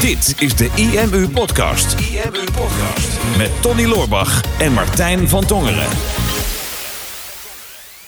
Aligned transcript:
Dit 0.00 0.34
is 0.38 0.56
de 0.56 0.70
IMU 0.74 1.28
Podcast. 1.28 2.00
IMU 2.00 2.44
Podcast. 2.44 3.36
Met 3.36 3.62
Tony 3.62 3.84
Loorbach 3.84 4.60
en 4.60 4.72
Martijn 4.72 5.28
van 5.28 5.46
Tongeren. 5.46 5.88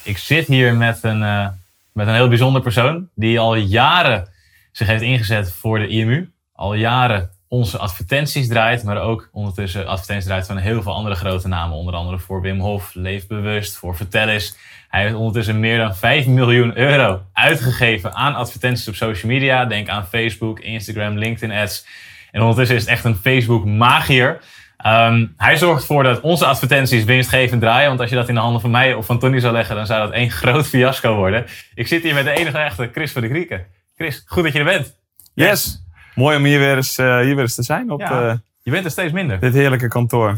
Ik 0.03 0.17
zit 0.17 0.47
hier 0.47 0.75
met 0.75 1.03
een, 1.03 1.21
uh, 1.21 1.47
met 1.91 2.07
een 2.07 2.13
heel 2.13 2.27
bijzonder 2.27 2.61
persoon 2.61 3.09
die 3.15 3.39
al 3.39 3.55
jaren 3.55 4.29
zich 4.71 4.87
heeft 4.87 5.01
ingezet 5.01 5.51
voor 5.51 5.79
de 5.79 5.87
IMU. 5.87 6.31
Al 6.53 6.73
jaren 6.73 7.31
onze 7.51 7.77
advertenties 7.77 8.47
draait, 8.47 8.83
maar 8.83 9.01
ook 9.01 9.29
ondertussen 9.31 9.87
advertenties 9.87 10.25
draait 10.25 10.45
van 10.45 10.57
heel 10.57 10.81
veel 10.81 10.93
andere 10.93 11.15
grote 11.15 11.47
namen. 11.47 11.77
Onder 11.77 11.93
andere 11.93 12.19
voor 12.19 12.41
Wim 12.41 12.59
Hof, 12.59 12.93
Leefbewust, 12.93 13.77
voor 13.77 13.95
Vertellis. 13.95 14.57
Hij 14.89 15.01
heeft 15.01 15.15
ondertussen 15.15 15.59
meer 15.59 15.77
dan 15.77 15.95
5 15.95 16.27
miljoen 16.27 16.77
euro 16.77 17.21
uitgegeven 17.33 18.13
aan 18.13 18.35
advertenties 18.35 18.87
op 18.87 18.95
social 18.95 19.31
media. 19.31 19.65
Denk 19.65 19.89
aan 19.89 20.05
Facebook, 20.05 20.59
Instagram, 20.59 21.17
LinkedIn 21.17 21.57
ads. 21.57 21.85
En 22.31 22.41
ondertussen 22.41 22.75
is 22.75 22.81
het 22.81 22.91
echt 22.91 23.03
een 23.03 23.15
Facebook 23.15 23.65
magier. 23.65 24.39
Ehm, 24.77 25.25
hij 25.37 25.57
zorgt 25.57 25.81
ervoor 25.81 26.03
dat 26.03 26.21
onze 26.21 26.45
advertenties 26.45 27.03
winstgevend 27.03 27.61
draaien. 27.61 27.87
Want 27.87 27.99
als 27.99 28.09
je 28.09 28.15
dat 28.15 28.29
in 28.29 28.35
de 28.35 28.41
handen 28.41 28.61
van 28.61 28.71
mij 28.71 28.93
of 28.93 29.05
van 29.05 29.19
Tony 29.19 29.39
zou 29.39 29.53
leggen, 29.53 29.75
dan 29.75 29.85
zou 29.85 30.01
dat 30.01 30.11
één 30.11 30.31
groot 30.31 30.67
fiasco 30.67 31.15
worden. 31.15 31.45
Ik 31.73 31.87
zit 31.87 32.03
hier 32.03 32.13
met 32.13 32.25
de 32.25 32.31
enige 32.31 32.57
echte 32.57 32.89
Chris 32.93 33.11
van 33.11 33.21
de 33.21 33.29
Grieken. 33.29 33.65
Chris, 33.95 34.23
goed 34.25 34.43
dat 34.43 34.53
je 34.53 34.59
er 34.59 34.65
bent. 34.65 34.95
Yes. 35.33 35.83
Mooi 36.15 36.37
om 36.37 36.43
hier 36.43 36.59
weer 36.59 36.75
eens, 36.75 36.97
uh, 36.99 37.19
hier 37.19 37.35
weer 37.35 37.39
eens 37.43 37.55
te 37.55 37.63
zijn 37.63 37.91
op 37.91 37.99
Ja, 37.99 38.23
uh, 38.29 38.33
je 38.61 38.71
bent 38.71 38.85
er 38.85 38.91
steeds 38.91 39.13
minder. 39.13 39.39
dit 39.39 39.53
heerlijke 39.53 39.87
kantoor. 39.87 40.37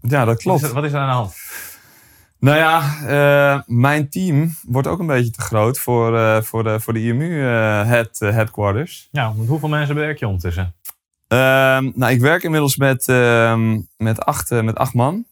Ja, 0.00 0.18
dat 0.18 0.26
Wat 0.26 0.42
klopt. 0.42 0.62
is, 0.62 0.70
wat 0.72 0.84
is 0.84 0.92
er 0.92 0.98
aan 0.98 1.08
de 1.08 1.14
hand? 1.14 1.34
Nou 2.40 2.56
ja, 2.56 2.82
eh, 3.06 3.60
mijn 3.66 4.08
team 4.10 4.50
wordt 4.66 4.88
ook 4.88 4.98
een 4.98 5.06
beetje 5.06 5.30
te 5.30 5.40
groot 5.40 5.78
voor, 5.78 6.18
eh, 6.18 6.42
voor, 6.42 6.62
de, 6.64 6.80
voor 6.80 6.92
de 6.92 7.00
IMU 7.02 7.40
eh, 7.40 7.46
head, 7.86 8.20
eh, 8.20 8.30
headquarters. 8.30 9.08
Ja, 9.10 9.32
met 9.36 9.48
hoeveel 9.48 9.68
mensen 9.68 9.94
werk 9.94 10.18
je 10.18 10.26
ondertussen? 10.26 10.74
Ehm, 11.28 11.90
nou, 11.94 12.12
ik 12.12 12.20
werk 12.20 12.42
inmiddels 12.42 12.76
met, 12.76 13.08
ehm, 13.08 13.80
met, 13.96 14.20
acht, 14.24 14.50
eh, 14.50 14.60
met 14.62 14.76
acht 14.76 14.94
man. 14.94 15.24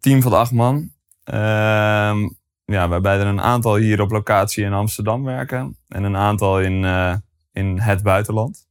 Team 0.00 0.22
van 0.22 0.32
acht 0.32 0.52
man. 0.52 0.90
Ehm, 1.24 2.28
ja, 2.64 2.88
waarbij 2.88 3.18
er 3.18 3.26
een 3.26 3.40
aantal 3.42 3.76
hier 3.76 4.00
op 4.00 4.10
locatie 4.10 4.64
in 4.64 4.72
Amsterdam 4.72 5.24
werken. 5.24 5.76
En 5.88 6.02
een 6.04 6.16
aantal 6.16 6.60
in, 6.60 6.84
eh, 6.84 7.14
in 7.52 7.78
het 7.80 8.02
buitenland. 8.02 8.66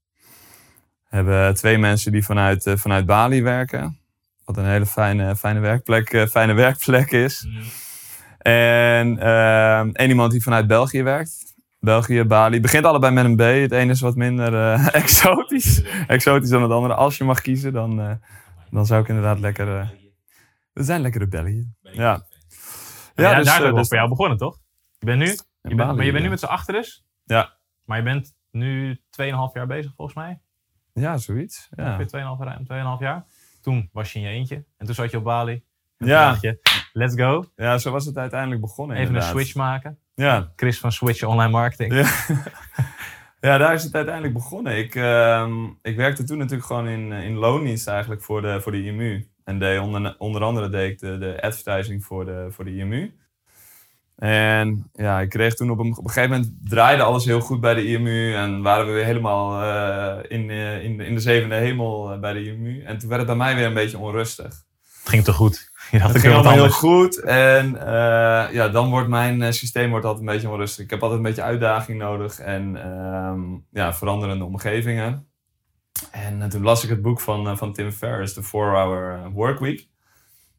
We 1.11 1.17
hebben 1.17 1.55
twee 1.55 1.77
mensen 1.77 2.11
die 2.11 2.25
vanuit, 2.25 2.65
eh, 2.65 2.75
vanuit 2.77 3.05
Bali 3.05 3.43
werken. 3.43 3.99
Wat 4.45 4.57
een 4.57 4.65
hele 4.65 4.85
fijne, 4.85 5.35
fijne, 5.35 5.59
werkplek, 5.59 6.13
eh, 6.13 6.25
fijne 6.27 6.53
werkplek 6.65 7.11
is. 7.11 7.47
En 8.37 9.19
ehm 9.19 9.89
één 9.93 10.09
iemand 10.09 10.31
die 10.31 10.41
vanuit 10.43 10.67
België 10.67 11.03
werkt. 11.03 11.53
België, 11.79 12.23
Bali. 12.23 12.59
Begint 12.59 12.85
allebei 12.85 13.13
met 13.13 13.25
een 13.25 13.35
B. 13.35 13.39
Het 13.39 13.71
ene 13.71 13.91
is 13.91 14.01
wat 14.01 14.15
minder 14.15 14.53
eh, 14.53 14.87
exotisch. 15.01 15.83
exotisch 16.07 16.49
dan 16.49 16.61
het 16.61 16.71
andere. 16.71 16.93
Als 16.93 17.17
je 17.17 17.23
mag 17.23 17.41
kiezen, 17.41 17.73
dan, 17.73 17.99
eh, 18.01 18.11
dan 18.69 18.85
zou 18.85 19.01
ik 19.01 19.07
inderdaad 19.07 19.39
lekker... 19.39 19.79
eh, 19.79 19.87
we 20.73 20.83
zijn 20.83 21.01
lekkere 21.01 21.27
België. 21.27 21.71
Ja. 21.81 22.25
Ja, 23.15 23.35
dus, 23.35 23.45
daar 23.45 23.61
is 23.61 23.67
eh, 23.67 23.73
dus- 23.75 23.87
voor 23.87 23.97
jou 23.97 24.09
begonnen, 24.09 24.37
toch? 24.37 24.57
Je 24.99 25.05
bent 25.05 25.19
nu, 25.19 25.25
je 25.25 25.37
bent, 25.61 25.77
Bali, 25.77 25.95
maar 25.95 26.05
je 26.05 26.11
bent 26.11 26.23
nu 26.23 26.29
met 26.29 26.39
z'n 26.39 26.45
achter 26.45 26.73
dus. 26.73 27.03
Ja. 27.23 27.57
Maar 27.85 27.97
je 27.97 28.03
bent 28.03 28.33
nu 28.51 28.95
2,5 28.95 29.53
jaar 29.53 29.67
bezig 29.67 29.93
volgens 29.95 30.17
mij. 30.17 30.39
Ja, 30.94 31.17
zoiets. 31.17 31.70
Ja. 31.75 31.86
Ongeveer 31.86 32.08
2,5 32.08 32.44
ruim 32.44 32.97
2,5 32.97 33.02
jaar. 33.02 33.25
Toen 33.61 33.89
was 33.94 34.14
je 34.14 34.20
in 34.20 34.25
je 34.25 34.31
eentje. 34.31 34.56
En 34.78 34.86
toen 34.86 34.95
zat 34.95 35.11
je 35.11 35.17
op 35.17 35.23
Bali. 35.23 35.64
En 35.97 36.08
Ja. 36.08 36.30
dacht 36.30 36.42
je, 36.42 36.59
let's 36.94 37.16
go. 37.16 37.45
ja, 37.56 37.78
zo 37.78 37.92
was 37.92 38.06
het 38.06 38.17
uiteindelijk 38.17 38.61
begonnen 38.61 38.97
Even 38.97 39.16
een 39.16 39.22
switch 39.22 39.56
maken. 39.56 39.97
Ja. 40.16 40.52
Chris 40.56 40.80
van 40.80 40.92
Switch 40.92 41.23
Online 41.23 41.52
Marketing. 41.52 41.94
Ja. 41.94 42.09
ja, 43.50 43.58
daar 43.58 43.73
is 43.73 43.84
het 43.84 43.95
uiteindelijk 43.95 44.34
begonnen. 44.34 44.78
Ik, 44.78 44.95
ehm, 44.95 45.66
ik 45.81 45.95
werkte 45.95 46.23
toen 46.23 46.38
natuurlijk 46.38 46.66
gewoon 46.67 46.88
in, 46.88 47.12
in 47.12 47.34
loondienst 47.36 47.88
eigenlijk 47.88 48.22
voor 48.22 48.42
de, 48.42 48.62
voor 48.62 48.72
de 48.72 48.84
IMU. 48.84 49.30
En 49.44 49.59
deed 49.59 49.80
onder, 49.80 50.16
onder 50.17 50.44
andere 50.44 50.69
deed 50.69 50.92
ik 50.92 51.00
de, 51.00 51.17
de 51.17 51.42
advertising 51.42 52.03
voor 52.03 52.25
de, 52.25 52.47
voor 52.50 52.66
de 52.66 52.75
IMU. 52.75 53.16
En 54.21 54.89
ja, 54.93 55.19
ik 55.19 55.29
kreeg 55.29 55.55
toen 55.55 55.71
op 55.71 55.79
een, 55.79 55.97
op 55.97 56.03
een 56.03 56.09
gegeven 56.09 56.29
moment 56.29 56.53
draaide 56.63 57.03
alles 57.03 57.25
heel 57.25 57.39
goed 57.39 57.59
bij 57.61 57.73
de 57.73 57.85
IMU. 57.85 58.33
En 58.33 58.61
waren 58.61 58.85
we 58.85 58.91
weer 58.91 59.05
helemaal 59.05 59.61
eh, 59.61 60.37
in, 60.37 60.49
eh, 60.49 60.83
in, 60.83 60.97
de, 60.97 61.05
in 61.05 61.13
de 61.13 61.19
zevende 61.19 61.55
hemel 61.55 62.11
eh, 62.11 62.19
bij 62.19 62.33
de 62.33 62.45
IMU. 62.45 62.83
En 62.83 62.97
toen 62.97 63.09
werd 63.09 63.21
het 63.21 63.29
bij 63.29 63.37
mij 63.37 63.55
weer 63.55 63.65
een 63.65 63.73
beetje 63.73 63.97
onrustig. 63.97 64.45
Het 64.45 65.09
ging 65.09 65.23
te 65.23 65.33
goed. 65.33 65.71
Je 65.91 65.99
dacht, 65.99 66.13
Het 66.13 66.21
ging 66.21 66.33
allemaal 66.33 66.53
heel 66.53 66.69
goed. 66.69 67.19
En 67.19 67.77
ja, 68.51 68.69
dan 68.69 68.89
wordt 68.89 69.09
mijn 69.09 69.53
systeem 69.53 69.89
wordt 69.89 70.05
altijd 70.05 70.27
een 70.27 70.33
beetje 70.33 70.49
onrustig. 70.49 70.83
Ik 70.83 70.89
heb 70.89 71.01
altijd 71.01 71.19
een 71.19 71.25
beetje 71.25 71.41
uitdaging 71.41 71.97
nodig 71.97 72.39
en 72.39 72.75
ehm, 72.75 73.41
ja, 73.71 73.93
veranderende 73.93 74.45
omgevingen. 74.45 75.27
En 76.11 76.49
toen 76.49 76.63
las 76.63 76.83
ik 76.83 76.89
het 76.89 77.01
boek 77.01 77.19
van, 77.19 77.57
van 77.57 77.73
Tim 77.73 77.91
Ferriss, 77.91 78.33
The 78.33 78.43
4-Hour 78.43 79.29
Workweek. 79.33 79.88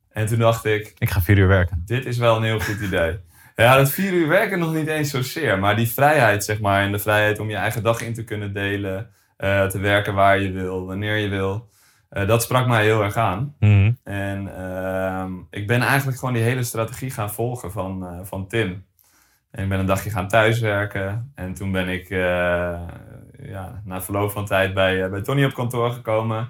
En 0.09 0.27
toen 0.27 0.39
dacht 0.39 0.65
ik, 0.65 0.95
Ik 0.99 1.11
ga 1.11 1.21
vier 1.21 1.39
uur 1.39 1.49
werken. 1.49 1.83
dit 1.87 2.07
is 2.07 2.19
wel 2.19 2.37
een 2.37 2.43
heel 2.43 2.61
goed 2.61 2.81
idee. 2.81 3.19
Ja, 3.63 3.77
dat 3.77 3.91
vier 3.91 4.13
uur 4.13 4.29
werken 4.29 4.59
nog 4.59 4.75
niet 4.75 4.87
eens 4.87 5.11
zozeer. 5.11 5.59
Maar 5.59 5.77
die 5.77 5.89
vrijheid, 5.89 6.45
zeg 6.45 6.61
maar. 6.61 6.83
En 6.83 6.93
de 6.93 6.99
vrijheid 6.99 7.39
om 7.39 7.51
je 7.51 7.57
eigen 7.57 7.83
dag 7.83 8.01
in 8.03 8.15
te 8.15 8.25
kunnen 8.25 8.53
delen. 8.53 9.11
eh, 9.37 9.67
te 9.67 9.79
werken 9.79 10.15
waar 10.15 10.39
je 10.41 10.51
wil, 10.53 10.87
wanneer 10.87 11.17
je 11.17 11.29
wil. 11.29 11.69
eh, 12.09 12.27
dat 12.27 12.43
sprak 12.43 12.67
mij 12.67 12.85
heel 12.85 13.03
erg 13.03 13.17
aan. 13.17 13.55
Mhm. 13.59 13.93
En 14.05 14.57
ehm, 14.57 15.33
ik 15.51 15.67
ben 15.67 15.81
eigenlijk 15.81 16.19
gewoon 16.19 16.35
die 16.35 16.43
hele 16.43 16.63
strategie 16.63 17.11
gaan 17.11 17.31
volgen 17.33 17.73
van, 17.73 18.07
eh, 18.07 18.19
van 18.23 18.47
Tim. 18.49 18.85
En 19.51 19.63
ik 19.63 19.69
ben 19.69 19.79
een 19.79 19.87
dagje 19.87 20.11
gaan 20.11 20.29
thuiswerken. 20.29 21.33
En 21.35 21.55
toen 21.55 21.73
ben 21.73 21.89
ik 21.89 22.09
ja, 23.43 23.83
na 23.85 24.03
verloop 24.03 24.31
van 24.31 24.47
tijd 24.47 24.75
bij, 24.75 25.11
bij 25.11 25.23
Tony 25.23 25.45
op 25.45 25.55
kantoor 25.55 25.91
gekomen. 25.93 26.49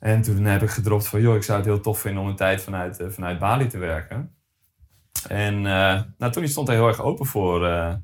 En 0.00 0.22
toen 0.22 0.44
heb 0.44 0.62
ik 0.62 0.70
gedropt 0.70 1.08
van, 1.08 1.20
joh, 1.20 1.34
ik 1.36 1.42
zou 1.42 1.58
het 1.58 1.66
heel 1.66 1.80
tof 1.80 2.00
vinden 2.00 2.22
om 2.22 2.28
een 2.28 2.36
tijd 2.36 2.62
vanuit, 2.62 3.02
vanuit 3.08 3.38
Bali 3.38 3.66
te 3.66 3.78
werken. 3.78 4.37
En 5.28 5.66
eh 5.66 6.00
nou, 6.18 6.32
Tony 6.32 6.46
stond 6.46 6.68
er 6.68 6.74
heel 6.74 6.86
erg 6.86 7.00
open 7.00 7.26
voor, 7.26 7.66
eh, 7.66 7.94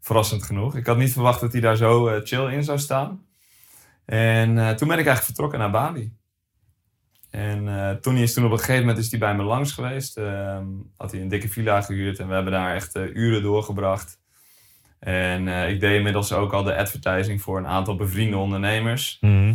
verrassend 0.00 0.42
genoeg. 0.42 0.76
Ik 0.76 0.86
had 0.86 0.96
niet 0.96 1.12
verwacht 1.12 1.40
dat 1.40 1.52
hij 1.52 1.60
daar 1.60 1.76
zo 1.76 2.08
eh, 2.08 2.20
chill 2.24 2.52
in 2.52 2.64
zou 2.64 2.78
staan. 2.78 3.26
En 4.04 4.54
toen 4.54 4.88
ben 4.88 4.98
ik 4.98 5.06
eigenlijk 5.06 5.24
vertrokken 5.24 5.58
naar 5.58 5.70
Bali. 5.70 6.12
En 7.30 7.98
Tony 8.00 8.22
is 8.22 8.34
toen 8.34 8.44
op 8.44 8.50
een 8.50 8.58
gegeven 8.58 8.80
moment 8.80 8.98
is 8.98 9.10
die 9.10 9.18
bij 9.18 9.34
me 9.34 9.42
langs 9.42 9.72
geweest. 9.72 10.16
Ehm, 10.16 10.66
had 10.96 11.12
hij 11.12 11.20
een 11.20 11.28
dikke 11.28 11.48
villa 11.48 11.80
gehuurd 11.80 12.18
en 12.18 12.28
we 12.28 12.34
hebben 12.34 12.52
daar 12.52 12.74
echt 12.74 12.96
uren 12.96 13.42
doorgebracht. 13.42 14.18
En 14.98 15.48
ik 15.48 15.80
deed 15.80 15.96
inmiddels 15.96 16.32
ook 16.32 16.52
al 16.52 16.62
de 16.62 16.76
advertising 16.76 17.42
voor 17.42 17.58
een 17.58 17.66
aantal 17.66 17.96
bevriende 17.96 18.36
ondernemers. 18.36 19.18
Mhm. 19.20 19.54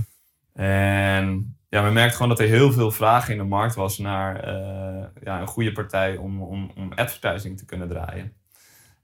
En 0.54 1.57
ja, 1.70 1.84
we 1.84 1.92
merkten 1.92 2.16
gewoon 2.16 2.30
dat 2.30 2.40
er 2.40 2.48
heel 2.48 2.72
veel 2.72 2.92
vraag 2.92 3.30
in 3.30 3.38
de 3.38 3.44
markt 3.44 3.76
was 3.76 3.98
naar 3.98 4.40
eh, 4.40 5.06
ja, 5.24 5.42
een 5.42 5.48
goede 5.48 5.72
partij 5.72 6.18
om, 6.18 6.42
om, 6.42 6.72
om 6.76 6.92
advertising 6.96 7.58
te 7.58 7.66
kunnen 7.66 7.88
draaien. 7.88 8.34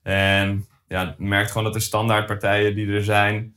En 0.03 0.65
ja, 0.87 1.15
merkt 1.17 1.49
gewoon 1.49 1.63
dat 1.63 1.73
de 1.73 1.79
standaardpartijen 1.79 2.75
die 2.75 2.93
er 2.93 3.03
zijn, 3.03 3.55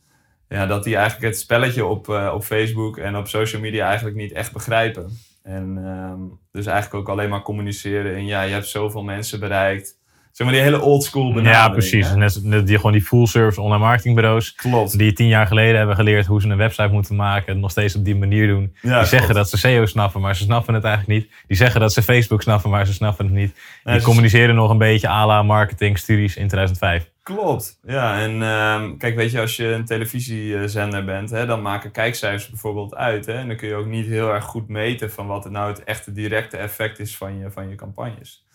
ja, 0.48 0.66
dat 0.66 0.84
die 0.84 0.96
eigenlijk 0.96 1.26
het 1.26 1.38
spelletje 1.38 1.84
op, 1.84 2.08
eh, 2.08 2.32
op 2.34 2.44
Facebook 2.44 2.98
en 2.98 3.16
op 3.16 3.28
social 3.28 3.60
media 3.60 3.86
eigenlijk 3.86 4.16
niet 4.16 4.32
echt 4.32 4.52
begrijpen. 4.52 5.18
En 5.42 5.78
ehm, 5.84 6.20
dus 6.52 6.66
eigenlijk 6.66 6.94
ook 6.94 7.08
alleen 7.08 7.28
maar 7.28 7.42
communiceren 7.42 8.16
in 8.16 8.26
ja, 8.26 8.42
je 8.42 8.52
hebt 8.52 8.66
zoveel 8.66 9.02
mensen 9.02 9.40
bereikt. 9.40 9.95
Zeg 10.36 10.47
maar 10.47 10.56
die 10.56 10.64
hele 10.64 10.80
old 10.80 11.04
school 11.04 11.32
benadering. 11.32 11.56
Ja, 11.56 11.69
precies. 11.69 12.08
hè. 12.08 12.16
Net, 12.16 12.41
net 12.42 12.66
die, 12.66 12.76
gewoon 12.76 12.92
die 12.92 13.02
full 13.02 13.26
service 13.26 13.60
online 13.60 13.84
marketingbureaus. 13.84 14.54
Klopt. 14.54 14.98
Die 14.98 15.12
tien 15.12 15.26
jaar 15.26 15.47
geleden 15.47 15.76
hebben 15.76 15.97
geleerd 15.97 16.26
hoe 16.26 16.41
ze 16.41 16.48
een 16.48 16.56
website 16.56 16.88
moeten 16.88 17.16
maken. 17.16 17.52
En 17.54 17.60
nog 17.60 17.70
steeds 17.70 17.97
op 17.97 18.04
die 18.04 18.16
manier 18.16 18.47
doen. 18.47 18.76
Ja, 18.82 18.98
die 18.98 19.08
zeggen 19.08 19.34
dat 19.34 19.50
ze 19.50 19.58
SEO 19.58 19.86
snappen, 19.86 20.20
maar 20.20 20.36
ze 20.36 20.42
snappen 20.42 20.74
het 20.74 20.84
eigenlijk 20.84 21.19
niet. 21.19 21.32
Die 21.47 21.56
zeggen 21.56 21.80
dat 21.80 21.92
ze 21.92 22.02
Facebook 22.02 22.42
snappen, 22.42 22.70
maar 22.70 22.86
ze 22.86 22.92
snappen 22.92 23.24
het 23.24 23.34
niet. 23.34 23.56
Die 23.84 24.02
communiceren 24.02 24.54
nog 24.54 24.70
een 24.70 24.78
beetje 24.78 25.08
à 25.08 25.26
la 25.26 25.42
marketing 25.42 25.98
studies 25.98 26.36
in 26.36 26.48
2005. 26.48 27.10
Klopt, 27.22 27.78
ja. 27.86 28.20
En 28.20 28.42
ehm, 28.42 28.97
kijk, 28.97 29.16
weet 29.16 29.30
je, 29.30 29.41
als 29.41 29.56
je 29.56 29.66
een 29.66 29.84
televisiezender 29.84 31.04
bent, 31.04 31.30
hè, 31.30 31.47
dan 31.47 31.62
maken 31.62 31.91
kijkcijfers 31.91 32.48
bijvoorbeeld 32.48 32.94
uit. 32.94 33.27
Hè, 33.27 33.33
en 33.33 33.47
dan 33.47 33.56
kun 33.56 33.68
je 33.68 33.74
ook 33.74 33.86
niet 33.86 34.06
heel 34.06 34.33
erg 34.33 34.44
goed 34.44 34.68
meten 34.68 35.10
van 35.10 35.27
wat 35.27 35.44
het 35.44 35.53
nou 35.53 35.68
het 35.68 35.84
echte 35.84 36.12
directe 36.12 36.56
effect 36.56 36.98
is 36.98 37.16
van 37.16 37.38
je, 37.38 37.50
van 37.50 37.68
je 37.68 37.74
campagnes. 37.74 38.46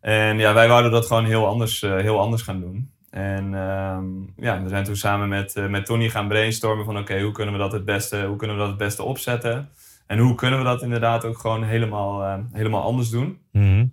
En 0.00 0.38
ja, 0.38 0.54
wij 0.54 0.68
wouden 0.68 0.90
dat 0.90 1.06
gewoon 1.06 1.24
heel 1.24 1.46
anders, 1.46 1.82
eh, 1.82 1.96
heel 1.96 2.20
anders 2.20 2.42
gaan 2.42 2.60
doen. 2.60 2.90
En 3.10 3.54
ehm, 3.54 4.06
ja, 4.36 4.62
we 4.62 4.68
zijn 4.68 4.84
toen 4.84 4.96
samen 4.96 5.28
met, 5.28 5.56
eh, 5.56 5.66
met 5.66 5.86
Tony 5.86 6.08
gaan 6.08 6.28
brainstormen 6.28 6.84
van 6.84 6.98
oké, 6.98 7.20
hoe 7.20 7.32
kunnen 7.32 7.54
we 7.54 7.60
dat 7.60 7.72
het 7.72 7.84
beste, 7.84 8.24
hoe 8.24 8.36
kunnen 8.36 8.56
we 8.56 8.62
dat 8.62 8.70
het 8.70 8.78
beste 8.78 9.02
opzetten? 9.02 9.68
En 10.06 10.18
hoe 10.18 10.34
kunnen 10.34 10.58
we 10.58 10.64
dat 10.64 10.82
inderdaad 10.82 11.24
ook 11.24 11.38
gewoon 11.38 11.64
helemaal, 11.64 12.22
eh, 12.22 12.38
helemaal 12.52 12.82
anders 12.82 13.10
doen? 13.10 13.38
Mhm. 13.52 13.86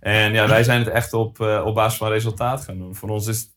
En 0.00 0.32
ja, 0.32 0.48
wij 0.48 0.62
zijn 0.62 0.78
het 0.78 0.88
echt 0.88 1.12
op, 1.12 1.40
eh, 1.40 1.62
op 1.64 1.74
basis 1.74 1.98
van 1.98 2.08
resultaat 2.08 2.64
gaan 2.64 2.78
doen. 2.78 2.94
Voor 2.94 3.08
ons 3.08 3.26
is 3.26 3.40
het 3.40 3.50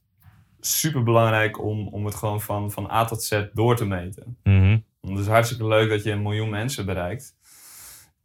super 0.59 1.03
belangrijk 1.03 1.63
om, 1.63 1.87
om 1.87 2.05
het 2.05 2.15
gewoon 2.15 2.41
van, 2.41 2.71
van 2.71 2.91
A 2.91 3.05
tot 3.05 3.23
Z 3.23 3.43
door 3.53 3.75
te 3.75 3.85
meten. 3.85 4.37
Mhm. 4.43 4.77
Want 5.01 5.17
het 5.17 5.25
is 5.25 5.31
hartstikke 5.31 5.67
leuk 5.67 5.89
dat 5.89 6.03
je 6.03 6.11
een 6.11 6.21
miljoen 6.21 6.49
mensen 6.49 6.85
bereikt. 6.85 7.36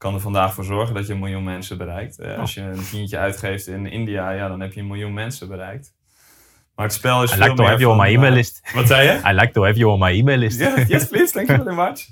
Kan 0.03 0.15
er 0.15 0.21
vandaag 0.21 0.55
voor 0.55 0.65
zorgen 0.65 0.95
dat 0.95 1.07
je 1.07 1.13
een 1.13 1.19
miljoen 1.19 1.45
mensen 1.45 1.79
bereikt. 1.79 2.19
Eh, 2.19 2.39
als 2.39 2.55
je 2.55 2.61
een 2.61 2.85
tientje 2.91 3.19
uitgeeft 3.19 3.67
in 3.67 3.87
India, 3.87 4.31
ja, 4.31 4.49
dan 4.49 4.61
heb 4.61 4.73
je 4.73 4.81
een 4.81 4.87
miljoen 4.87 5.15
mensen 5.15 5.49
bereikt. 5.49 5.95
Maar 6.75 6.87
het 6.87 6.95
spel 6.95 7.23
is 7.23 7.31
I 7.31 7.35
veel 7.35 7.43
like 7.43 7.57
to 7.57 7.63
meer 7.63 7.71
have 7.71 7.83
you 7.83 7.93
on 7.93 8.01
my 8.01 8.07
eh, 8.07 8.13
email 8.13 8.33
list. 8.33 8.71
Wat 8.75 8.87
zei 8.87 9.09
je? 9.09 9.21
I 9.31 9.35
like 9.35 9.53
to 9.53 9.65
have 9.65 9.79
you 9.79 9.93
on 9.93 9.99
my 9.99 10.11
email 10.11 10.39
list. 10.39 10.61
Ja, 10.61 10.85
yes 10.87 11.09
please, 11.09 11.33
thank 11.33 11.49
you 11.49 11.63
very 11.63 11.77
much. 11.77 12.07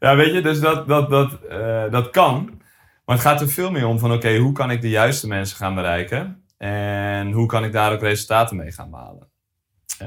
Ja, 0.00 0.16
weet 0.16 0.32
je, 0.32 0.40
dus 0.42 0.60
dat, 0.60 0.88
dat, 0.88 1.10
dat, 1.10 1.42
eh, 1.48 1.90
dat 1.90 2.10
kan. 2.10 2.60
Maar 3.04 3.16
het 3.16 3.24
gaat 3.24 3.40
er 3.40 3.48
veel 3.48 3.70
meer 3.70 3.86
om 3.86 3.98
van, 3.98 4.12
oké, 4.12 4.36
hoe 4.36 4.52
kan 4.52 4.70
ik 4.70 4.80
de 4.80 4.90
juiste 4.90 5.28
mensen 5.28 5.56
gaan 5.56 5.74
bereiken? 5.74 6.44
En 6.58 7.32
hoe 7.32 7.46
kan 7.46 7.64
ik 7.64 7.72
daar 7.72 7.92
ook 7.92 8.00
resultaten 8.00 8.56
mee 8.56 8.72
gaan 8.72 8.90
behalen? 8.90 9.28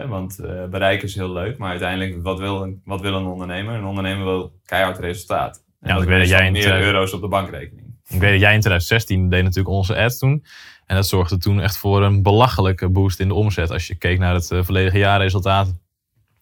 Want 0.07 0.35
bereiken 0.69 1.07
is 1.07 1.15
heel 1.15 1.31
leuk, 1.31 1.57
maar 1.57 1.69
uiteindelijk, 1.69 2.23
wat 2.23 2.39
wil, 2.39 2.63
een, 2.63 2.81
wat 2.85 3.01
wil 3.01 3.13
een 3.13 3.25
ondernemer? 3.25 3.75
Een 3.75 3.85
ondernemer 3.85 4.25
wil 4.25 4.59
keihard 4.65 4.99
resultaat. 4.99 5.65
Ja, 5.87 5.93
want 5.93 6.03
ik 6.03 6.09
weet 6.09 6.19
dat 6.19 6.29
jij 6.29 6.45
in 6.45 6.51
meer 6.51 6.81
euro's 6.81 7.13
op 7.13 7.21
de 7.21 7.27
bankrekening. 7.27 7.85
Ik 8.07 8.19
weet 8.19 8.31
dat 8.31 8.39
jij 8.39 8.53
in 8.53 8.59
2016 8.59 9.29
deed 9.29 9.43
natuurlijk 9.43 9.75
onze 9.75 9.95
ad 9.95 10.19
toen. 10.19 10.45
En 10.85 10.95
dat 10.95 11.07
zorgde 11.07 11.37
toen 11.37 11.61
echt 11.61 11.77
voor 11.77 12.03
een 12.03 12.23
belachelijke 12.23 12.89
boost 12.89 13.19
in 13.19 13.27
de 13.27 13.33
omzet. 13.33 13.71
Als 13.71 13.87
je 13.87 13.95
keek 13.95 14.19
naar 14.19 14.33
het 14.33 14.51
eh, 14.51 14.63
volledige 14.63 14.97
jaarresultaat. 14.97 15.73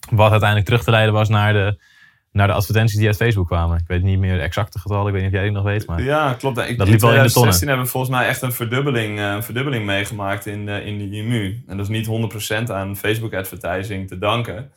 Wat 0.10 0.32
uiteindelijk 0.32 0.70
terug 0.70 0.84
te 0.84 0.92
leiden 0.92 1.14
was 1.14 1.30
naar 1.30 1.54
de, 1.54 1.82
naar 2.32 2.48
de 2.48 2.54
advertenties 2.54 2.98
die 2.98 3.08
uit 3.08 3.16
Facebook 3.16 3.48
kwamen. 3.48 3.78
Ik 3.78 3.88
weet 3.88 4.04
niet 4.04 4.20
meer 4.20 4.36
de 4.36 4.42
exacte 4.42 4.80
getallen. 4.80 5.08
Ik 5.08 5.14
weet 5.14 5.22
niet 5.22 5.32
of 5.32 5.38
jij 5.38 5.44
die 5.44 5.56
nog 5.56 5.64
weet. 5.64 5.88
Maar 5.88 6.02
Ja, 6.02 6.34
klopt. 6.34 6.58
Ik, 6.58 6.78
Dat 6.78 6.88
liep 6.88 7.00
wel 7.00 7.10
in 7.10 7.16
de 7.16 7.30
2016 7.30 7.68
hebben 7.68 7.86
we 7.86 7.92
volgens 7.92 8.12
mij 8.12 8.28
echt 8.28 8.42
een 8.42 8.54
verdubbeling, 8.54 9.20
eh, 9.20 9.32
een 9.32 9.44
verdubbeling 9.44 9.86
meegemaakt 9.86 10.46
in, 10.46 10.66
de 10.66 10.84
in 10.84 10.98
de 10.98 11.10
IMU. 11.18 11.64
En 11.68 11.78
dat 11.78 11.90
is 11.90 11.92
niet 11.92 12.08
100% 12.08 12.72
aan 12.72 12.96
Facebook 12.96 13.34
advertising 13.34 14.08
te 14.08 14.18
danken. 14.18 14.72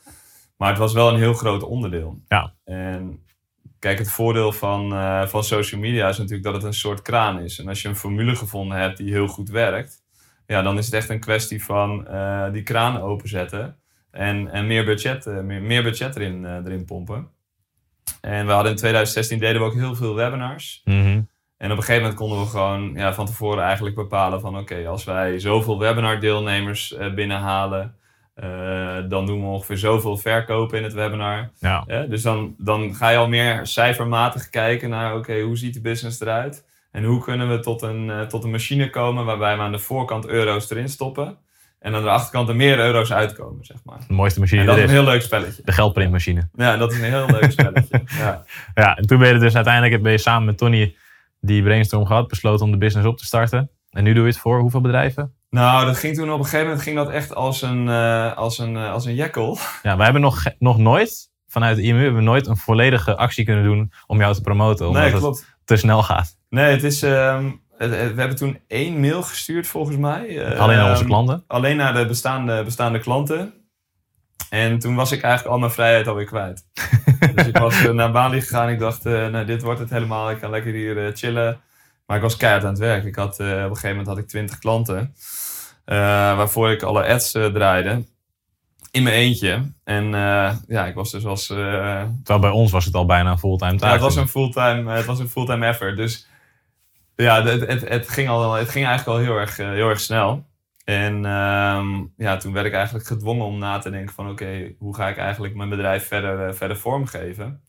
Maar 0.56 0.68
het 0.68 0.78
was 0.78 0.92
wel 0.92 1.08
een 1.08 1.18
heel 1.18 1.34
groot 1.34 1.62
onderdeel. 1.62 2.18
Ja. 2.28 2.52
En 2.64 3.20
kijk, 3.78 3.98
het 3.98 4.10
voordeel 4.10 4.52
van, 4.52 4.92
eh, 4.92 5.26
van 5.26 5.44
social 5.44 5.80
media 5.80 6.08
is 6.08 6.18
natuurlijk 6.18 6.44
dat 6.44 6.54
het 6.54 6.64
een 6.64 6.74
soort 6.74 7.02
kraan 7.02 7.40
is. 7.40 7.58
En 7.58 7.68
als 7.68 7.82
je 7.82 7.88
een 7.88 7.96
formule 7.96 8.36
gevonden 8.36 8.78
hebt 8.78 8.96
die 8.96 9.12
heel 9.12 9.26
goed 9.26 9.48
werkt, 9.48 10.02
ja, 10.46 10.62
dan 10.62 10.78
is 10.78 10.84
het 10.84 10.94
echt 10.94 11.08
een 11.08 11.20
kwestie 11.20 11.64
van 11.64 12.06
eh, 12.06 12.52
die 12.52 12.62
kraan 12.62 13.00
openzetten. 13.00 13.76
En, 14.10 14.50
en 14.50 14.66
meer, 14.66 14.84
budget, 14.84 15.26
eh, 15.26 15.40
meer, 15.40 15.62
meer 15.62 15.82
budget 15.82 16.16
erin, 16.16 16.44
erin 16.44 16.84
pompen. 16.84 17.28
En 18.20 18.46
we 18.46 18.52
hadden 18.52 18.70
in 18.70 18.78
2016 18.78 19.38
deden 19.38 19.60
we 19.60 19.66
ook 19.66 19.74
heel 19.74 19.94
veel 19.94 20.14
webinars. 20.14 20.82
Mhm. 20.84 21.20
En 21.56 21.70
op 21.70 21.76
een 21.76 21.82
gegeven 21.82 22.00
moment 22.00 22.18
konden 22.18 22.40
we 22.40 22.46
gewoon 22.46 22.92
ja, 22.94 23.14
van 23.14 23.26
tevoren 23.26 23.64
eigenlijk 23.64 23.94
bepalen 23.94 24.40
van 24.40 24.58
oké, 24.58 24.86
als 24.86 25.04
wij 25.04 25.38
zoveel 25.38 25.78
webinar 25.78 26.20
deelnemers 26.20 26.96
binnenhalen, 27.14 27.96
dan 29.08 29.26
doen 29.26 29.40
we 29.40 29.46
ongeveer 29.46 29.76
zoveel 29.78 30.16
verkopen 30.16 30.78
in 30.78 30.84
het 30.84 30.92
webinar. 30.92 31.50
ja. 31.58 31.84
Hè? 31.86 32.08
Dus 32.08 32.22
dan, 32.22 32.54
dan 32.58 32.94
ga 32.94 33.08
je 33.08 33.16
al 33.16 33.28
meer 33.28 33.66
cijfermatig 33.66 34.48
kijken 34.50 34.90
naar 34.90 35.14
oké, 35.16 35.40
hoe 35.40 35.56
ziet 35.56 35.74
de 35.74 35.80
business 35.80 36.20
eruit? 36.20 36.66
En 36.92 37.04
hoe 37.04 37.22
kunnen 37.22 37.48
we 37.48 37.60
tot 37.60 37.82
een, 37.82 38.10
eh, 38.10 38.20
tot 38.20 38.44
een 38.44 38.50
machine 38.50 38.90
komen 38.90 39.24
waarbij 39.24 39.56
we 39.56 39.62
aan 39.62 39.72
de 39.72 39.78
voorkant 39.78 40.26
euro's 40.26 40.70
erin 40.70 40.88
stoppen 40.88 41.36
en 41.78 41.94
aan 41.94 42.02
de 42.02 42.08
achterkant 42.08 42.48
er 42.48 42.56
meer 42.56 42.78
euro's 42.78 43.12
uitkomen, 43.12 43.64
zeg 43.64 43.76
maar. 43.84 43.98
De 44.08 44.12
mooiste 44.14 44.40
machine 44.40 44.60
En 44.60 44.66
dat 44.66 44.76
is 44.76 44.82
is. 44.82 44.88
een 44.88 44.94
heel 44.96 45.04
leuk 45.04 45.22
spelletje. 45.22 45.62
De 45.64 45.72
geldprintmachine. 45.72 46.48
Ja, 46.54 46.76
dat 46.76 46.92
is 46.92 46.98
een 46.98 47.04
heel 47.04 47.26
leuk 47.26 47.50
spelletje. 47.50 48.02
Ja. 48.18 48.44
Ja, 48.74 48.96
en 48.96 49.06
toen 49.06 49.18
ben 49.18 49.32
je 49.32 49.38
dus 49.38 49.54
uiteindelijk 49.54 50.02
ben 50.02 50.12
je 50.12 50.18
samen 50.18 50.44
met 50.46 50.58
Tony 50.58 50.94
die 51.40 51.62
brainstorm 51.62 52.06
gehad. 52.06 52.28
Besloten 52.28 52.64
om 52.64 52.70
de 52.72 52.78
business 52.78 53.08
op 53.08 53.16
te 53.18 53.24
starten. 53.24 53.70
En 53.90 54.04
nu 54.04 54.12
doe 54.12 54.22
je 54.22 54.28
het 54.28 54.38
voor 54.38 54.60
hoeveel 54.60 54.80
bedrijven? 54.80 55.32
Nou, 55.50 55.84
dat 55.86 55.96
ging 55.96 56.14
toen 56.16 56.30
op 56.32 56.38
een 56.38 56.44
gegeven 56.44 56.66
moment 56.66 56.82
ging 56.82 56.96
dat 56.96 57.10
echt 57.10 57.34
als 57.34 57.62
een, 57.62 57.88
eh, 57.88 58.36
als 58.36 58.58
een, 58.58 58.76
eh, 58.76 58.92
als 58.92 59.04
een 59.04 59.14
jekkel. 59.14 59.58
Ja, 59.82 59.94
wij 59.96 60.04
hebben 60.04 60.22
nog, 60.22 60.42
nog 60.58 60.78
nooit, 60.78 61.30
vanuit 61.46 61.76
de 61.76 61.82
IMU, 61.82 62.02
hebben 62.02 62.18
we 62.20 62.26
nooit 62.26 62.46
een 62.46 62.56
volledige 62.56 63.16
actie 63.16 63.44
kunnen 63.44 63.64
doen 63.64 63.92
om 64.06 64.18
jou 64.18 64.34
te 64.34 64.40
promoten. 64.40 64.86
Omdat 64.86 65.02
Nee, 65.02 65.10
het 65.10 65.20
klopt. 65.20 65.56
te 65.64 65.76
snel 65.76 66.02
gaat. 66.02 66.36
Nee, 66.48 66.70
het 66.70 66.82
is, 66.82 67.02
ehm, 67.02 67.50
het- 67.76 67.90
we 67.90 67.96
hebben 67.96 68.36
toen 68.36 68.58
één 68.66 69.00
mail 69.00 69.22
gestuurd 69.22 69.66
volgens 69.66 69.96
mij. 69.96 70.38
Eh, 70.44 70.60
Alleen 70.60 70.78
aan 70.78 70.84
onze 70.90 70.98
ehm, 71.00 71.08
klanten. 71.10 71.44
Alleen 71.46 71.76
naar 71.76 71.94
de 71.94 72.06
bestaande, 72.06 72.64
bestaande 72.64 72.98
klanten. 72.98 73.52
En 74.50 74.78
toen 74.78 74.94
was 74.94 75.12
ik 75.12 75.22
eigenlijk 75.22 75.54
al 75.54 75.60
mijn 75.60 75.72
vrijheid 75.72 76.06
alweer 76.06 76.24
kwijt. 76.24 76.64
dus 77.34 77.46
ik 77.46 77.58
was 77.58 77.82
naar 77.92 78.10
Bali 78.12 78.40
gegaan. 78.40 78.68
Ik 78.68 78.78
dacht, 78.78 79.04
nou, 79.04 79.44
dit 79.44 79.62
wordt 79.62 79.80
het 79.80 79.90
helemaal. 79.90 80.30
Ik 80.30 80.38
kan 80.38 80.50
lekker 80.50 80.72
hier 80.72 81.10
chillen. 81.14 81.60
Maar 82.08 82.16
ik 82.16 82.22
was 82.22 82.36
keihard 82.36 82.64
aan 82.64 82.70
het 82.70 82.78
werk. 82.78 83.04
Ik 83.04 83.14
had, 83.16 83.40
eh, 83.40 83.46
op 83.46 83.52
een 83.54 83.64
gegeven 83.66 83.88
moment 83.88 84.06
had 84.06 84.18
ik 84.18 84.28
20 84.28 84.58
klanten. 84.58 85.14
eh, 85.84 85.96
waarvoor 86.36 86.70
ik 86.70 86.82
alle 86.82 87.06
ads 87.06 87.34
eh, 87.34 87.46
draaide. 87.46 88.04
In 88.90 89.02
mijn 89.02 89.14
eentje. 89.14 89.72
En 89.84 90.04
ja, 90.68 90.86
ik 90.86 90.94
was 90.94 91.10
dus 91.10 91.24
als... 91.26 91.50
eh, 91.50 91.56
Terwijl 92.22 92.38
bij 92.40 92.50
ons 92.50 92.70
was 92.70 92.84
het 92.84 92.94
al 92.94 93.06
bijna 93.06 93.30
een 93.30 93.38
fulltime 93.38 93.70
taak. 93.76 93.80
ja, 93.88 93.92
het 93.92 94.00
was 94.00 94.16
een 94.16 94.28
fulltime, 94.28 94.92
het 94.92 95.04
was 95.04 95.18
een 95.18 95.28
fulltime 95.28 95.66
effort. 95.66 95.96
Dus 95.96 96.26
ja, 97.16 97.42
het, 97.42 97.66
het, 97.66 97.88
het, 97.88 98.08
ging 98.08 98.28
al, 98.28 98.52
het 98.52 98.68
ging 98.68 98.86
eigenlijk 98.86 99.18
al 99.18 99.24
heel 99.24 99.36
erg, 99.36 99.56
heel 99.56 99.88
erg 99.88 100.00
snel. 100.00 100.46
En 100.84 101.24
ehm, 101.24 102.04
ja, 102.16 102.36
toen 102.36 102.52
werd 102.52 102.66
ik 102.66 102.72
eigenlijk 102.72 103.06
gedwongen 103.06 103.46
om 103.46 103.58
na 103.58 103.78
te 103.78 103.90
denken 103.90 104.14
van 104.14 104.30
oké, 104.30 104.72
hoe 104.78 104.94
ga 104.94 105.08
ik 105.08 105.16
eigenlijk 105.16 105.54
mijn 105.54 105.68
bedrijf 105.68 106.06
verder, 106.06 106.54
verder 106.54 106.76
vormgeven? 106.76 107.60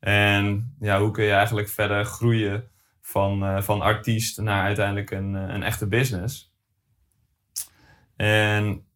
En 0.00 0.74
ja, 0.80 1.00
hoe 1.00 1.10
kun 1.10 1.24
je 1.24 1.32
eigenlijk 1.32 1.68
verder 1.68 2.04
groeien 2.04 2.64
van, 3.06 3.44
eh, 3.44 3.62
van 3.62 3.80
artiest 3.80 4.40
naar 4.40 4.64
uiteindelijk 4.64 5.10
een, 5.10 5.36
eh, 5.36 5.54
een 5.54 5.62
echte 5.62 5.86
business? 5.86 6.52
En 8.16 8.86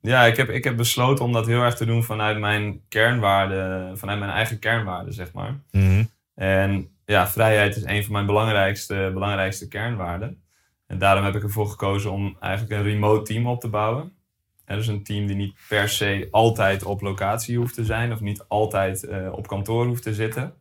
ja, 0.00 0.24
ik 0.24 0.36
heb, 0.36 0.48
ik 0.48 0.64
heb 0.64 0.76
besloten 0.76 1.24
om 1.24 1.32
dat 1.32 1.46
heel 1.46 1.62
erg 1.62 1.74
te 1.74 1.84
doen 1.84 2.04
vanuit 2.04 2.38
mijn 2.38 2.80
kernwaarden, 2.88 3.98
vanuit 3.98 4.18
mijn 4.18 4.30
eigen 4.30 4.58
kernwaarden, 4.58 5.14
zeg 5.14 5.32
maar. 5.32 5.60
Mhm. 5.70 6.04
En 6.34 6.88
ja, 7.04 7.28
vrijheid 7.28 7.76
is 7.76 7.84
een 7.84 8.04
van 8.04 8.12
mijn 8.12 8.26
belangrijkste, 8.26 9.10
belangrijkste 9.12 9.68
kernwaarden. 9.68 10.42
En 10.86 10.98
daarom 10.98 11.24
heb 11.24 11.34
ik 11.34 11.42
ervoor 11.42 11.68
gekozen 11.68 12.12
om 12.12 12.36
eigenlijk 12.40 12.72
een 12.72 12.90
remote 12.90 13.32
team 13.32 13.46
op 13.46 13.60
te 13.60 13.68
bouwen. 13.68 14.12
En 14.64 14.76
dus 14.76 14.86
een 14.86 15.02
team 15.02 15.26
die 15.26 15.36
niet 15.36 15.54
per 15.68 15.88
se 15.88 16.28
altijd 16.30 16.84
op 16.84 17.00
locatie 17.00 17.58
hoeft 17.58 17.74
te 17.74 17.84
zijn 17.84 18.12
of 18.12 18.20
niet 18.20 18.44
altijd 18.48 19.04
eh, 19.04 19.32
op 19.32 19.46
kantoor 19.46 19.86
hoeft 19.86 20.02
te 20.02 20.14
zitten. 20.14 20.54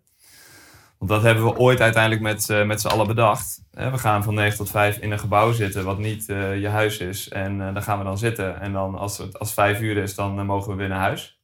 Want 0.97 1.12
dat 1.12 1.21
hebben 1.21 1.44
we 1.44 1.57
ooit 1.57 1.81
uiteindelijk 1.81 2.21
met, 2.21 2.50
eh, 2.50 2.65
met 2.65 2.81
z'n 2.81 2.88
allen 2.88 3.07
bedacht. 3.07 3.63
We 3.71 3.97
gaan 3.97 4.24
van 4.24 4.33
9 4.33 4.57
tot 4.57 4.69
5 4.69 4.97
in 4.97 5.12
een 5.12 5.19
gebouw 5.19 5.51
zitten 5.51 5.83
wat 5.83 5.97
niet 5.97 6.30
eh, 6.30 6.59
je 6.62 6.68
huis 6.68 6.97
is. 6.97 7.30
En 7.30 7.62
eh 7.62 7.74
daar 7.74 7.83
gaan 7.83 7.97
we 7.97 8.03
dan 8.03 8.18
zitten. 8.18 8.59
En 8.59 8.71
dan 8.71 8.95
als 8.95 9.18
het 9.18 9.39
als 9.39 9.53
5 9.53 9.81
uur 9.81 9.97
is, 9.97 10.15
dan 10.15 10.45
mogen 10.45 10.71
we 10.71 10.77
weer 10.77 10.88
naar 10.88 11.00
huis. 11.00 11.39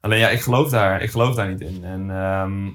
Alleen 0.00 0.18
ja, 0.18 0.28
ik 0.28 0.40
geloof 0.40 0.70
daar, 0.70 1.02
ik 1.02 1.10
geloof 1.10 1.34
daar 1.34 1.48
niet 1.48 1.60
in. 1.60 1.84
En 1.84 2.10
ehm, 2.10 2.66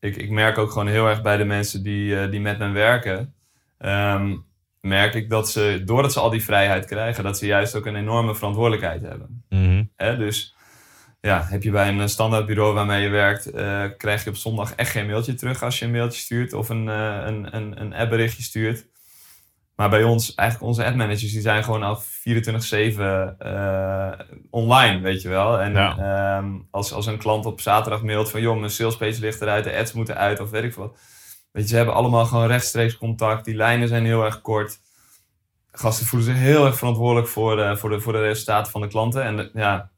ik, 0.00 0.16
ik 0.16 0.30
merk 0.30 0.58
ook 0.58 0.70
gewoon 0.70 0.86
heel 0.88 1.06
erg 1.08 1.22
bij 1.22 1.36
de 1.36 1.44
mensen 1.44 1.82
die, 1.82 2.28
die 2.28 2.40
met 2.40 2.58
me 2.58 2.70
werken. 2.70 3.34
ehm, 3.78 4.36
merk 4.80 5.14
ik 5.14 5.30
dat 5.30 5.50
ze, 5.50 5.82
doordat 5.84 6.12
ze 6.12 6.20
al 6.20 6.30
die 6.30 6.44
vrijheid 6.44 6.84
krijgen, 6.86 7.24
dat 7.24 7.38
ze 7.38 7.46
juist 7.46 7.74
ook 7.74 7.86
een 7.86 7.96
enorme 7.96 8.34
verantwoordelijkheid 8.34 9.02
hebben. 9.02 9.44
Mhm. 9.48 9.84
Dus 9.96 10.55
ja, 11.26 11.46
heb 11.48 11.62
je 11.62 11.70
bij 11.70 11.88
een 11.88 12.08
standaardbureau 12.08 12.74
waarmee 12.74 13.02
je 13.02 13.08
werkt, 13.08 13.50
eh, 13.50 13.84
krijg 13.96 14.24
je 14.24 14.30
op 14.30 14.36
zondag 14.36 14.74
echt 14.74 14.90
geen 14.90 15.06
mailtje 15.06 15.34
terug 15.34 15.62
als 15.62 15.78
je 15.78 15.84
een 15.84 15.90
mailtje 15.90 16.20
stuurt 16.20 16.52
of 16.52 16.68
een, 16.68 16.88
eh, 16.88 17.22
een, 17.24 17.56
een, 17.56 17.80
een 17.80 17.94
appberichtje 17.94 18.42
stuurt. 18.42 18.86
Maar 19.76 19.90
bij 19.90 20.02
ons, 20.02 20.34
eigenlijk 20.34 20.68
onze 20.70 20.84
admanagers, 20.84 21.32
die 21.32 21.40
zijn 21.40 21.64
gewoon 21.64 21.82
al 21.82 21.96
24-7 22.00 23.34
eh, 23.38 24.12
online, 24.50 25.00
weet 25.00 25.22
je 25.22 25.28
wel. 25.28 25.60
En 25.60 25.72
Ja. 25.72 25.96
ehm, 25.98 26.52
als, 26.70 26.92
als 26.92 27.06
een 27.06 27.18
klant 27.18 27.46
op 27.46 27.60
zaterdag 27.60 28.02
mailt 28.02 28.30
van, 28.30 28.40
joh, 28.40 28.58
mijn 28.58 28.70
salespage 28.70 29.20
ligt 29.20 29.40
eruit, 29.40 29.64
de 29.64 29.76
ads 29.76 29.92
moeten 29.92 30.16
uit 30.16 30.40
of 30.40 30.50
weet 30.50 30.64
ik 30.64 30.72
veel 30.72 30.82
wat. 30.82 30.98
Weet 31.52 31.62
je, 31.64 31.68
ze 31.70 31.76
hebben 31.76 31.94
allemaal 31.94 32.24
gewoon 32.26 32.46
rechtstreeks 32.46 32.96
contact. 32.96 33.44
Die 33.44 33.54
lijnen 33.54 33.88
zijn 33.88 34.04
heel 34.04 34.24
erg 34.24 34.40
kort. 34.40 34.78
Gasten 35.70 36.06
voelen 36.06 36.28
zich 36.28 36.36
heel 36.38 36.66
erg 36.66 36.76
verantwoordelijk 36.76 37.28
voor, 37.28 37.60
eh, 37.60 37.76
voor, 37.76 37.90
de, 37.90 38.00
voor 38.00 38.12
de 38.12 38.20
resultaten 38.20 38.72
van 38.72 38.80
de 38.80 38.88
klanten. 38.88 39.22
En 39.22 39.38
eh, 39.38 39.46
ja, 39.54 39.90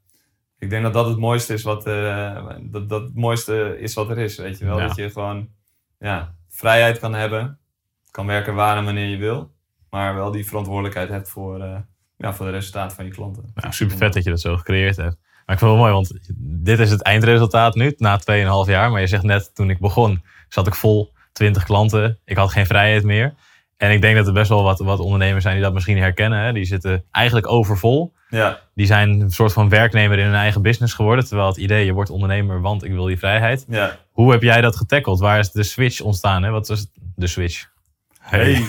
ik 0.59 0.69
denk 0.69 0.83
dat 0.83 0.93
dat 0.93 1.05
het 1.05 1.17
mooiste 1.17 1.53
is 1.53 1.63
wat, 1.63 1.85
eh, 1.85 2.45
dat, 2.61 2.89
dat 2.89 3.01
het 3.01 3.15
mooiste 3.15 3.79
is 3.79 3.93
wat 3.93 4.09
er 4.09 4.17
is, 4.17 4.37
weet 4.37 4.57
je 4.57 4.65
wel. 4.65 4.79
Ja. 4.79 4.87
Dat 4.87 4.95
je 4.95 5.09
gewoon 5.09 5.49
ja, 5.99 6.35
vrijheid 6.49 6.99
kan 6.99 7.13
hebben. 7.13 7.59
Kan 8.11 8.25
werken 8.25 8.55
waar 8.55 8.77
en 8.77 8.85
wanneer 8.85 9.07
je 9.07 9.17
wil. 9.17 9.51
Maar 9.89 10.15
wel 10.15 10.31
die 10.31 10.45
verantwoordelijkheid 10.45 11.09
hebt 11.09 11.29
voor, 11.29 11.61
eh, 11.61 11.79
ja, 12.17 12.33
voor 12.33 12.45
de 12.45 12.51
resultaten 12.51 12.95
van 12.95 13.05
je 13.05 13.11
klanten. 13.11 13.53
Super 13.69 13.97
vet 13.97 14.13
dat 14.13 14.23
je 14.23 14.29
dat 14.29 14.41
zo 14.41 14.57
gecreëerd 14.57 14.95
hebt. 14.95 15.17
Maar 15.45 15.57
ik 15.57 15.63
vind 15.63 15.71
het 15.71 15.79
wel 15.79 15.89
mooi, 15.89 15.93
want 15.93 16.19
dit 16.63 16.79
is 16.79 16.91
het 16.91 17.01
eindresultaat 17.01 17.75
nu, 17.75 17.93
na 17.97 18.17
2,5 18.17 18.69
jaar. 18.69 18.91
Maar 18.91 19.01
je 19.01 19.07
zegt 19.07 19.23
net, 19.23 19.55
toen 19.55 19.69
ik 19.69 19.79
begon, 19.79 20.23
zat 20.49 20.67
ik 20.67 20.75
vol, 20.75 21.13
20 21.31 21.63
klanten. 21.63 22.19
Ik 22.25 22.37
had 22.37 22.51
geen 22.51 22.65
vrijheid 22.65 23.03
meer. 23.03 23.33
En 23.79 23.91
ik 23.91 24.01
denk 24.01 24.15
dat 24.15 24.27
er 24.27 24.33
best 24.33 24.49
wel 24.49 24.63
wat, 24.63 24.79
wat 24.79 24.99
ondernemers 24.99 25.43
zijn 25.43 25.55
die 25.55 25.63
dat 25.63 25.73
misschien 25.73 25.97
herkennen. 25.97 26.39
Hè? 26.39 26.53
Die 26.53 26.65
zitten 26.65 27.03
eigenlijk 27.11 27.47
overvol. 27.47 28.13
Ja, 28.29 28.59
Die 28.75 28.85
zijn 28.85 29.09
een 29.21 29.29
soort 29.31 29.53
van 29.53 29.69
werknemer 29.69 30.19
in 30.19 30.25
hun 30.25 30.33
eigen 30.35 30.61
business 30.61 30.93
geworden. 30.93 31.25
Terwijl 31.25 31.47
het 31.47 31.57
idee, 31.57 31.85
je 31.85 31.93
wordt 31.93 32.09
ondernemer, 32.09 32.61
want 32.61 32.83
ik 32.83 32.91
wil 32.91 33.05
die 33.05 33.17
vrijheid. 33.17 33.65
ja. 33.67 33.97
Hoe 34.11 34.31
heb 34.31 34.41
jij 34.41 34.61
dat 34.61 34.75
getackeld? 34.75 35.19
Waar 35.19 35.39
is 35.39 35.51
de 35.51 35.63
switch 35.63 36.01
ontstaan? 36.01 36.43
Hè? 36.43 36.49
Wat 36.49 36.67
was 36.67 36.79
het? 36.79 36.89
de 37.15 37.27
switch? 37.27 37.67
Hey. 38.19 38.63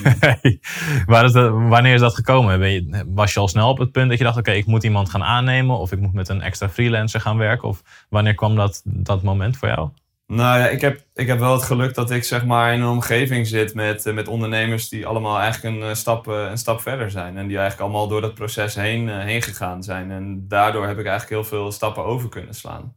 Waar 1.05 1.25
is 1.25 1.31
dat, 1.31 1.51
wanneer 1.51 1.93
is 1.93 1.99
dat 1.99 2.15
gekomen? 2.15 2.59
Ben 2.59 2.71
je, 2.71 3.03
was 3.07 3.33
je 3.33 3.39
al 3.39 3.47
snel 3.47 3.69
op 3.69 3.77
het 3.77 3.91
punt 3.91 4.09
dat 4.09 4.17
je 4.17 4.23
dacht, 4.23 4.37
oké, 4.37 4.51
ik 4.51 4.65
moet 4.65 4.83
iemand 4.83 5.09
gaan 5.09 5.23
aannemen 5.23 5.77
of 5.77 5.91
ik 5.91 5.99
moet 5.99 6.13
met 6.13 6.29
een 6.29 6.41
extra 6.41 6.69
freelancer 6.69 7.21
gaan 7.21 7.37
werken? 7.37 7.67
Of 7.67 7.81
wanneer 8.09 8.35
kwam 8.35 8.55
dat, 8.55 8.81
dat 8.85 9.23
moment 9.23 9.57
voor 9.57 9.67
jou? 9.67 9.89
Nou 10.31 10.59
ja, 10.59 10.67
ik 10.67 10.81
heb, 10.81 11.03
ik 11.13 11.27
heb 11.27 11.39
wel 11.39 11.53
het 11.53 11.63
geluk 11.63 11.93
dat 11.93 12.11
ik 12.11 12.23
zeg 12.23 12.45
maar 12.45 12.73
in 12.73 12.81
een 12.81 12.87
omgeving 12.87 13.47
zit 13.47 13.73
met, 13.73 14.05
eh, 14.05 14.13
met 14.13 14.27
ondernemers 14.27 14.89
die 14.89 15.05
allemaal 15.05 15.39
eigenlijk 15.39 15.75
een, 15.75 15.89
eh, 15.89 15.93
stap, 15.93 16.27
eh, 16.27 16.47
een 16.49 16.57
stap 16.57 16.81
verder 16.81 17.11
zijn. 17.11 17.37
En 17.37 17.47
die 17.47 17.57
eigenlijk 17.57 17.89
allemaal 17.89 18.07
door 18.07 18.21
dat 18.21 18.33
proces 18.33 18.75
heen, 18.75 19.09
heen 19.09 19.41
gegaan 19.41 19.83
zijn. 19.83 20.11
En 20.11 20.47
daardoor 20.47 20.87
heb 20.87 20.99
ik 20.99 21.05
eigenlijk 21.05 21.29
heel 21.29 21.57
veel 21.57 21.71
stappen 21.71 22.03
over 22.03 22.29
kunnen 22.29 22.53
slaan. 22.53 22.95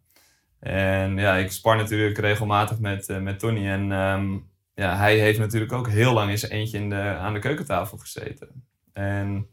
En 0.61 1.17
ja, 1.17 1.37
ik 1.37 1.53
spar 1.53 1.77
natuurlijk 1.77 2.19
regelmatig 2.19 2.79
met, 2.79 3.21
met 3.21 3.39
Tony. 3.39 3.69
En 3.69 3.93
ehm, 3.93 4.33
ja, 4.75 4.97
hij 4.97 5.19
heeft 5.19 5.39
natuurlijk 5.39 5.73
ook 5.73 5.89
heel 5.89 6.13
lang 6.13 6.31
in 6.31 6.39
zijn 6.39 6.53
eentje 6.53 6.79
in 6.79 6.91
de, 6.91 7.01
aan 7.01 7.33
de 7.33 7.39
keukentafel 7.39 7.99
gezeten. 7.99 8.49
En 8.93 9.47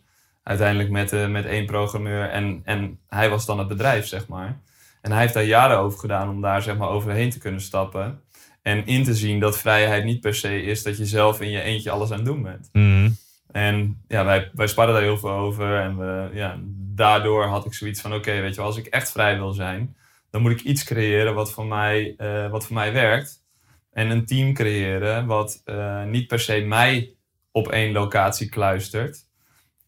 uiteindelijk 0.43 0.89
met, 0.89 1.29
met 1.29 1.45
één 1.45 1.65
programmeur. 1.65 2.29
En, 2.29 2.61
en 2.63 2.99
hij 3.07 3.29
was 3.29 3.45
dan 3.45 3.59
het 3.59 3.67
bedrijf, 3.67 4.07
zeg 4.07 4.27
maar. 4.27 4.59
En 5.01 5.11
hij 5.11 5.21
heeft 5.21 5.33
daar 5.33 5.43
jaren 5.43 5.77
over 5.77 5.99
gedaan 5.99 6.29
om 6.29 6.41
daar 6.41 6.61
zeg 6.61 6.77
maar 6.77 6.89
overheen 6.89 7.29
te 7.29 7.39
kunnen 7.39 7.61
stappen. 7.61 8.21
En 8.61 8.85
in 8.85 9.03
te 9.03 9.15
zien 9.15 9.39
dat 9.39 9.59
vrijheid 9.59 10.03
niet 10.03 10.21
per 10.21 10.35
se 10.35 10.61
is 10.61 10.83
dat 10.83 10.97
je 10.97 11.05
zelf 11.05 11.41
in 11.41 11.49
je 11.49 11.61
eentje 11.61 11.91
alles 11.91 12.11
aan 12.11 12.17
het 12.17 12.25
doen 12.25 12.41
bent. 12.41 12.69
Mhm. 12.71 13.09
En 13.51 14.01
ja, 14.07 14.25
wij, 14.25 14.49
wij 14.53 14.67
sparren 14.67 14.93
daar 14.93 15.03
heel 15.03 15.17
veel 15.17 15.29
over. 15.29 15.79
En 15.79 15.97
we, 15.97 16.29
ja, 16.33 16.59
daardoor 16.95 17.45
had 17.45 17.65
ik 17.65 17.73
zoiets 17.73 18.01
van: 18.01 18.13
oké, 18.13 18.41
weet 18.41 18.49
je 18.49 18.55
wel, 18.55 18.65
als 18.65 18.77
ik 18.77 18.85
echt 18.85 19.11
vrij 19.11 19.37
wil 19.37 19.51
zijn, 19.51 19.95
dan 20.29 20.41
moet 20.41 20.51
ik 20.51 20.61
iets 20.61 20.83
creëren 20.83 21.33
wat 21.33 21.51
voor 21.51 21.65
mij, 21.65 22.13
eh, 22.17 22.49
wat 22.49 22.65
voor 22.65 22.75
mij 22.75 22.93
werkt. 22.93 23.43
En 23.91 24.09
een 24.09 24.25
team 24.25 24.53
creëren 24.53 25.25
wat 25.25 25.61
eh, 25.65 26.03
niet 26.03 26.27
per 26.27 26.39
se 26.39 26.61
mij 26.61 27.13
op 27.51 27.67
één 27.67 27.91
locatie 27.91 28.49
kluistert. 28.49 29.25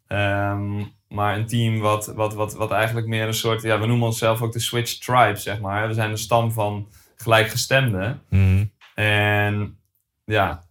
Ehm, 0.07 0.83
maar 1.13 1.37
een 1.37 1.47
team 1.47 1.79
wat, 1.79 2.05
wat, 2.05 2.33
wat, 2.33 2.53
wat 2.53 2.71
eigenlijk 2.71 3.07
meer 3.07 3.27
een 3.27 3.33
soort, 3.33 3.61
ja, 3.61 3.79
we 3.79 3.85
noemen 3.85 4.07
onszelf 4.07 4.41
ook 4.41 4.53
de 4.53 4.59
Switch 4.59 4.97
Tribe, 4.97 5.35
zeg 5.35 5.59
maar. 5.59 5.87
We 5.87 5.93
zijn 5.93 6.11
een 6.11 6.17
stam 6.17 6.51
van 6.51 6.87
gelijkgestemden. 7.15 8.21
Mhm. 8.29 8.65
En 8.95 9.77
ja, 10.25 10.63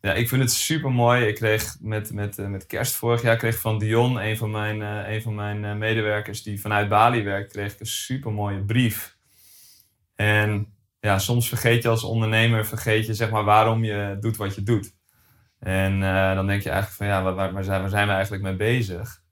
ja, 0.00 0.12
ik 0.12 0.28
vind 0.28 0.42
het 0.42 0.52
super 0.52 0.92
mooi. 0.92 1.26
Ik 1.26 1.34
kreeg 1.34 1.76
met, 1.80 2.12
met, 2.12 2.38
eh, 2.38 2.46
met 2.46 2.66
kerst 2.66 2.94
vorig 2.94 3.22
jaar 3.22 3.36
kreeg 3.36 3.58
van 3.58 3.78
Dion, 3.78 4.16
een 4.16 4.36
van 4.36 4.50
mijn, 4.50 4.82
eh, 4.82 5.14
een 5.14 5.22
van 5.22 5.34
mijn 5.34 5.64
eh, 5.64 5.74
medewerkers 5.74 6.42
die 6.42 6.60
vanuit 6.60 6.88
Bali 6.88 7.22
werkt, 7.22 7.52
kreeg 7.52 7.72
ik 7.72 7.80
een 7.80 7.86
super 7.86 8.32
mooie 8.32 8.64
brief. 8.64 9.16
En 10.14 10.74
ja, 11.00 11.18
soms 11.18 11.48
vergeet 11.48 11.82
je 11.82 11.88
als 11.88 12.04
ondernemer, 12.04 12.66
vergeet 12.66 13.06
je 13.06 13.14
zeg 13.14 13.30
maar 13.30 13.44
waarom 13.44 13.84
je 13.84 14.16
doet 14.20 14.36
wat 14.36 14.54
je 14.54 14.62
doet. 14.62 14.94
En 15.58 16.00
dan 16.34 16.46
denk 16.46 16.62
je 16.62 16.70
eigenlijk 16.70 16.98
van 16.98 17.06
ja, 17.06 17.22
waar, 17.22 17.34
waar, 17.34 17.52
waar 17.52 17.64
zijn, 17.64 17.80
waar 17.80 17.90
zijn 17.90 18.06
we 18.06 18.12
eigenlijk 18.12 18.42
mee 18.42 18.56
bezig? 18.56 19.24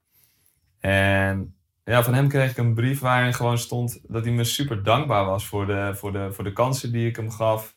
En 0.89 1.55
ja, 1.83 2.03
van 2.03 2.13
hem 2.13 2.27
kreeg 2.27 2.51
ik 2.51 2.57
een 2.57 2.73
brief 2.73 2.99
waarin 2.99 3.33
gewoon 3.33 3.57
stond 3.57 3.99
dat 4.07 4.23
hij 4.25 4.33
me 4.33 4.43
super 4.43 4.83
dankbaar 4.83 5.25
was 5.25 5.45
voor 5.45 5.65
de, 5.65 5.91
voor 5.95 6.11
de, 6.11 6.27
voor 6.31 6.43
de 6.43 6.53
kansen 6.53 6.91
die 6.91 7.07
ik 7.07 7.15
hem 7.15 7.31
gaf. 7.31 7.75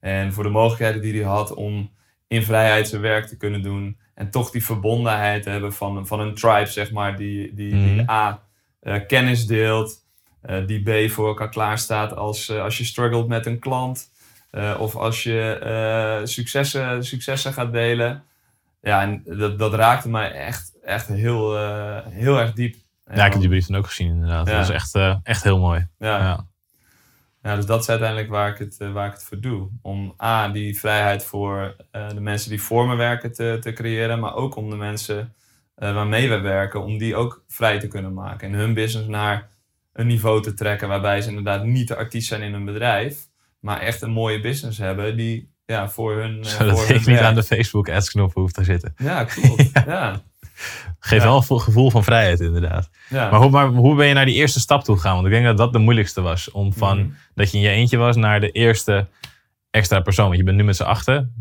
En 0.00 0.32
voor 0.32 0.42
de 0.42 0.48
mogelijkheden 0.50 1.02
die 1.02 1.14
hij 1.22 1.30
had 1.30 1.54
om 1.54 1.90
in 2.28 2.42
vrijheid 2.42 2.88
zijn 2.88 3.00
werk 3.02 3.26
te 3.26 3.36
kunnen 3.36 3.62
doen. 3.62 3.98
En 4.14 4.30
toch 4.30 4.50
die 4.50 4.64
verbondenheid 4.64 5.42
te 5.42 5.50
hebben 5.50 5.72
van, 5.72 6.06
van 6.06 6.20
een 6.20 6.34
tribe, 6.34 6.66
zeg 6.66 6.90
maar, 6.92 7.16
die, 7.16 7.54
die, 7.54 7.70
die 7.70 7.92
Mhm. 8.02 8.10
A, 8.10 8.42
eh, 8.80 9.06
kennis 9.06 9.46
deelt. 9.46 10.04
eh, 10.42 10.66
die 10.66 11.06
B, 11.06 11.10
voor 11.10 11.26
elkaar 11.28 11.48
klaarstaat 11.48 12.16
als, 12.16 12.48
eh, 12.48 12.62
als 12.62 12.78
je 12.78 12.84
struggelt 12.84 13.28
met 13.28 13.46
een 13.46 13.58
klant. 13.58 14.10
of 14.78 14.96
als 14.96 15.22
je 15.22 16.20
successen, 16.24 17.04
successen 17.04 17.52
gaat 17.52 17.72
delen. 17.72 18.24
Ja, 18.80 19.02
en 19.02 19.22
dat, 19.24 19.58
dat 19.58 19.74
raakte 19.74 20.08
mij 20.08 20.32
echt, 20.32 20.72
echt 20.86 21.06
heel, 21.06 21.58
eh, 21.58 21.98
heel 22.08 22.40
erg 22.40 22.52
diep. 22.52 22.74
En 23.04 23.16
Ja, 23.16 23.24
ik 23.24 23.32
heb 23.32 23.40
die 23.40 23.50
brief 23.50 23.66
dan 23.66 23.76
ook 23.76 23.86
gezien 23.86 24.08
inderdaad. 24.08 24.46
Ja. 24.46 24.52
Dat 24.52 24.68
is 24.68 24.74
echt, 24.74 24.94
eh, 24.94 25.16
echt 25.22 25.42
heel 25.42 25.58
mooi. 25.58 25.86
ja. 25.98 26.18
Ja. 26.18 26.46
Ja, 27.42 27.56
dus 27.56 27.66
dat 27.66 27.80
is 27.80 27.88
uiteindelijk 27.88 28.28
waar 28.28 28.48
ik 28.48 28.58
het, 28.58 28.76
eh, 28.78 28.92
waar 28.92 29.06
ik 29.06 29.12
het 29.12 29.24
voor 29.24 29.40
doe. 29.40 29.68
Om 29.82 30.14
A, 30.22 30.48
die 30.48 30.78
vrijheid 30.78 31.24
voor 31.24 31.76
de 31.90 32.20
mensen 32.20 32.50
die 32.50 32.62
voor 32.62 32.86
me 32.86 32.94
werken 32.94 33.32
te, 33.32 33.58
te 33.60 33.72
creëren. 33.72 34.20
Maar 34.20 34.34
ook 34.34 34.56
om 34.56 34.70
de 34.70 34.76
mensen 34.76 35.34
waarmee 35.74 36.28
we 36.28 36.40
werken, 36.40 36.82
om 36.82 36.98
die 36.98 37.16
ook 37.16 37.44
vrij 37.48 37.78
te 37.78 37.88
kunnen 37.88 38.14
maken. 38.14 38.48
En 38.48 38.54
hun 38.54 38.74
business 38.74 39.08
naar 39.08 39.48
een 39.92 40.06
niveau 40.06 40.42
te 40.42 40.54
trekken 40.54 40.88
waarbij 40.88 41.20
ze 41.20 41.28
inderdaad 41.28 41.64
niet 41.64 41.88
de 41.88 41.96
artiest 41.96 42.28
zijn 42.28 42.42
in 42.42 42.52
hun 42.52 42.64
bedrijf. 42.64 43.28
Maar 43.60 43.80
echt 43.80 44.02
een 44.02 44.10
mooie 44.10 44.40
business 44.40 44.78
hebben 44.78 45.16
die 45.16 45.50
ja, 45.66 45.88
voor 45.88 46.16
hun, 46.16 46.44
Zodat 46.44 46.78
voor 46.78 46.86
hun 46.86 46.96
ik 46.96 47.06
niet 47.06 47.18
aan 47.18 47.34
de 47.34 47.42
Facebook 47.42 47.88
ads 47.88 48.10
knop 48.10 48.34
hoef 48.34 48.52
te 48.52 48.64
zitten. 48.64 48.94
Ja, 48.96 49.24
klopt. 49.24 49.70
ja. 49.86 50.22
Geeft 50.98 51.22
Ja. 51.22 51.28
wel 51.28 51.44
een 51.48 51.60
gevoel 51.60 51.90
van 51.90 52.04
vrijheid 52.04 52.40
inderdaad. 52.40 52.90
Ja. 53.08 53.30
Maar 53.30 53.40
hoe, 53.40 53.50
maar 53.50 53.66
hoe 53.66 53.94
ben 53.96 54.06
je 54.06 54.14
naar 54.14 54.24
die 54.24 54.34
eerste 54.34 54.60
stap 54.60 54.84
toe 54.84 54.96
gegaan? 54.96 55.14
Want 55.14 55.26
ik 55.26 55.32
denk 55.32 55.44
dat 55.44 55.56
dat 55.56 55.72
de 55.72 55.78
moeilijkste 55.78 56.20
was. 56.20 56.50
Om 56.50 56.72
van 56.72 56.98
Mhm. 56.98 57.08
dat 57.34 57.50
je 57.50 57.56
in 57.56 57.62
je 57.62 57.68
eentje 57.70 57.96
was 57.96 58.16
naar 58.16 58.40
de 58.40 58.50
eerste 58.50 59.08
extra 59.70 60.00
persoon. 60.00 60.26
Want 60.26 60.38
je 60.38 60.44
bent 60.44 60.56
nu 60.56 60.64
met 60.64 60.76
z'n 60.76 60.82
achten. 60.82 61.34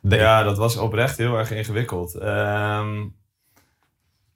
De- 0.00 0.16
Ja, 0.16 0.42
dat 0.42 0.56
was 0.58 0.76
oprecht 0.76 1.16
heel 1.16 1.38
erg 1.38 1.50
ingewikkeld. 1.50 2.14
Ehm, 2.14 3.00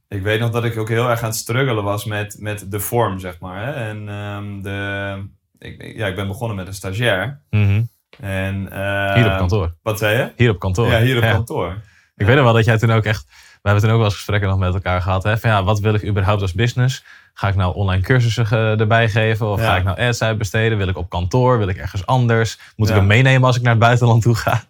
ik 0.08 0.22
weet 0.22 0.40
nog 0.40 0.50
dat 0.50 0.64
ik 0.64 0.78
ook 0.78 0.88
heel 0.88 1.08
erg 1.10 1.20
aan 1.22 1.28
het 1.28 1.38
struggelen 1.38 1.84
was 1.84 2.04
met, 2.04 2.36
met 2.38 2.70
de 2.70 2.80
vorm, 2.80 3.18
zeg 3.18 3.38
maar. 3.40 3.66
Hè? 3.66 3.72
En 3.72 4.08
ehm, 4.08 4.60
de, 4.62 5.28
ik, 5.58 5.96
ja, 5.96 6.06
ik 6.06 6.14
ben 6.16 6.26
begonnen 6.26 6.56
met 6.56 6.66
een 6.66 6.74
stagiair. 6.74 7.40
Mhm. 7.50 7.82
En, 8.20 8.72
ehm, 8.72 9.14
Hier 9.18 9.32
op 9.32 9.38
kantoor. 9.38 9.74
Wat 9.82 9.98
zei 9.98 10.16
je? 10.18 10.32
Hier 10.36 10.50
op 10.50 10.58
kantoor. 10.58 10.86
Ja, 10.90 11.00
hier 11.00 11.16
op 11.16 11.22
kantoor. 11.22 11.80
Ik 12.16 12.26
weet 12.26 12.34
nog 12.36 12.44
wel 12.44 12.52
dat 12.54 12.64
jij 12.64 12.78
toen 12.78 12.90
ook 12.90 13.04
echt... 13.04 13.26
We 13.64 13.70
hebben 13.70 13.88
toen 13.88 13.92
ook 13.98 14.02
wel 14.02 14.10
eens 14.10 14.18
gesprekken 14.18 14.48
nog 14.48 14.58
met 14.58 14.74
elkaar 14.74 15.02
gehad. 15.02 15.22
Hè? 15.22 15.38
Van 15.38 15.50
ja, 15.50 15.64
wat 15.64 15.80
wil 15.80 15.94
ik 15.94 16.04
überhaupt 16.04 16.42
als 16.42 16.52
business? 16.52 17.04
Ga 17.34 17.48
ik 17.48 17.54
nou 17.54 17.74
online 17.74 18.02
cursussen 18.02 18.78
erbij 18.78 19.08
geven? 19.08 19.46
Of 19.46 19.60
Ja. 19.60 19.66
ga 19.66 19.76
ik 19.76 19.84
nou 19.84 19.98
ads 20.00 20.22
uitbesteden? 20.22 20.78
Wil 20.78 20.88
ik 20.88 20.96
op 20.96 21.10
kantoor? 21.10 21.58
Wil 21.58 21.68
ik 21.68 21.76
ergens 21.76 22.06
anders? 22.06 22.58
Moet 22.76 22.88
ik 22.88 22.94
hem 22.94 23.06
meenemen 23.06 23.44
als 23.46 23.56
ik 23.56 23.62
naar 23.62 23.70
het 23.70 23.80
buitenland 23.80 24.22
toe 24.22 24.34
ga? 24.34 24.62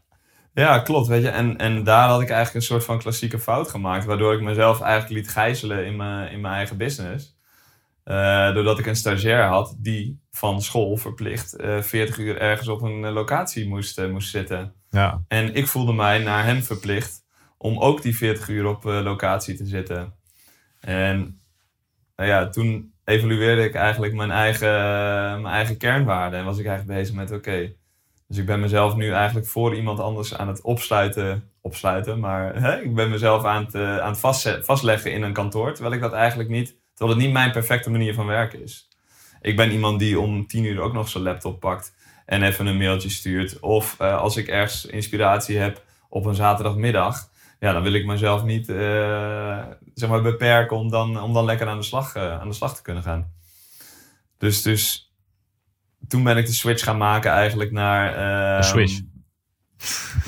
Ja, 0.53 0.79
klopt. 0.79 1.07
Weet 1.07 1.23
je. 1.23 1.29
En, 1.29 1.57
en 1.59 1.85
daar 1.85 2.09
had 2.09 2.21
ik 2.21 2.29
eigenlijk 2.31 2.55
een 2.57 2.71
soort 2.73 2.85
van 2.85 2.99
klassieke 2.99 3.39
fout 3.39 3.71
gemaakt. 3.71 4.05
Waardoor 4.05 4.35
ik 4.35 4.41
mezelf 4.41 4.81
eigenlijk 4.81 5.13
liet 5.21 5.29
gijzelen 5.33 5.87
in 5.87 5.97
mijn, 5.97 6.31
in 6.31 6.41
mijn 6.41 6.55
eigen 6.55 6.77
business. 6.77 7.37
Eh, 8.05 8.55
doordat 8.55 8.79
ik 8.79 8.87
een 8.87 8.97
stagiair 8.97 9.45
had 9.47 9.75
die 9.79 10.21
van 10.31 10.63
school 10.63 10.97
verplicht 10.97 11.57
eh 11.57 11.81
40 11.81 12.19
uur 12.19 12.39
ergens 12.39 12.69
op 12.69 12.83
een 12.83 13.05
eh, 13.05 13.13
locatie 13.13 13.69
moest, 13.69 14.07
moest 14.09 14.31
zitten. 14.31 14.73
Ja. 14.91 15.23
En 15.29 15.55
ik 15.55 15.67
voelde 15.67 15.93
mij 15.93 16.19
naar 16.19 16.45
hem 16.45 16.63
verplicht 16.63 17.23
om 17.65 17.79
ook 17.79 18.03
die 18.03 18.17
40 18.17 18.49
uur 18.49 18.67
op 18.67 18.87
eh, 18.87 19.01
locatie 19.03 19.55
te 19.57 19.67
zitten. 19.67 20.15
En 20.81 21.41
nou 22.17 22.29
ja, 22.29 22.49
toen 22.49 22.93
evalueerde 23.05 23.65
ik 23.65 23.75
eigenlijk 23.75 24.15
mijn 24.15 24.31
eigen, 24.31 24.71
mijn 25.43 25.55
eigen 25.55 25.77
kernwaarden. 25.77 26.39
En 26.39 26.45
was 26.45 26.59
ik 26.59 26.67
eigenlijk 26.67 26.99
bezig 26.99 27.15
met, 27.15 27.33
oké, 27.33 27.73
dus 28.29 28.39
ik 28.39 28.47
ben 28.47 28.61
mezelf 28.61 28.95
nu 28.95 29.13
eigenlijk 29.13 29.47
voor 29.47 29.75
iemand 29.75 30.01
anders 30.01 30.35
aan 30.35 30.49
het 30.49 30.61
opsluiten. 30.61 31.51
Opsluiten, 31.61 32.21
maar 32.21 32.63
hè, 32.63 32.81
ik 32.81 32.95
ben 32.95 33.11
mezelf 33.11 33.45
aan 33.45 33.65
het, 33.65 33.75
eh, 33.75 33.99
aan 33.99 34.17
het 34.21 34.65
vastleggen 34.65 35.13
in 35.13 35.23
een 35.23 35.33
kantoor. 35.33 35.73
Terwijl 35.73 35.95
ik 35.95 36.01
dat 36.01 36.13
eigenlijk 36.13 36.49
niet, 36.49 36.77
terwijl 36.95 37.17
het 37.17 37.27
niet 37.27 37.35
mijn 37.35 37.53
perfecte 37.53 37.91
manier 37.91 38.15
van 38.15 38.27
werken 38.27 38.63
is. 38.63 38.89
Ik 39.41 39.57
ben 39.57 39.71
iemand 39.71 39.99
die 39.99 40.21
om 40.21 40.47
10 40.47 40.65
uur 40.65 40.81
ook 40.81 40.93
nog 40.93 41.09
zijn 41.09 41.25
laptop 41.25 41.61
pakt 41.61 41.95
en 42.27 42.43
even 42.43 42.67
een 42.67 42.77
mailtje 42.77 43.11
stuurt. 43.11 43.61
Of 43.61 44.01
als 44.01 44.37
ik 44.37 44.49
ergens 44.49 44.87
inspiratie 44.87 45.59
heb 45.59 45.83
op 46.09 46.25
een 46.25 46.35
zaterdagmiddag, 46.35 47.33
ja, 47.65 47.73
dan 47.73 47.83
wil 47.83 47.93
ik 47.93 48.07
mezelf 48.07 48.45
niet 48.45 48.69
eh, 48.69 49.65
zeg 49.95 50.09
maar 50.09 50.23
beperken 50.23 50.77
om 50.77 50.91
dan, 50.91 51.23
om 51.23 51.33
dan 51.33 51.45
lekker 51.45 51.67
aan 51.67 51.79
de, 51.79 51.85
slag, 51.85 52.15
eh, 52.15 52.41
aan 52.41 52.49
de 52.49 52.55
slag 52.55 52.77
te 52.77 52.83
kunnen 52.83 53.03
gaan. 53.03 53.33
Dus, 54.39 54.63
dus 54.63 55.13
toen 56.09 56.23
ben 56.23 56.37
ik 56.37 56.47
de 56.47 56.53
switch 56.53 56.85
gaan 56.85 56.97
maken 56.97 57.31
eigenlijk 57.31 57.71
naar... 57.71 58.13
De 58.57 58.63
switch? 58.63 59.01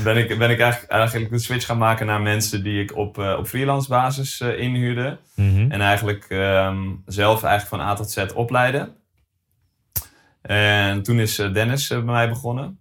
Ben 0.02 0.16
ik, 0.16 0.38
ben 0.38 0.50
ik 0.50 0.60
eigenlijk, 0.60 0.92
eigenlijk 0.92 1.30
de 1.30 1.38
switch 1.38 1.66
gaan 1.66 1.78
maken 1.78 2.06
naar 2.06 2.22
mensen 2.22 2.62
die 2.62 2.82
ik 2.82 2.96
op, 2.96 3.18
eh, 3.18 3.36
op 3.38 3.46
freelance 3.46 3.88
basis 3.88 4.40
inhuurde. 4.40 5.18
Mhm. 5.34 5.70
En 5.70 5.80
eigenlijk 5.80 6.24
ehm, 6.28 6.94
zelf 7.06 7.42
eigenlijk 7.42 7.82
van 7.82 7.90
A 7.90 7.94
tot 7.94 8.10
Z 8.10 8.26
opleiden. 8.34 8.96
En 10.42 11.02
toen 11.02 11.18
is 11.18 11.36
Dennis 11.36 11.88
bij 11.88 12.00
mij 12.00 12.28
begonnen. 12.28 12.78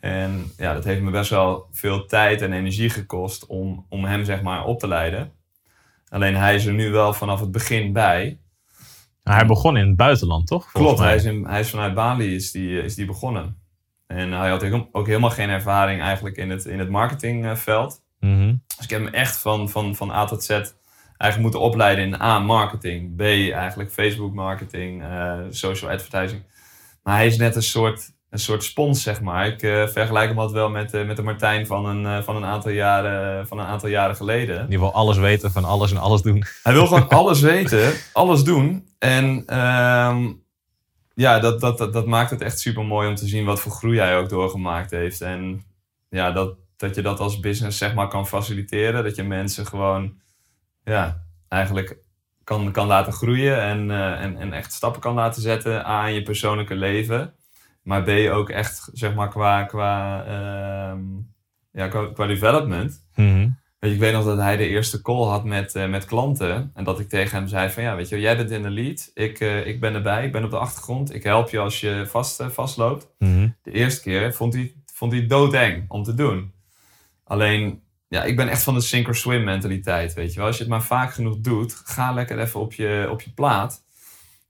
En 0.00 0.52
ja, 0.56 0.72
dat 0.74 0.84
heeft 0.84 1.00
me 1.00 1.10
best 1.10 1.30
wel 1.30 1.68
veel 1.72 2.06
tijd 2.06 2.42
en 2.42 2.52
energie 2.52 2.90
gekost 2.90 3.46
om, 3.46 3.86
om 3.88 4.04
hem 4.04 4.24
zeg 4.24 4.42
maar 4.42 4.64
op 4.64 4.78
te 4.78 4.88
leiden. 4.88 5.32
Alleen 6.08 6.36
hij 6.36 6.54
is 6.54 6.66
er 6.66 6.72
nu 6.72 6.90
wel 6.90 7.12
vanaf 7.12 7.40
het 7.40 7.50
begin 7.50 7.92
bij. 7.92 8.38
Hij 9.22 9.46
begon 9.46 9.76
in 9.76 9.86
het 9.86 9.96
buitenland, 9.96 10.46
toch? 10.46 10.72
Klopt, 10.72 10.98
hij 10.98 11.14
is, 11.14 11.24
in, 11.24 11.46
hij 11.46 11.60
is 11.60 11.70
vanuit 11.70 11.94
Bali 11.94 12.34
is 12.34 12.50
die, 12.50 12.82
is 12.82 12.94
die 12.94 13.06
begonnen. 13.06 13.56
En 14.06 14.32
hij 14.32 14.50
had 14.50 14.64
ook- 14.64 14.88
ook 14.92 15.06
helemaal 15.06 15.30
geen 15.30 15.48
ervaring 15.48 16.00
eigenlijk 16.02 16.36
in 16.36 16.50
het, 16.50 16.64
in 16.64 16.78
het 16.78 16.88
marketingveld. 16.88 18.02
Mhm. 18.20 18.54
Dus 18.76 18.84
ik 18.84 18.90
heb 18.90 19.04
hem 19.04 19.12
echt 19.14 19.38
van, 19.38 19.68
van, 19.68 19.96
van 19.96 20.10
A 20.10 20.24
tot 20.24 20.44
Z 20.44 20.50
eigenlijk 20.50 21.38
moeten 21.38 21.60
opleiden 21.60 22.04
in 22.04 22.20
A, 22.20 22.38
marketing. 22.38 23.16
B, 23.16 23.20
eigenlijk 23.52 23.90
Facebook 23.92 24.34
marketing, 24.34 25.02
eh, 25.02 25.38
social 25.50 25.90
advertising. 25.90 26.42
Maar 27.02 27.16
hij 27.16 27.26
is 27.26 27.36
net 27.36 27.56
een 27.56 27.62
soort, 27.62 28.10
een 28.30 28.38
soort 28.38 28.64
spons, 28.64 29.02
zeg 29.02 29.20
maar. 29.20 29.46
Ik 29.46 29.62
eh, 29.62 29.86
vergelijk 29.86 30.28
hem 30.28 30.38
altijd 30.38 30.56
wel 30.56 30.70
met, 30.70 30.94
eh, 30.94 31.06
met 31.06 31.16
de 31.16 31.22
Martijn 31.22 31.66
van 31.66 31.86
een, 31.86 32.06
eh, 32.06 32.22
van, 32.22 32.36
een 32.36 32.44
aantal 32.44 32.70
jaren, 32.70 33.46
van 33.46 33.58
een 33.58 33.66
aantal 33.66 33.88
jaren 33.88 34.16
geleden. 34.16 34.68
Die 34.68 34.78
wil 34.78 34.92
alles 34.92 35.16
weten 35.16 35.52
van 35.52 35.64
alles 35.64 35.90
en 35.90 35.96
alles 35.96 36.22
doen. 36.22 36.44
Hij 36.62 36.72
wil 36.72 36.86
gewoon 36.86 37.08
alles 37.20 37.40
weten, 37.40 37.92
alles 38.12 38.44
doen. 38.44 38.88
En 38.98 39.42
ehm, 39.46 40.32
ja, 41.14 41.38
dat, 41.38 41.60
dat, 41.60 41.78
dat, 41.78 41.92
dat 41.92 42.06
maakt 42.06 42.30
het 42.30 42.40
echt 42.40 42.58
super 42.58 42.84
mooi 42.84 43.08
om 43.08 43.14
te 43.14 43.26
zien 43.26 43.44
wat 43.44 43.60
voor 43.60 43.72
groei 43.72 43.98
hij 43.98 44.18
ook 44.18 44.28
doorgemaakt 44.28 44.90
heeft. 44.90 45.20
En 45.20 45.64
ja, 46.08 46.30
dat, 46.30 46.56
dat 46.76 46.94
je 46.94 47.02
dat 47.02 47.20
als 47.20 47.40
business 47.40 47.78
zeg 47.78 47.94
maar 47.94 48.08
kan 48.08 48.26
faciliteren. 48.26 49.04
Dat 49.04 49.16
je 49.16 49.22
mensen 49.22 49.66
gewoon 49.66 50.14
ja, 50.84 51.22
eigenlijk 51.48 51.96
kan, 52.44 52.72
kan 52.72 52.86
laten 52.86 53.12
groeien 53.12 53.60
en, 53.62 53.90
en, 54.18 54.36
en 54.36 54.52
echt 54.52 54.72
stappen 54.72 55.00
kan 55.00 55.14
laten 55.14 55.42
zetten 55.42 55.84
aan 55.84 56.14
je 56.14 56.22
persoonlijke 56.22 56.74
leven. 56.74 57.34
Maar 57.88 58.02
B 58.02 58.30
ook 58.30 58.50
echt 58.50 58.90
zeg 58.92 59.14
maar 59.14 59.28
qua, 59.28 59.64
qua, 59.64 60.24
ehm, 60.24 61.00
ja, 61.72 61.88
qua, 61.88 62.06
qua 62.12 62.26
development. 62.26 63.04
Mhm. 63.14 63.48
Weet 63.78 63.90
je, 63.90 63.96
ik 63.96 63.98
weet 63.98 64.12
nog 64.12 64.24
dat 64.24 64.38
hij 64.38 64.56
de 64.56 64.68
eerste 64.68 65.02
call 65.02 65.28
had 65.28 65.44
met, 65.44 65.74
eh, 65.74 65.88
met 65.88 66.04
klanten. 66.04 66.70
En 66.74 66.84
dat 66.84 67.00
ik 67.00 67.08
tegen 67.08 67.38
hem 67.38 67.48
zei 67.48 67.70
van 67.70 67.82
ja, 67.82 67.96
weet 67.96 68.08
je, 68.08 68.20
jij 68.20 68.36
bent 68.36 68.50
in 68.50 68.62
de 68.62 68.70
lead. 68.70 69.10
Ik, 69.14 69.40
eh, 69.40 69.66
ik 69.66 69.80
ben 69.80 69.94
erbij, 69.94 70.24
ik 70.24 70.32
ben 70.32 70.44
op 70.44 70.50
de 70.50 70.58
achtergrond. 70.58 71.14
Ik 71.14 71.22
help 71.22 71.50
je 71.50 71.58
als 71.58 71.80
je 71.80 72.04
vast, 72.06 72.40
eh, 72.40 72.48
vastloopt. 72.48 73.08
Mhm. 73.18 73.48
De 73.62 73.70
eerste 73.70 74.02
keer 74.02 74.34
vond 74.34 74.54
hij, 74.54 74.74
vond 74.94 75.12
hij 75.12 75.26
doodeng 75.26 75.84
om 75.90 76.02
te 76.02 76.14
doen. 76.14 76.52
Alleen, 77.24 77.82
ja, 78.08 78.24
ik 78.24 78.36
ben 78.36 78.48
echt 78.48 78.62
van 78.62 78.74
de 78.74 78.80
sink 78.80 79.08
or 79.08 79.16
swim 79.16 79.44
mentaliteit, 79.44 80.14
weet 80.14 80.32
je 80.32 80.38
wel. 80.38 80.46
Als 80.46 80.56
je 80.56 80.62
het 80.62 80.72
maar 80.72 80.82
vaak 80.82 81.12
genoeg 81.12 81.38
doet, 81.38 81.74
ga 81.84 82.12
lekker 82.12 82.38
even 82.38 82.60
op 82.60 82.72
je, 82.72 83.08
op 83.10 83.20
je 83.20 83.30
plaat. 83.30 83.84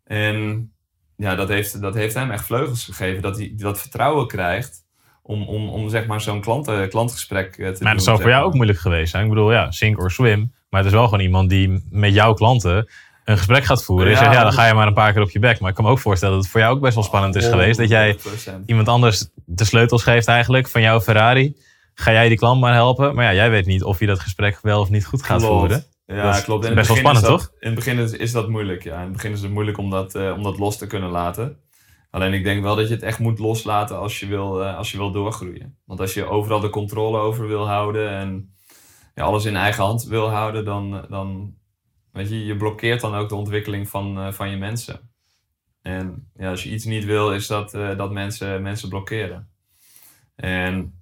En 0.05 0.73
ja, 1.19 1.35
dat 1.35 1.49
heeft, 1.49 1.81
dat 1.81 1.95
heeft 1.95 2.15
hem 2.15 2.31
echt 2.31 2.45
vleugels 2.45 2.85
gegeven. 2.85 3.23
Dat 3.23 3.37
hij 3.37 3.53
dat 3.57 3.81
vertrouwen 3.81 4.27
krijgt 4.27 4.85
om, 5.23 5.43
om, 5.43 5.69
om 5.69 5.89
zeg 5.89 6.07
maar 6.07 6.21
zo'n 6.21 6.41
klant, 6.41 6.89
klantgesprek 6.89 7.47
eh, 7.47 7.67
te 7.67 7.73
doen. 7.73 7.83
Maar 7.83 7.95
dat 7.95 8.05
zou 8.05 8.17
voor 8.17 8.29
jou 8.29 8.39
maar. 8.39 8.49
ook 8.49 8.55
moeilijk 8.55 8.79
geweest 8.79 9.11
zijn. 9.11 9.23
Ik 9.23 9.29
bedoel, 9.29 9.53
ja, 9.53 9.71
sink 9.71 9.99
or 9.99 10.11
swim. 10.11 10.53
Maar 10.71 10.81
het 10.81 10.89
is 10.91 10.97
wel 10.97 11.05
gewoon 11.05 11.25
iemand 11.25 11.51
die 11.51 11.85
met 11.91 12.15
jouw 12.15 12.35
klanten 12.35 12.89
een 13.25 13.37
gesprek 13.37 13.65
gaat 13.65 13.85
voeren. 13.85 14.07
Ja, 14.07 14.13
je 14.13 14.19
zegt, 14.19 14.33
ja, 14.33 14.43
dan 14.43 14.53
ga 14.53 14.67
je 14.67 14.75
maar 14.75 14.87
een 14.87 14.95
paar 14.95 15.13
keer 15.13 15.23
op 15.23 15.31
je 15.31 15.39
bek. 15.39 15.61
Maar 15.61 15.69
ik 15.69 15.75
kan 15.75 15.85
me 15.85 15.91
ook 15.91 15.99
voorstellen 15.99 16.35
dat 16.35 16.43
het 16.43 16.53
voor 16.53 16.61
jou 16.61 16.75
ook 16.75 16.81
best 16.81 16.95
wel 16.95 17.05
spannend 17.05 17.35
is 17.35 17.47
geweest. 17.47 17.79
Dat 17.79 17.89
jij 17.89 18.17
100%. 18.19 18.65
iemand 18.67 18.89
anders 18.89 19.27
de 19.45 19.65
sleutels 19.65 20.03
geeft 20.03 20.27
eigenlijk 20.27 20.69
van 20.69 20.81
jouw 20.81 21.01
Ferrari. 21.01 21.57
Ga 21.95 22.13
jij 22.13 22.29
die 22.29 22.39
klant 22.39 22.61
maar 22.61 22.73
helpen. 22.73 23.15
Maar 23.15 23.25
ja, 23.25 23.35
jij 23.35 23.51
weet 23.51 23.67
niet 23.67 23.83
of 23.83 24.01
je 24.01 24.07
dat 24.07 24.21
gesprek 24.21 24.59
wel 24.63 24.81
of 24.81 24.91
niet 24.91 25.07
goed 25.07 25.23
gaat 25.23 25.39
Klopt. 25.39 25.59
voeren. 25.59 25.85
Ja, 26.17 26.33
Dat 26.33 26.45
klopt. 26.45 26.65
In 26.65 26.75
best 26.75 26.89
het 26.89 27.03
wel 27.03 27.13
begin 27.13 27.21
spannend, 27.21 27.41
is 27.41 27.49
dat, 27.49 27.61
In 27.61 27.67
het 27.67 27.75
begin 27.75 27.99
is, 27.99 28.13
is 28.13 28.33
dat 28.33 28.49
moeilijk, 28.49 28.83
ja. 28.83 28.97
In 28.97 29.03
het 29.03 29.13
begin 29.13 29.33
is 29.33 29.43
het 29.43 29.51
moeilijk 29.51 29.79
om 29.79 29.91
dat, 29.91 30.15
eh, 30.15 30.33
om 30.37 30.43
dat 30.43 30.59
los 30.59 30.77
te 30.79 30.87
kunnen 30.87 31.11
laten. 31.11 31.61
Alleen 32.11 32.33
ik 32.33 32.45
denk 32.45 32.63
wel 32.63 32.77
dat 32.77 32.89
je 32.89 32.95
het 32.95 33.03
echt 33.03 33.19
moet 33.19 33.39
loslaten 33.39 33.99
als 33.99 34.21
je 34.21 34.27
wil, 34.27 34.63
eh, 34.63 34.77
als 34.77 34.91
je 34.91 34.97
wil 34.97 35.13
doorgroeien. 35.13 35.79
Want 35.85 36.01
als 36.01 36.15
je 36.15 36.25
overal 36.25 36.61
de 36.61 36.71
controle 36.71 37.19
over 37.19 37.47
wil 37.47 37.67
houden 37.67 38.11
en 38.11 38.55
ja, 39.15 39.25
alles 39.25 39.45
in 39.45 39.57
eigen 39.57 39.85
hand 39.85 40.05
wil 40.05 40.31
houden, 40.31 40.65
dan, 40.65 41.07
dan 41.09 41.55
weet 42.13 42.29
je, 42.29 42.45
je 42.45 42.57
blokkeert 42.57 43.01
dan 43.01 43.15
ook 43.15 43.29
de 43.29 43.35
ontwikkeling 43.35 43.89
van, 43.89 44.19
eh, 44.19 44.33
van 44.33 44.51
je 44.51 44.57
mensen. 44.57 45.11
En 45.83 46.31
ja, 46.35 46.51
als 46.51 46.63
je 46.63 46.71
iets 46.71 46.85
niet 46.85 47.05
wil, 47.05 47.33
is 47.33 47.47
dat, 47.47 47.71
dat 47.71 48.13
mensen, 48.13 48.63
mensen 48.63 48.89
blokkeren. 48.89 49.49
En 50.37 50.98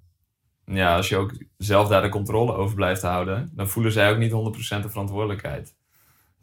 ja, 0.75 0.95
als 0.95 1.09
je 1.09 1.17
ook 1.17 1.33
zelf 1.57 1.87
daar 1.87 2.01
de 2.01 2.09
controle 2.09 2.53
over 2.53 2.75
blijft 2.75 3.01
houden, 3.01 3.49
dan 3.53 3.67
voelen 3.67 3.91
zij 3.91 4.11
ook 4.11 4.17
niet 4.17 4.31
100% 4.31 4.81
de 4.81 4.89
verantwoordelijkheid. 4.89 5.75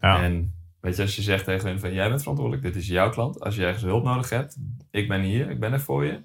Ja. 0.00 0.22
En 0.22 0.54
weet 0.80 0.96
je, 0.96 1.02
als 1.02 1.16
je 1.16 1.22
zegt 1.22 1.44
tegen 1.44 1.68
hen 1.68 1.80
van 1.80 1.92
jij 1.92 2.08
bent 2.08 2.20
verantwoordelijk, 2.20 2.66
dit 2.66 2.76
is 2.76 2.86
jouw 2.88 3.10
klant. 3.10 3.40
Als 3.40 3.56
je 3.56 3.64
ergens 3.64 3.82
hulp 3.84 4.04
nodig 4.04 4.30
hebt, 4.30 4.56
ik 4.90 5.08
ben 5.08 5.20
hier, 5.20 5.50
ik 5.50 5.60
ben 5.60 5.72
er 5.72 5.80
voor 5.80 6.04
je. 6.04 6.20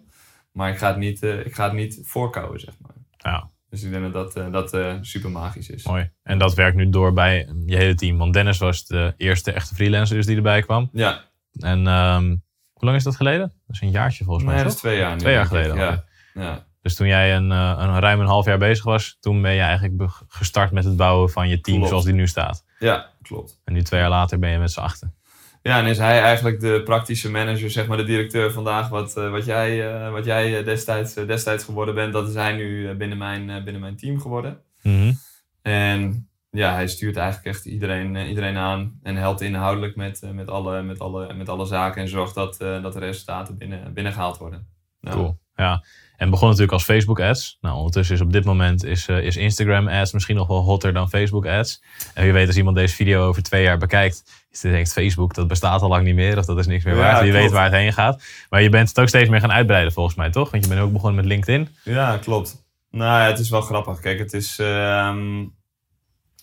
Maar 0.51 0.69
ik 0.69 0.77
ga 0.77 0.87
het 0.87 0.97
niet, 0.97 1.23
eh, 1.23 1.45
ik 1.45 1.55
ga 1.55 1.63
het 1.63 1.73
niet 1.73 1.99
voorkouwen, 2.03 2.59
zeg 2.59 2.73
maar. 2.79 2.91
Ja, 3.17 3.49
Dus 3.69 3.83
ik 3.83 3.91
denk 3.91 4.03
dat 4.03 4.13
dat, 4.13 4.35
eh, 4.35 4.51
dat 4.51 4.73
eh, 4.73 4.93
super 5.01 5.31
magisch 5.31 5.69
is. 5.69 5.85
mooi. 5.85 6.09
En 6.23 6.37
dat 6.39 6.53
werkt 6.53 6.77
nu 6.77 6.89
door 6.89 7.13
bij 7.13 7.53
je 7.65 7.75
hele 7.75 7.95
team. 7.95 8.17
Want 8.17 8.33
Dennis 8.33 8.57
was 8.57 8.85
de 8.85 9.13
eerste 9.17 9.51
echte 9.51 9.75
freelancer 9.75 10.15
dus 10.15 10.25
die 10.25 10.35
erbij 10.35 10.61
kwam. 10.61 10.89
Ja, 10.93 11.25
En 11.59 11.87
ehm, 11.87 12.27
hoe 12.73 12.85
lang 12.85 12.95
is 12.97 13.03
dat 13.03 13.15
geleden? 13.15 13.47
Dat 13.67 13.75
is 13.75 13.81
een 13.81 13.91
jaartje 13.91 14.23
volgens 14.23 14.45
mij, 14.45 14.55
nee, 14.55 14.63
dat 14.63 14.73
is 14.73 14.79
twee 14.79 14.97
jaar. 14.97 15.17
Twee 15.17 15.33
jaar 15.33 15.45
geleden 15.45 15.75
Ja. 15.75 16.03
ja. 16.33 16.67
Dus 16.81 16.95
toen 16.95 17.07
jij 17.07 17.35
een, 17.35 17.51
eh, 17.51 17.75
een 17.77 17.99
ruim 17.99 18.19
een 18.19 18.27
half 18.27 18.45
jaar 18.45 18.57
bezig 18.57 18.83
was, 18.83 19.17
toen 19.19 19.41
ben 19.41 19.53
je 19.53 19.61
eigenlijk 19.61 20.11
gestart 20.27 20.71
met 20.71 20.83
het 20.83 20.95
bouwen 20.95 21.29
van 21.29 21.49
je 21.49 21.61
team 21.61 21.75
Klopt. 21.75 21.89
zoals 21.89 22.05
die 22.05 22.13
nu 22.13 22.27
staat. 22.27 22.65
ja, 22.79 23.09
klopt. 23.21 23.61
En 23.63 23.73
nu 23.73 23.81
twee 23.81 23.99
jaar 23.99 24.09
later 24.09 24.39
ben 24.39 24.49
je 24.49 24.57
met 24.57 24.71
z'n 24.71 24.79
achten. 24.79 25.13
Ja, 25.61 25.79
en 25.79 25.85
is 25.85 25.97
hij 25.97 26.21
eigenlijk 26.21 26.59
de 26.59 26.81
praktische 26.83 27.31
manager, 27.31 27.71
zeg 27.71 27.87
maar 27.87 27.97
de 27.97 28.03
directeur 28.03 28.51
vandaag, 28.51 28.89
wat, 28.89 29.17
eh, 29.17 29.31
wat 29.31 29.45
jij, 29.45 29.93
eh, 29.93 30.11
wat 30.11 30.25
jij 30.25 30.63
destijds, 30.63 31.13
destijds 31.13 31.63
geworden 31.63 31.95
bent, 31.95 32.13
dat 32.13 32.27
is 32.27 32.33
hij 32.33 32.53
nu 32.53 32.95
binnen, 32.95 33.17
mijn, 33.17 33.63
binnen 33.63 33.81
mijn 33.81 33.95
team 33.95 34.19
geworden. 34.19 34.61
Mhm. 34.81 35.13
En 35.61 36.29
ja, 36.51 36.73
hij 36.73 36.87
stuurt 36.87 37.17
eigenlijk 37.17 37.55
echt 37.55 37.65
iedereen, 37.65 38.15
iedereen 38.15 38.57
aan 38.57 38.99
en 39.03 39.15
helpt 39.15 39.41
inhoudelijk 39.41 39.95
met, 39.95 40.21
met, 40.33 40.49
alle, 40.49 40.81
met, 40.81 40.99
alle, 40.99 41.33
met 41.33 41.49
alle 41.49 41.65
zaken 41.65 42.01
en 42.01 42.07
zorgt 42.07 42.35
dat, 42.35 42.57
dat 42.57 42.93
de 42.93 42.99
resultaten 42.99 43.57
binnen, 43.57 43.93
binnengehaald 43.93 44.37
worden. 44.37 44.67
Ja. 44.99 45.11
Cool. 45.11 45.39
Ja. 45.55 45.83
En 46.19 46.29
begon 46.29 46.47
natuurlijk 46.47 46.73
als 46.73 46.83
Facebook 46.83 47.19
ads. 47.19 47.57
Nou, 47.61 47.75
ondertussen 47.75 48.15
is 48.15 48.21
op 48.21 48.31
dit 48.31 48.45
moment 48.45 48.83
is, 48.83 49.07
eh, 49.07 49.23
is 49.23 49.37
Instagram 49.37 49.87
ads 49.87 50.13
misschien 50.13 50.35
nog 50.35 50.47
wel 50.47 50.61
hotter 50.61 50.93
dan 50.93 51.09
Facebook 51.09 51.45
ads. 51.45 51.83
En 52.13 52.23
wie 52.23 52.33
weet 52.33 52.47
als 52.47 52.57
iemand 52.57 52.75
deze 52.75 52.95
video 52.95 53.27
over 53.27 53.43
twee 53.43 53.63
jaar 53.63 53.77
bekijkt, 53.77 54.23
is 54.51 54.61
het 54.61 54.71
denkt 54.71 54.93
Facebook, 54.93 55.33
dat 55.33 55.47
bestaat 55.47 55.81
al 55.81 55.89
lang 55.89 56.03
niet 56.03 56.15
meer. 56.15 56.37
Of 56.37 56.45
dat 56.45 56.57
is 56.57 56.67
niks 56.67 56.83
meer 56.83 56.95
waard. 56.95 57.17
Klopt. 57.17 57.33
weet 57.33 57.51
waar 57.51 57.63
het 57.63 57.73
heen 57.73 57.93
gaat. 57.93 58.23
Maar 58.49 58.61
je 58.61 58.69
bent 58.69 58.89
het 58.89 58.99
ook 58.99 59.07
steeds 59.07 59.29
meer 59.29 59.39
gaan 59.39 59.51
uitbreiden 59.51 59.93
volgens 59.93 60.15
mij, 60.15 60.29
toch? 60.29 60.51
Want 60.51 60.63
je 60.63 60.69
bent 60.69 60.81
ook 60.81 60.91
begonnen 60.91 61.15
met 61.15 61.25
LinkedIn. 61.25 61.75
Ja, 61.83 62.17
klopt. 62.17 62.63
Nou 62.91 63.21
ja, 63.21 63.27
het 63.27 63.39
is 63.39 63.49
wel 63.49 63.61
grappig. 63.61 63.99
Kijk, 63.99 64.19
het 64.19 64.33
is, 64.33 64.59
ehm, 64.59 65.45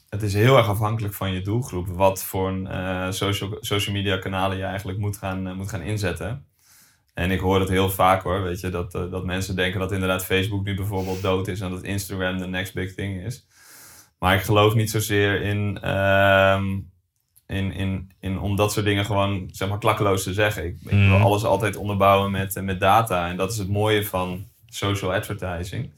het 0.09 0.23
is 0.23 0.35
heel 0.35 0.57
erg 0.57 0.69
afhankelijk 0.69 1.15
van 1.15 1.33
je 1.33 1.41
doelgroep. 1.41 1.89
Wat 1.89 2.25
voor 2.25 2.49
een, 2.49 2.67
eh, 2.67 3.11
social, 3.11 3.57
social 3.61 3.95
media 3.95 4.19
kanalen 4.19 4.57
je 4.57 4.65
eigenlijk 4.65 4.99
moet 4.99 5.17
gaan, 5.17 5.47
eh, 5.47 5.55
moet 5.55 5.71
gaan 5.71 5.83
inzetten. 5.83 6.47
En 7.17 7.31
ik 7.31 7.41
hoor 7.41 7.61
het 7.61 7.69
heel 7.69 7.91
vaak 7.91 8.23
hoor, 8.23 8.43
weet 8.43 8.61
je, 8.61 8.69
dat, 8.69 8.95
eh, 8.95 9.11
dat 9.11 9.25
mensen 9.25 9.57
denken 9.57 9.81
dat 9.81 9.93
inderdaad 9.93 10.25
Facebook 10.25 10.65
nu 10.65 10.75
bijvoorbeeld 10.75 11.23
dood 11.23 11.49
is 11.49 11.61
en 11.61 11.71
dat 11.71 11.83
Instagram 11.83 12.39
de 12.39 12.47
next 12.47 12.75
big 12.75 12.95
thing 12.95 13.25
is. 13.25 13.47
Maar 14.19 14.35
ik 14.35 14.43
geloof 14.43 14.75
niet 14.75 14.91
zozeer 14.91 15.41
in, 15.43 15.79
ehm, 15.83 16.65
in, 17.47 17.73
in, 17.73 18.11
in 18.21 18.39
om 18.39 18.57
dat 18.57 18.73
soort 18.73 18.85
dingen 18.87 19.05
gewoon 19.05 19.49
zeg 19.53 19.69
maar 19.69 19.79
klakkeloos 19.79 20.23
te 20.23 20.33
zeggen. 20.33 20.65
Ik, 20.65 20.77
ik 20.81 20.91
wil 20.91 20.99
Mhm. 20.99 21.23
alles 21.23 21.45
altijd 21.45 21.77
onderbouwen 21.77 22.31
met, 22.31 22.57
eh, 22.57 22.63
met 22.63 22.81
data. 22.81 23.29
En 23.29 23.37
dat 23.37 23.53
is 23.53 23.59
het 23.59 23.69
mooie 23.69 24.05
van 24.05 24.45
social 24.69 25.13
advertising. 25.15 25.91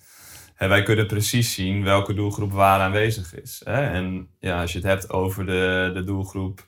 Wij 0.59 0.83
kunnen 0.83 1.07
precies 1.07 1.55
zien 1.55 1.85
welke 1.85 2.15
doelgroep 2.15 2.53
waar 2.53 2.81
aanwezig 2.81 3.35
is. 3.43 3.61
Hè? 3.65 3.83
En 3.87 4.29
ja, 4.41 4.61
als 4.61 4.73
je 4.73 4.79
het 4.79 4.87
hebt 4.87 5.11
over 5.11 5.47
de, 5.47 5.91
de 5.95 6.05
doelgroep 6.05 6.67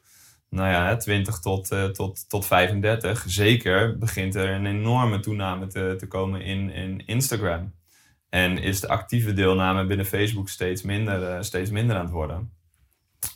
nou 0.51 0.71
ja, 0.71 0.87
hè, 0.87 0.99
20 0.99 1.39
tot, 1.39 1.71
eh, 1.71 1.85
tot, 1.85 2.29
tot 2.29 2.47
35, 2.47 3.25
zeker 3.27 3.99
begint 3.99 4.35
er 4.35 4.49
een 4.49 4.67
enorme 4.67 5.21
toename 5.21 5.67
te, 5.67 5.95
te 5.99 6.07
komen 6.07 6.43
in, 6.43 6.71
in 6.71 7.07
Instagram. 7.07 7.73
En 8.29 8.59
is 8.59 8.81
de 8.81 8.89
actieve 8.89 9.33
deelname 9.33 9.87
binnen 9.87 10.07
Facebook 10.07 10.49
steeds 10.49 10.83
minder, 10.83 11.23
eh, 11.23 11.43
steeds 11.43 11.71
minder 11.71 11.97
aan 11.97 12.05
het 12.05 12.13
worden. 12.13 12.53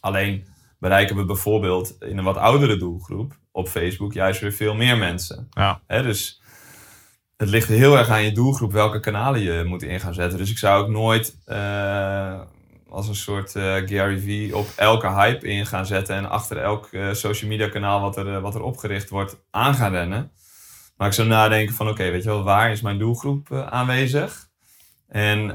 Alleen 0.00 0.46
bereiken 0.78 1.16
we 1.16 1.24
bijvoorbeeld 1.24 1.96
in 2.00 2.18
een 2.18 2.24
wat 2.24 2.36
oudere 2.36 2.76
doelgroep 2.76 3.38
op 3.50 3.68
Facebook 3.68 4.12
juist 4.12 4.40
weer 4.40 4.52
veel 4.52 4.74
meer 4.74 4.98
mensen. 4.98 5.46
Ja. 5.50 5.80
Hè, 5.86 6.02
dus 6.02 6.40
het 7.36 7.48
ligt 7.48 7.68
heel 7.68 7.98
erg 7.98 8.08
aan 8.08 8.24
je 8.24 8.32
doelgroep 8.32 8.72
welke 8.72 9.00
kanalen 9.00 9.40
je 9.40 9.64
moet 9.66 9.82
in 9.82 10.00
gaan 10.00 10.14
zetten. 10.14 10.38
Dus 10.38 10.50
ik 10.50 10.58
zou 10.58 10.82
ook 10.82 10.90
nooit 10.90 11.38
eh, 11.44 12.40
als 12.94 13.08
een 13.08 13.14
soort 13.14 13.56
eh, 13.56 13.62
Gary 13.62 14.18
V 14.18 14.52
op 14.54 14.66
elke 14.76 15.08
hype 15.08 15.48
in 15.48 15.66
gaan 15.66 15.86
zetten 15.86 16.16
en 16.16 16.30
achter 16.30 16.56
elk 16.56 16.86
eh, 16.86 17.12
social 17.12 17.50
media 17.50 17.68
kanaal 17.68 18.00
wat 18.00 18.16
er, 18.16 18.34
eh, 18.34 18.40
wat 18.40 18.54
er 18.54 18.62
opgericht 18.62 19.10
wordt 19.10 19.44
aan 19.50 19.74
gaan 19.74 19.92
rennen. 19.92 20.30
Maar 20.96 21.06
ik 21.06 21.14
zou 21.14 21.28
nadenken 21.28 21.74
van 21.74 21.88
oké, 21.88 22.10
weet 22.10 22.22
je 22.22 22.28
wel, 22.28 22.42
waar 22.42 22.70
is 22.70 22.80
mijn 22.80 22.98
doelgroep 22.98 23.52
aanwezig? 23.52 24.48
En 25.08 25.46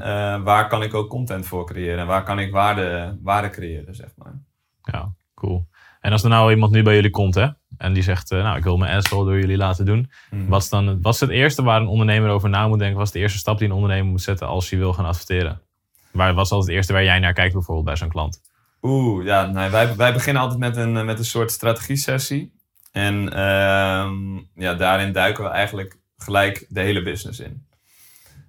waar 0.44 0.68
kan 0.68 0.82
ik 0.82 0.94
ook 0.94 1.08
content 1.08 1.46
voor 1.46 1.66
creëren? 1.66 1.98
En 1.98 2.06
waar 2.06 2.22
kan 2.22 2.38
ik 2.38 2.52
waarde, 2.52 3.18
waarde 3.22 3.50
creëren, 3.50 3.94
zeg 3.94 4.08
maar. 4.16 4.42
Ja, 4.82 5.12
cool. 5.34 5.68
En 6.00 6.12
als 6.12 6.22
er 6.22 6.28
nou 6.28 6.50
iemand 6.50 6.72
nu 6.72 6.82
bij 6.82 6.94
jullie 6.94 7.10
komt, 7.10 7.34
hè? 7.34 7.48
En 7.76 7.92
die 7.92 8.02
zegt, 8.02 8.30
nou, 8.30 8.56
ik 8.56 8.64
wil 8.64 8.76
mijn 8.76 9.02
wel 9.10 9.24
door 9.24 9.38
jullie 9.38 9.56
laten 9.56 9.84
doen. 9.84 10.10
Mhm. 10.30 10.46
Wat 10.48 10.62
is 10.62 10.68
dan 10.68 10.86
het, 10.86 10.98
wat 11.02 11.14
is 11.14 11.20
het 11.20 11.30
eerste 11.30 11.62
waar 11.62 11.80
een 11.80 11.86
ondernemer 11.86 12.30
over 12.30 12.48
na 12.48 12.68
moet 12.68 12.78
denken? 12.78 12.98
Wat 12.98 13.06
is 13.06 13.12
de 13.12 13.18
eerste 13.18 13.38
stap 13.38 13.58
die 13.58 13.68
een 13.68 13.74
ondernemer 13.74 14.10
moet 14.10 14.22
zetten 14.22 14.46
als 14.46 14.70
hij 14.70 14.78
wil 14.78 14.92
gaan 14.92 15.04
adverteren? 15.04 15.60
Waar, 16.12 16.34
wat 16.34 16.44
is 16.44 16.52
altijd 16.52 16.68
het 16.68 16.76
eerste 16.76 16.92
waar 16.92 17.04
jij 17.04 17.18
naar 17.18 17.32
kijkt 17.32 17.52
bijvoorbeeld 17.52 17.86
bij 17.86 17.96
zo'n 17.96 18.08
klant? 18.08 18.40
Oeh, 18.82 19.24
ja, 19.24 19.46
nee, 19.46 19.70
wij, 19.70 19.96
wij 19.96 20.12
beginnen 20.12 20.42
altijd 20.42 20.60
met 20.60 20.76
een, 20.76 21.04
met 21.04 21.18
een 21.18 21.24
soort 21.24 21.50
strategie-sessie. 21.50 22.52
En 22.92 23.32
ehm, 23.32 24.36
ja, 24.54 24.74
daarin 24.74 25.12
duiken 25.12 25.44
we 25.44 25.50
eigenlijk 25.50 25.98
gelijk 26.16 26.66
de 26.68 26.80
hele 26.80 27.02
business 27.02 27.40
in. 27.40 27.66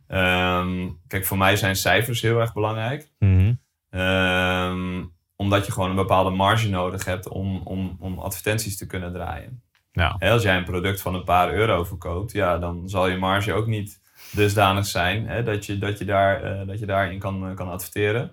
Ehm, 0.08 0.90
kijk, 1.08 1.26
voor 1.26 1.38
mij 1.38 1.56
zijn 1.56 1.76
cijfers 1.76 2.22
heel 2.22 2.40
erg 2.40 2.54
belangrijk. 2.54 3.12
Mhm. 3.20 3.54
Ehm, 3.90 5.04
omdat 5.36 5.66
je 5.66 5.72
gewoon 5.72 5.90
een 5.90 5.96
bepaalde 5.96 6.30
marge 6.30 6.70
nodig 6.70 7.06
hebt 7.06 7.28
om, 7.28 7.62
om, 7.64 7.96
om 8.00 8.20
advertenties 8.20 8.78
te 8.78 8.86
kunnen 8.86 9.14
draaien. 9.14 9.64
Ja. 9.92 10.16
Als 10.20 10.44
jij 10.44 10.58
een 10.58 10.64
product 10.64 11.02
van 11.02 11.16
een 11.16 11.24
paar 11.24 11.54
euro 11.54 11.84
verkoopt, 11.84 12.32
ja, 12.32 12.58
dan 12.58 12.90
zal 12.90 13.08
je 13.08 13.18
marge 13.18 13.54
ook 13.54 13.68
niet 13.68 14.01
dusdanig 14.32 14.86
zijn 14.86 15.28
hè, 15.28 15.44
dat, 15.44 15.66
je, 15.66 15.78
dat, 15.78 15.98
je 15.98 16.06
daar, 16.06 16.44
eh, 16.44 16.68
dat 16.68 16.80
je 16.80 16.86
daarin 16.86 17.20
kan, 17.20 17.50
eh, 17.50 17.56
kan 17.56 17.70
adverteren. 17.70 18.32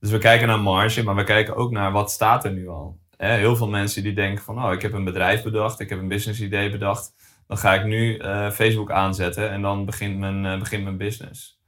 Dus 0.00 0.10
we 0.10 0.18
kijken 0.18 0.48
naar 0.48 0.60
marge, 0.60 1.02
maar 1.02 1.14
we 1.14 1.24
kijken 1.24 1.56
ook 1.56 1.70
naar 1.70 1.92
wat 1.92 2.10
staat 2.10 2.44
er 2.44 2.52
nu 2.52 2.68
al. 2.68 2.98
Heel 3.16 3.56
veel 3.56 3.68
mensen 3.68 4.02
die 4.02 4.12
denken 4.12 4.44
van, 4.44 4.64
oh, 4.64 4.72
ik 4.72 4.82
heb 4.82 4.92
een 4.92 5.04
bedrijf 5.04 5.42
bedacht, 5.42 5.80
ik 5.80 5.88
heb 5.88 5.98
een 5.98 6.08
business 6.08 6.40
idee 6.40 6.70
bedacht. 6.70 7.12
dan 7.46 7.58
ga 7.58 7.74
ik 7.74 7.84
nu 7.84 8.16
eh, 8.16 8.50
Facebook 8.50 8.90
aanzetten 8.90 9.50
en 9.50 9.62
dan 9.62 9.84
begint 9.84 10.18
mijn, 10.18 10.46
eh, 10.46 10.58
begint 10.58 10.84
mijn 10.84 10.96
business. 10.96 11.58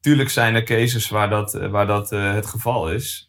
Tuurlijk 0.00 0.28
zijn 0.28 0.54
er 0.54 0.62
cases 0.62 1.08
waar 1.08 1.30
dat, 1.30 1.52
waar 1.52 1.86
dat 1.86 2.10
het 2.10 2.46
geval 2.46 2.92
is. 2.92 3.28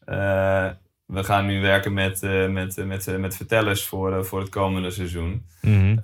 We 1.12 1.24
gaan 1.24 1.46
nu 1.46 1.62
werken 1.62 1.94
met, 1.94 2.24
eh, 2.24 2.48
met, 2.48 2.78
eh, 2.78 2.86
met, 2.86 3.08
eh, 3.08 3.16
met 3.16 3.36
vertellers 3.36 3.86
voor, 3.86 4.26
voor 4.26 4.40
het 4.40 4.50
komende 4.50 4.92
seizoen. 4.92 5.46
Mhm. 5.62 5.98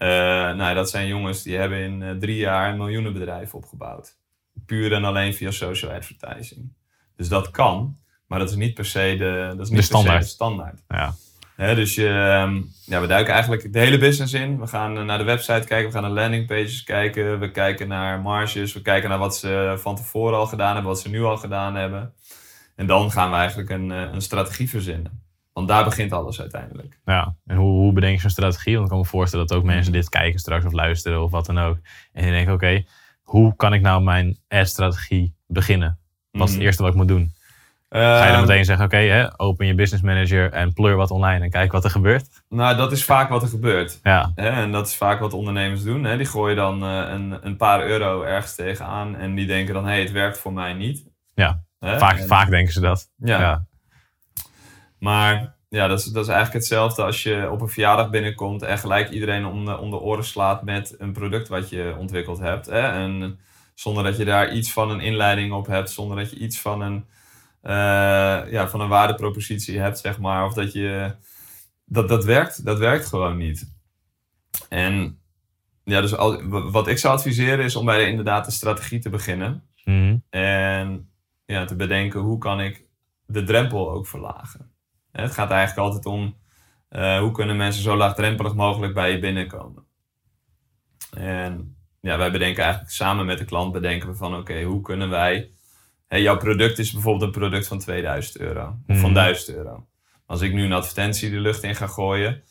Nou, 0.58 0.76
dat 0.76 0.90
zijn 0.90 1.08
jongens 1.08 1.44
die 1.44 1.58
hebben 1.58 1.80
in 1.80 2.20
drie 2.20 2.38
jaar 2.38 2.70
een 2.70 2.78
miljoenenbedrijf 2.78 3.54
opgebouwd. 3.54 4.18
Puur 4.66 4.94
en 4.94 5.04
alleen 5.04 5.34
via 5.34 5.52
social 5.52 5.92
advertising. 5.92 6.74
Dus 7.16 7.28
dat 7.28 7.52
kan, 7.52 7.98
maar 8.26 8.40
dat 8.40 8.50
is 8.50 8.56
niet 8.56 8.74
per 8.74 8.86
se 8.86 9.16
de, 9.18 9.54
dat 9.58 9.66
is 9.66 9.70
niet 9.70 9.78
per 9.78 9.88
se 9.88 9.94
standaard. 9.94 10.22
de 10.22 10.28
standaard. 10.28 10.84
Ja. 10.88 11.14
Dus 11.74 11.96
je, 11.96 12.08
ehm, 12.08 12.62
ja, 12.86 13.02
we 13.02 13.08
duiken 13.08 13.34
eigenlijk 13.34 13.74
de 13.74 13.80
hele 13.80 13.98
business 13.98 14.34
in. 14.34 14.60
We 14.60 14.68
gaan 14.68 15.06
naar 15.06 15.18
de 15.18 15.24
website 15.24 15.68
kijken, 15.68 15.86
we 15.86 15.92
gaan 15.92 16.02
naar 16.02 16.12
landingpages 16.12 16.84
kijken. 16.84 17.40
We 17.40 17.52
kijken 17.52 17.88
naar 17.88 18.22
marges, 18.22 18.74
we 18.74 18.82
kijken 18.82 19.10
naar 19.10 19.20
wat 19.20 19.38
ze 19.38 19.76
van 19.78 19.96
tevoren 19.96 20.38
al 20.38 20.48
gedaan 20.48 20.74
hebben, 20.74 20.92
wat 20.92 21.02
ze 21.02 21.10
nu 21.10 21.24
al 21.24 21.38
gedaan 21.38 21.76
hebben. 21.76 22.14
En 22.78 22.86
dan 22.88 23.12
gaan 23.12 23.30
we 23.30 23.36
eigenlijk 23.36 23.70
een, 23.70 23.92
eh, 23.92 24.02
een 24.12 24.22
strategie 24.22 24.70
verzinnen. 24.70 25.22
Want 25.54 25.68
daar 25.70 25.84
begint 25.84 26.12
alles 26.12 26.42
uiteindelijk. 26.42 27.00
Ja, 27.06 27.36
en 27.46 27.58
hoe, 27.58 27.72
hoe 27.72 27.94
bedenk 27.94 28.16
je 28.16 28.22
zo'n 28.22 28.30
strategie? 28.30 28.74
Want 28.74 28.84
ik 28.86 28.92
kan 28.92 29.00
me 29.00 29.06
voorstellen 29.06 29.48
dat 29.48 29.58
ook 29.58 29.64
mensen 29.64 29.92
dit 29.92 30.10
kijken 30.10 30.40
straks 30.40 30.66
of 30.66 30.72
luisteren 30.72 31.24
of 31.24 31.32
wat 31.32 31.46
dan 31.46 31.58
ook. 31.60 31.78
En 32.14 32.24
die 32.24 32.32
denken, 32.32 32.54
oké, 32.54 32.84
hoe 33.22 33.56
kan 33.56 33.74
ik 33.74 33.82
nou 33.82 34.04
mijn 34.04 34.38
ad-strategie 34.48 35.36
beginnen? 35.48 36.00
Wat 36.32 36.42
is 36.42 36.48
het 36.50 36.58
Mhm. 36.58 36.66
eerste 36.66 36.82
wat 36.84 36.92
ik 36.92 36.98
moet 36.98 37.08
doen? 37.08 37.36
Ga 37.90 38.00
je 38.26 38.32
dan 38.32 38.32
Ehm, 38.40 38.42
meteen 38.48 38.66
zeggen, 38.66 38.86
oké, 38.86 39.34
open 39.38 39.66
je 39.66 39.76
business 39.76 40.04
manager 40.04 40.52
en 40.52 40.74
pleur 40.74 40.96
wat 40.96 41.12
online 41.12 41.44
en 41.44 41.50
kijk 41.50 41.72
wat 41.72 41.84
er 41.84 41.90
gebeurt? 41.90 42.44
Nou, 42.50 42.76
dat 42.78 42.92
is 42.92 43.06
vaak 43.06 43.30
wat 43.30 43.42
er 43.42 43.48
gebeurt. 43.48 44.00
Ja, 44.04 44.32
Hè? 44.36 44.50
En 44.50 44.72
dat 44.72 44.88
is 44.88 44.96
vaak 44.96 45.20
wat 45.20 45.34
ondernemers 45.34 45.84
doen. 45.84 46.04
Hè? 46.04 46.18
Die 46.18 46.26
gooien 46.26 46.56
dan 46.56 46.84
eh, 46.84 47.04
een, 47.10 47.38
een 47.42 47.58
paar 47.58 47.86
euro 47.88 48.22
ergens 48.22 48.56
tegenaan. 48.56 49.16
En 49.16 49.36
die 49.36 49.46
denken 49.46 49.74
dan, 49.74 49.84
hé, 49.86 49.90
hey, 49.92 50.00
het 50.02 50.12
werkt 50.12 50.38
voor 50.38 50.54
mij 50.54 50.74
niet. 50.74 51.06
Ja, 51.34 51.64
Hè? 51.80 52.00
vaak, 52.00 52.18
En- 52.18 52.28
vaak 52.28 52.50
denken 52.50 52.74
ze 52.74 52.80
dat. 52.80 53.12
Ja. 53.16 53.40
Ja. 53.40 53.66
Maar 55.00 55.56
ja, 55.70 55.88
dat 55.88 56.00
is, 56.00 56.06
dat 56.06 56.24
is 56.24 56.30
eigenlijk 56.30 56.60
hetzelfde 56.60 57.04
als 57.04 57.24
je 57.24 57.50
op 57.52 57.62
een 57.62 57.70
verjaardag 57.70 58.10
binnenkomt 58.10 58.62
en 58.62 58.78
gelijk 58.78 59.10
iedereen 59.10 59.46
om 59.46 59.66
de, 59.66 59.78
om 59.78 59.90
de 59.90 60.00
oren 60.00 60.24
slaat 60.24 60.64
met 60.64 60.96
een 60.98 61.14
product 61.14 61.48
wat 61.48 61.70
je 61.70 61.96
ontwikkeld 61.98 62.40
hebt. 62.40 62.66
Hè? 62.66 62.80
En 62.80 63.40
zonder 63.76 64.04
dat 64.04 64.18
je 64.18 64.26
daar 64.26 64.54
iets 64.54 64.74
van 64.74 64.90
een 64.90 65.00
inleiding 65.00 65.54
op 65.54 65.68
hebt, 65.68 65.90
zonder 65.90 66.18
dat 66.18 66.30
je 66.30 66.38
iets 66.38 66.60
van 66.60 66.82
een, 66.82 67.06
eh, 67.62 68.52
ja, 68.52 68.68
van 68.70 68.82
een 68.82 68.90
waardepropositie 68.90 69.80
hebt, 69.80 70.00
zeg 70.00 70.20
maar. 70.20 70.46
Of 70.46 70.54
dat 70.54 70.74
je. 70.74 71.16
Dat, 71.86 72.10
dat, 72.10 72.26
werkt, 72.26 72.66
dat 72.66 72.78
werkt 72.78 73.06
gewoon 73.06 73.38
niet. 73.38 73.76
En 74.70 75.20
ja, 75.84 76.02
dus 76.02 76.16
al, 76.16 76.48
wat 76.72 76.88
ik 76.88 76.98
zou 76.98 77.14
adviseren 77.14 77.66
is 77.66 77.76
om 77.76 77.86
bij 77.86 77.98
de, 77.98 78.10
inderdaad 78.10 78.46
de 78.46 78.52
strategie 78.52 79.00
te 79.00 79.10
beginnen. 79.10 79.64
Mhm. 79.84 80.18
En 80.30 81.10
ja, 81.48 81.66
te 81.66 81.76
bedenken 81.76 82.20
hoe 82.20 82.38
kan 82.38 82.62
ik 82.62 82.86
de 83.26 83.44
drempel 83.44 83.92
ook 83.92 84.08
verlagen. 84.08 84.72
Het 85.12 85.32
gaat 85.32 85.52
eigenlijk 85.52 85.88
altijd 85.88 86.06
om 86.06 86.38
eh, 86.90 87.20
hoe 87.20 87.32
kunnen 87.32 87.58
mensen 87.58 87.84
zo 87.84 87.96
laagdrempelig 87.96 88.54
mogelijk 88.56 88.94
bij 88.94 89.12
je 89.12 89.20
binnenkomen. 89.20 89.86
En 91.18 91.76
ja, 92.02 92.18
wij 92.18 92.32
bedenken 92.32 92.64
eigenlijk 92.64 92.94
samen 92.94 93.26
met 93.26 93.38
de 93.38 93.46
klant 93.46 93.72
bedenken 93.72 94.10
we 94.10 94.16
van 94.16 94.36
oké, 94.36 94.62
hoe 94.64 94.82
kunnen 94.82 95.10
wij... 95.10 95.52
Hè, 96.08 96.18
jouw 96.18 96.38
product 96.38 96.80
is 96.80 96.92
bijvoorbeeld 96.92 97.24
een 97.24 97.40
product 97.40 97.68
van 97.68 97.80
2000 97.80 98.38
euro 98.38 98.78
of 98.88 99.00
van 99.00 99.12
Mhm. 99.12 99.14
1000 99.14 99.56
euro. 99.58 99.88
Als 100.26 100.42
ik 100.42 100.54
nu 100.54 100.64
een 100.64 100.74
advertentie 100.74 101.30
de 101.30 101.40
lucht 101.40 101.64
in 101.64 101.76
ga 101.76 101.88
gooien, 101.88 102.44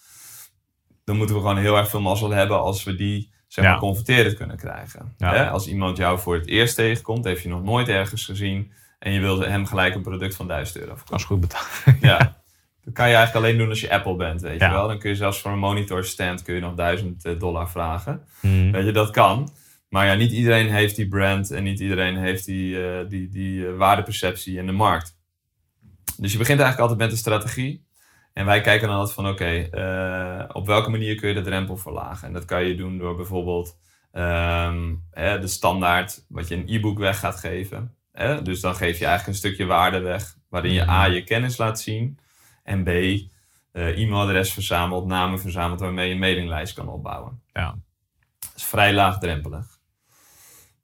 dan 1.04 1.16
moeten 1.16 1.34
we 1.34 1.40
gewoon 1.40 1.58
heel 1.58 1.76
erg 1.76 1.88
veel 1.88 2.00
mazzel 2.00 2.30
hebben 2.30 2.60
als 2.60 2.84
we 2.84 2.94
die 2.94 3.32
zeg 3.46 3.64
maar, 3.64 3.72
Ja. 3.74 3.78
converterend 3.80 4.34
kunnen 4.36 4.56
krijgen. 4.56 5.14
Ja. 5.18 5.32
Hè? 5.34 5.50
Als 5.50 5.66
iemand 5.68 5.96
jou 5.96 6.18
voor 6.18 6.34
het 6.34 6.46
eerst 6.46 6.74
tegenkomt, 6.74 7.24
heeft 7.24 7.42
je 7.42 7.48
nog 7.48 7.62
nooit 7.62 7.88
ergens 7.88 8.24
gezien 8.24 8.72
en 8.98 9.12
je 9.12 9.20
wilt 9.20 9.44
hem 9.44 9.66
gelijk 9.66 9.94
een 9.94 10.02
product 10.02 10.34
van 10.36 10.46
1000 10.48 10.76
euro 10.78 10.88
verkopen. 10.90 11.12
Als 11.12 11.24
goed 11.24 11.40
betaald. 11.40 11.68
Ja. 12.00 12.18
Dat 12.84 12.94
kan 12.94 13.08
je 13.08 13.14
eigenlijk 13.14 13.44
alleen 13.46 13.58
doen 13.58 13.68
als 13.68 13.80
je 13.80 13.90
Apple 13.90 14.16
bent, 14.16 14.40
weet 14.40 14.60
Ja. 14.60 14.66
je 14.66 14.72
wel. 14.72 14.88
Dan 14.88 14.98
kun 14.98 15.10
je 15.10 15.16
zelfs 15.16 15.40
voor 15.40 15.50
een 15.52 15.58
monitorstand 15.58 16.42
kun 16.42 16.54
je 16.54 16.60
nog 16.60 16.74
1000 16.74 17.24
eh, 17.24 17.38
dollar 17.38 17.70
vragen. 17.70 18.22
Mhm. 18.42 18.70
Weet 18.70 18.84
je, 18.84 18.92
dat 18.92 19.10
kan. 19.10 19.50
Maar 19.88 20.06
ja, 20.06 20.14
niet 20.14 20.32
iedereen 20.32 20.70
heeft 20.70 20.96
die 20.96 21.08
brand 21.08 21.50
en 21.50 21.62
niet 21.62 21.80
iedereen 21.80 22.16
heeft 22.16 22.44
die, 22.44 22.86
eh, 22.88 23.08
die, 23.08 23.28
die 23.28 23.66
eh, 23.66 23.76
waardeperceptie 23.76 24.58
in 24.58 24.66
de 24.66 24.72
markt. 24.72 25.16
Dus 26.16 26.32
je 26.32 26.38
begint 26.38 26.60
eigenlijk 26.60 26.80
altijd 26.90 26.98
met 26.98 27.10
een 27.10 27.22
strategie. 27.22 27.86
En 28.32 28.46
wij 28.46 28.60
kijken 28.60 28.88
dan 28.88 28.96
altijd 28.96 29.14
van, 29.14 29.28
oké, 29.28 29.68
op 30.52 30.66
welke 30.66 30.90
manier 30.90 31.14
kun 31.14 31.28
je 31.28 31.34
de 31.34 31.40
drempel 31.40 31.76
verlagen? 31.76 32.26
En 32.28 32.32
dat 32.34 32.44
kan 32.44 32.64
je 32.64 32.74
doen 32.74 32.98
door 32.98 33.16
bijvoorbeeld 33.16 33.78
ehm, 34.12 34.94
hè, 35.10 35.38
de 35.38 35.46
standaard, 35.46 36.24
wat 36.28 36.48
je 36.48 36.54
een 36.54 36.68
e-book 36.68 36.98
weg 36.98 37.18
gaat 37.18 37.36
geven. 37.40 37.95
Hè? 38.16 38.42
Dus 38.42 38.60
dan 38.60 38.74
geef 38.74 38.98
je 38.98 39.04
eigenlijk 39.04 39.26
een 39.26 39.48
stukje 39.48 39.64
waarde 39.64 39.98
weg, 39.98 40.36
waarin 40.48 40.72
je 40.72 40.88
A, 40.88 41.04
je 41.04 41.24
kennis 41.24 41.56
laat 41.56 41.80
zien. 41.80 42.18
En 42.62 42.84
B, 42.84 42.88
eh, 42.88 43.28
e-mailadres 43.72 44.52
verzamelt, 44.52 45.06
namen 45.06 45.40
verzamelt, 45.40 45.80
waarmee 45.80 46.06
je 46.06 46.14
een 46.14 46.20
mailinglijst 46.20 46.74
kan 46.74 46.88
opbouwen. 46.88 47.40
Ja. 47.52 47.78
Dat 48.38 48.52
is 48.56 48.64
vrij 48.64 48.94
laagdrempelig. 48.94 49.78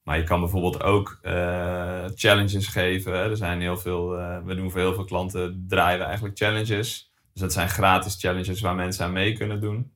Maar 0.03 0.19
je 0.19 0.25
kan 0.25 0.41
bijvoorbeeld 0.41 0.83
ook 0.83 1.19
eh, 1.23 2.05
challenges 2.15 2.67
geven. 2.67 3.13
Er 3.13 3.37
zijn 3.37 3.61
heel 3.61 3.79
veel, 3.79 4.19
eh, 4.19 4.39
we 4.45 4.55
doen 4.55 4.71
voor 4.71 4.81
heel 4.81 4.95
veel 4.95 5.05
klanten, 5.05 5.65
draaien 5.69 5.99
we 5.99 6.05
eigenlijk 6.05 6.39
challenges. 6.39 7.13
Dus 7.33 7.43
dat 7.43 7.53
zijn 7.53 7.69
gratis 7.69 8.21
challenges 8.21 8.61
waar 8.61 8.75
mensen 8.75 9.05
aan 9.05 9.13
mee 9.13 9.33
kunnen 9.33 9.61
doen. 9.61 9.93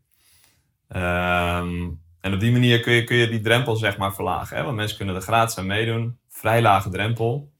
Ehm, 0.88 1.88
en 2.20 2.34
op 2.34 2.40
die 2.40 2.52
manier 2.52 2.80
kun 2.80 2.92
je, 2.92 3.04
kun 3.04 3.16
je 3.16 3.28
die 3.28 3.40
drempel 3.40 3.76
zeg 3.76 3.96
maar 3.96 4.14
verlagen. 4.14 4.56
Hè? 4.56 4.62
Want 4.62 4.76
mensen 4.76 4.96
kunnen 4.96 5.14
er 5.14 5.20
gratis 5.20 5.58
aan 5.58 5.66
meedoen. 5.66 6.18
Vrij 6.36 6.62
lage 6.62 6.88
drempel. 6.88 7.52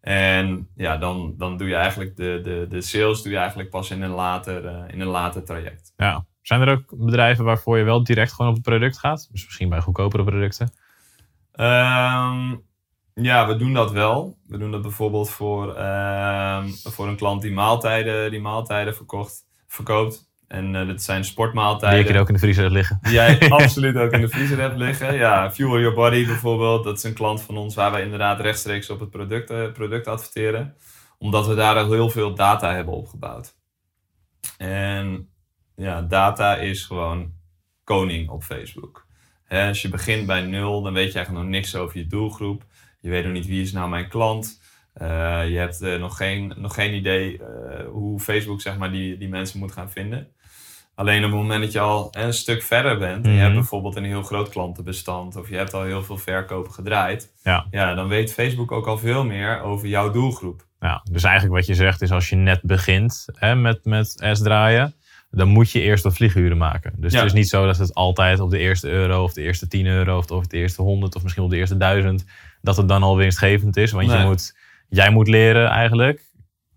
En 0.00 0.68
ja, 0.74 0.96
dan, 0.96 1.34
dan 1.36 1.56
doe 1.56 1.68
je 1.68 1.74
eigenlijk 1.74 2.16
de, 2.16 2.40
de, 2.42 2.66
de 2.68 2.80
sales 2.80 3.22
doe 3.22 3.32
je 3.32 3.38
eigenlijk 3.38 3.70
pas 3.70 3.90
in 3.90 4.02
een 4.02 4.10
later, 4.10 4.66
eh, 4.66 4.92
in 4.92 5.00
een 5.00 5.06
later 5.06 5.44
traject. 5.44 5.92
Ja. 5.96 6.26
Zijn 6.42 6.60
er 6.60 6.70
ook 6.70 6.94
bedrijven 6.96 7.44
waarvoor 7.44 7.78
je 7.78 7.84
wel 7.84 8.04
direct 8.04 8.32
gewoon 8.32 8.50
op 8.50 8.56
het 8.56 8.64
product 8.64 8.98
gaat? 8.98 9.28
Dus 9.30 9.44
misschien 9.44 9.68
bij 9.68 9.80
goedkopere 9.80 10.24
producten? 10.24 10.72
Ehm, 11.52 12.56
ja, 13.14 13.46
we 13.46 13.56
doen 13.56 13.72
dat 13.72 13.92
wel. 13.92 14.38
We 14.46 14.58
doen 14.58 14.70
dat 14.70 14.82
bijvoorbeeld 14.82 15.30
voor, 15.30 15.74
ehm, 15.74 16.68
voor 16.68 17.08
een 17.08 17.16
klant 17.16 17.42
die 17.42 17.52
maaltijden, 17.52 18.30
die 18.30 18.40
maaltijden 18.40 18.94
verkocht, 18.94 19.46
verkoopt. 19.66 20.29
En 20.50 20.74
eh 20.74 20.86
dat 20.86 21.02
zijn 21.02 21.20
Die 21.20 21.30
sportmaaltijden. 21.30 22.00
ik 22.00 22.08
hier 22.08 22.20
ook 22.20 22.28
in 22.28 22.34
de 22.34 22.40
vriezer 22.40 22.70
liggen. 22.70 22.98
Die 23.02 23.12
jij 23.12 23.48
absoluut 23.50 23.96
ook 23.96 24.12
in 24.12 24.20
de 24.20 24.28
vriezer 24.28 24.60
hebt 24.60 24.76
liggen. 24.76 25.14
Ja, 25.14 25.50
Fuel 25.50 25.80
Your 25.80 25.94
Body 25.94 26.26
bijvoorbeeld. 26.26 26.84
Dat 26.84 26.96
is 26.96 27.02
een 27.02 27.14
klant 27.14 27.42
van 27.42 27.56
ons 27.56 27.74
waar 27.74 27.90
wij 27.90 28.02
inderdaad 28.02 28.40
rechtstreeks 28.40 28.90
op 28.90 29.00
het 29.00 29.10
product, 29.10 29.50
eh, 29.50 29.72
product 29.72 30.06
adverteren. 30.06 30.74
Omdat 31.18 31.46
we 31.46 31.54
daar 31.54 31.76
al 31.76 31.92
heel 31.92 32.10
veel 32.10 32.34
data 32.34 32.74
hebben 32.74 32.94
opgebouwd. 32.94 33.54
En 34.58 35.28
ja, 35.76 36.02
data 36.02 36.56
is 36.56 36.84
gewoon 36.84 37.32
koning 37.84 38.28
op 38.28 38.42
Facebook. 38.42 39.06
Als 39.48 39.82
je 39.82 39.88
begint 39.88 40.26
bij 40.26 40.42
nul, 40.42 40.82
dan 40.82 40.92
weet 40.92 41.12
je 41.12 41.18
eigenlijk 41.18 41.44
nog 41.46 41.54
niks 41.54 41.76
over 41.76 41.98
je 41.98 42.06
doelgroep. 42.06 42.64
Je 43.00 43.10
weet 43.10 43.24
nog 43.24 43.32
niet 43.32 43.46
wie 43.46 43.62
is 43.62 43.72
nou 43.72 43.88
mijn 43.88 44.08
klant. 44.08 44.60
Eh, 44.92 45.50
je 45.50 45.56
hebt 45.56 45.80
nog, 45.80 46.16
geen, 46.16 46.52
nog 46.56 46.74
geen 46.74 46.94
idee 46.94 47.40
hoe 47.90 48.20
Facebook 48.20 48.60
zeg 48.60 48.78
maar, 48.78 48.92
die, 48.92 49.18
die 49.18 49.28
mensen 49.28 49.58
moet 49.58 49.72
gaan 49.72 49.90
vinden. 49.90 50.28
Alleen 51.00 51.24
op 51.24 51.30
het 51.30 51.40
moment 51.40 51.62
dat 51.62 51.72
je 51.72 51.80
al 51.80 52.08
een 52.10 52.32
stuk 52.32 52.62
verder 52.62 52.98
bent, 52.98 53.24
en 53.24 53.30
je 53.30 53.36
Mhm. 53.36 53.44
hebt 53.44 53.54
bijvoorbeeld 53.54 53.96
een 53.96 54.04
heel 54.04 54.22
groot 54.22 54.48
klantenbestand, 54.48 55.36
of 55.36 55.48
je 55.48 55.56
hebt 55.56 55.74
al 55.74 55.82
heel 55.82 56.02
veel 56.02 56.18
verkopen 56.18 56.72
gedraaid, 56.72 57.32
Ja. 57.42 57.66
ja, 57.70 57.94
dan 57.94 58.08
weet 58.08 58.32
Facebook 58.32 58.72
ook 58.72 58.86
al 58.86 58.98
veel 58.98 59.24
meer 59.24 59.60
over 59.62 59.88
jouw 59.88 60.10
doelgroep. 60.10 60.66
Ja, 60.80 61.00
dus 61.10 61.22
eigenlijk 61.22 61.54
wat 61.54 61.66
je 61.66 61.74
zegt 61.74 62.02
is 62.02 62.10
als 62.12 62.28
je 62.28 62.36
net 62.36 62.60
begint 62.62 63.26
hè, 63.32 63.54
met, 63.54 63.84
met 63.84 64.28
S 64.32 64.42
draaien, 64.42 64.94
dan 65.30 65.48
moet 65.48 65.70
je 65.70 65.80
eerst 65.80 66.04
wat 66.04 66.14
vlieguren 66.14 66.56
maken. 66.56 66.92
Dus 66.96 67.12
Ja. 67.12 67.18
het 67.18 67.26
is 67.26 67.32
niet 67.32 67.48
zo 67.48 67.66
dat 67.66 67.76
het 67.78 67.94
altijd 67.94 68.40
op 68.40 68.50
de 68.50 68.58
eerste 68.58 68.88
euro 68.88 69.22
of 69.22 69.32
de 69.32 69.42
eerste 69.42 69.68
10 69.68 69.86
euro 69.86 70.16
of 70.16 70.30
of 70.30 70.46
de 70.46 70.56
eerste 70.56 70.82
100 70.82 71.14
of 71.14 71.22
misschien 71.22 71.44
op 71.44 71.50
de 71.50 71.56
eerste 71.56 71.76
1000, 71.76 72.24
dat 72.62 72.76
het 72.76 72.88
dan 72.88 73.02
al 73.02 73.16
winstgevend 73.16 73.76
is. 73.76 73.90
Want 73.92 74.10
je 74.10 74.18
moet, 74.18 74.56
jij 74.88 75.10
moet 75.10 75.28
leren 75.28 75.68
eigenlijk, 75.68 76.24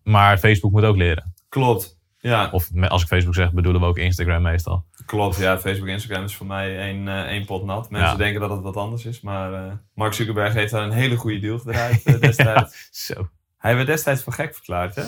maar 0.03 0.38
Facebook 0.38 0.71
moet 0.71 0.83
ook 0.83 0.97
leren. 0.97 1.33
Klopt. 1.49 2.01
Ja, 2.29 2.49
Of 2.51 2.69
als 2.88 3.01
ik 3.01 3.07
Facebook 3.07 3.36
zeg, 3.36 3.53
bedoelen 3.53 3.81
we 3.81 3.88
ook 3.88 3.97
Instagram 3.97 4.41
meestal. 4.41 4.86
klopt. 5.05 5.38
Ja, 5.38 5.59
Facebook 5.59 5.88
en 5.88 5.93
Instagram 5.93 6.23
is 6.23 6.36
voor 6.36 6.45
mij 6.45 6.79
één, 6.79 7.07
eh, 7.07 7.21
één 7.21 7.45
pot 7.45 7.65
nat. 7.65 7.89
Mensen 7.89 8.09
Ja. 8.12 8.15
denken 8.17 8.41
dat 8.41 8.49
het 8.49 8.62
wat 8.62 8.77
anders 8.77 9.05
is, 9.05 9.21
maar 9.21 9.53
eh, 9.53 9.73
Mark 9.93 10.13
Zuckerberg 10.13 10.53
heeft 10.53 10.71
daar 10.71 10.83
een 10.83 10.91
hele 10.91 11.15
goede 11.15 11.39
deal 11.39 11.59
gedraaid 11.59 12.03
eh, 12.05 12.19
destijds. 12.19 12.88
Zo. 13.05 13.29
Hij 13.57 13.75
werd 13.75 13.88
destijds 13.88 14.23
voor 14.23 14.33
gek 14.33 14.53
verklaard, 14.53 14.95
hè? 14.95 15.03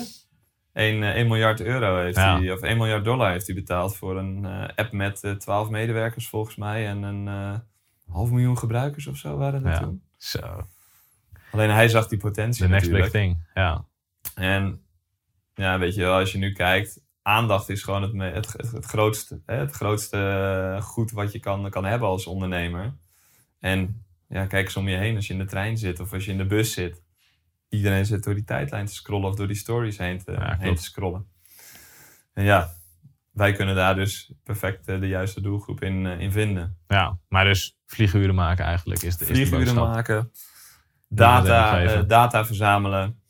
1, 0.72 1.02
eh, 1.02 1.14
1 1.16 1.26
miljard 1.26 1.60
euro 1.60 1.98
heeft 2.02 2.16
Ja. 2.16 2.38
hij, 2.38 2.52
of 2.52 2.62
1 2.62 2.76
miljard 2.76 3.04
dollar 3.04 3.30
heeft 3.30 3.46
hij 3.46 3.54
betaald 3.54 3.96
voor 3.96 4.16
een 4.18 4.46
app 4.76 4.92
met 4.92 5.22
eh 5.24 5.32
12 5.32 5.68
medewerkers 5.70 6.28
volgens 6.28 6.56
mij 6.56 6.86
en 6.86 7.02
een 7.02 7.26
half 8.10 8.30
miljoen 8.30 8.58
gebruikers 8.58 9.06
of 9.06 9.16
zo 9.16 9.36
waren 9.36 9.62
dat 9.62 9.72
Ja. 9.72 9.78
toen. 9.80 10.02
Zo. 10.16 10.66
Alleen 11.50 11.70
hij 11.70 11.88
zag 11.88 12.08
die 12.08 12.18
potentie 12.18 12.62
The 12.64 12.68
next 12.70 12.90
big 12.90 13.00
natuurlijk. 13.00 13.12
thing. 13.12 13.46
Ja. 13.54 13.84
En 14.34 14.80
ja, 15.54 15.78
weet 15.78 15.94
je 15.94 16.00
wel, 16.00 16.18
als 16.18 16.32
je 16.32 16.38
nu 16.38 16.52
kijkt, 16.52 17.00
aandacht 17.26 17.68
is 17.68 17.82
gewoon 17.82 18.02
het, 18.02 18.34
het, 18.34 18.52
het, 18.52 18.72
het 18.72 18.84
grootste, 18.84 19.40
hè, 19.46 19.54
het 19.56 19.70
grootste 19.70 20.16
eh, 20.76 20.82
goed 20.82 21.10
wat 21.10 21.32
je 21.32 21.40
kan, 21.40 21.70
kan 21.70 21.84
hebben 21.84 22.08
als 22.08 22.26
ondernemer. 22.26 22.94
En 23.60 24.04
ja, 24.28 24.46
kijk 24.46 24.64
eens 24.64 24.76
om 24.76 24.88
je 24.88 24.96
heen 24.96 25.16
als 25.16 25.26
je 25.26 25.32
in 25.32 25.38
de 25.38 25.44
trein 25.44 25.78
zit 25.78 26.00
of 26.00 26.12
als 26.12 26.24
je 26.24 26.30
in 26.30 26.38
de 26.38 26.46
bus 26.46 26.72
zit. 26.72 27.02
Iedereen 27.68 28.06
zit 28.06 28.24
door 28.24 28.34
die 28.34 28.44
tijdlijn 28.44 28.86
te 28.86 28.94
scrollen 28.94 29.28
of 29.28 29.34
door 29.34 29.46
die 29.46 29.56
stories 29.56 29.98
heen 29.98 30.24
te, 30.24 30.32
Ja, 30.32 30.56
heen 30.58 30.74
te 30.74 30.82
scrollen. 30.82 31.26
En 32.32 32.44
ja, 32.44 32.72
wij 33.32 33.52
kunnen 33.52 33.74
daar 33.74 33.94
dus 33.94 34.32
perfect 34.42 34.88
eh, 34.88 35.00
de 35.00 35.08
juiste 35.08 35.40
doelgroep 35.40 35.82
in, 35.82 36.06
eh, 36.06 36.20
in 36.20 36.32
vinden. 36.32 36.78
Ja, 36.86 37.18
maar 37.28 37.44
dus 37.44 37.76
vlieguren 37.86 38.34
maken 38.34 38.64
eigenlijk 38.64 39.02
is 39.02 39.16
de, 39.16 39.24
is 39.24 39.38
de 39.38 39.46
Vlieguren 39.46 39.74
maken, 39.74 40.30
Dat 41.08 41.46
data, 41.46 42.02
data 42.02 42.44
verzamelen. 42.44 43.20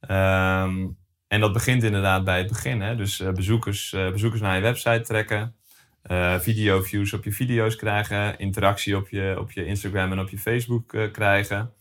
Ehm, 0.00 0.86
en 1.34 1.40
dat 1.40 1.52
begint 1.52 1.82
inderdaad 1.82 2.24
bij 2.24 2.38
het 2.38 2.48
begin. 2.48 2.80
Hè? 2.80 2.96
Dus 2.96 3.20
eh, 3.20 3.32
bezoekers, 3.32 3.92
eh, 3.92 4.10
bezoekers 4.10 4.40
naar 4.40 4.56
je 4.56 4.62
website 4.62 5.00
trekken. 5.00 5.54
eh 6.02 6.38
video 6.38 6.82
views 6.82 7.12
op 7.12 7.24
je 7.24 7.32
video's 7.32 7.76
krijgen. 7.76 8.38
Interactie 8.38 8.96
op 8.96 9.08
je, 9.08 9.36
op 9.38 9.50
je 9.52 9.64
Instagram 9.66 10.12
en 10.12 10.20
op 10.20 10.28
je 10.28 10.38
Facebook 10.38 11.08
krijgen. 11.12 11.72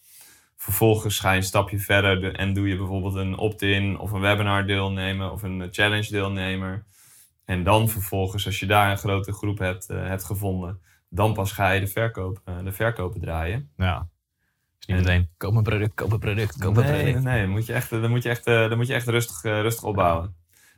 Vervolgens 0.57 1.19
ga 1.19 1.31
je 1.31 1.37
een 1.37 1.43
stapje 1.43 1.79
verder 1.79 2.21
de- 2.21 2.31
en 2.31 2.53
doe 2.53 2.67
je 2.67 2.77
bijvoorbeeld 2.77 3.15
een 3.15 3.37
opt-in 3.37 3.97
of 3.99 4.11
een 4.11 4.19
webinar 4.21 4.65
deelnemen 4.67 5.31
of 5.31 5.43
een 5.43 5.67
challenge 5.71 6.11
deelnemer. 6.11 6.83
En 7.45 7.63
dan 7.63 7.89
vervolgens, 7.89 8.45
als 8.45 8.59
je 8.59 8.65
daar 8.65 8.91
een 8.91 8.97
grote 8.97 9.33
groep 9.33 9.57
hebt, 9.57 9.87
hebt 9.87 10.23
gevonden, 10.23 10.79
dan 11.09 11.33
pas 11.33 11.51
ga 11.51 11.71
je 11.71 11.79
de, 11.79 11.87
verkoop, 11.87 12.41
de 12.63 12.71
verkopen 12.71 13.21
draaien. 13.21 13.69
Ja. 13.77 14.07
Dus 14.85 14.95
niet 14.95 14.97
En- 14.97 15.03
meteen, 15.13 15.29
koop 15.37 15.55
een 15.55 15.63
product, 15.63 15.93
koop 15.93 16.11
een 16.11 16.19
product, 16.19 16.57
koop 16.57 16.77
een 16.77 16.83
nee, 16.83 17.01
product. 17.03 17.23
nee, 17.23 17.41
dan 17.41 17.49
moet 17.49 17.65
je 17.65 17.73
echt, 17.73 17.89
dan 17.89 18.09
moet 18.09 18.23
je 18.23 18.29
echt, 18.29 18.45
eh, 18.45 18.69
dan 18.69 18.77
moet 18.77 18.87
je 18.87 18.93
echt 18.93 19.07
rustig, 19.07 19.43
eh, 19.43 19.61
rustig 19.61 19.83
opbouwen. 19.83 20.35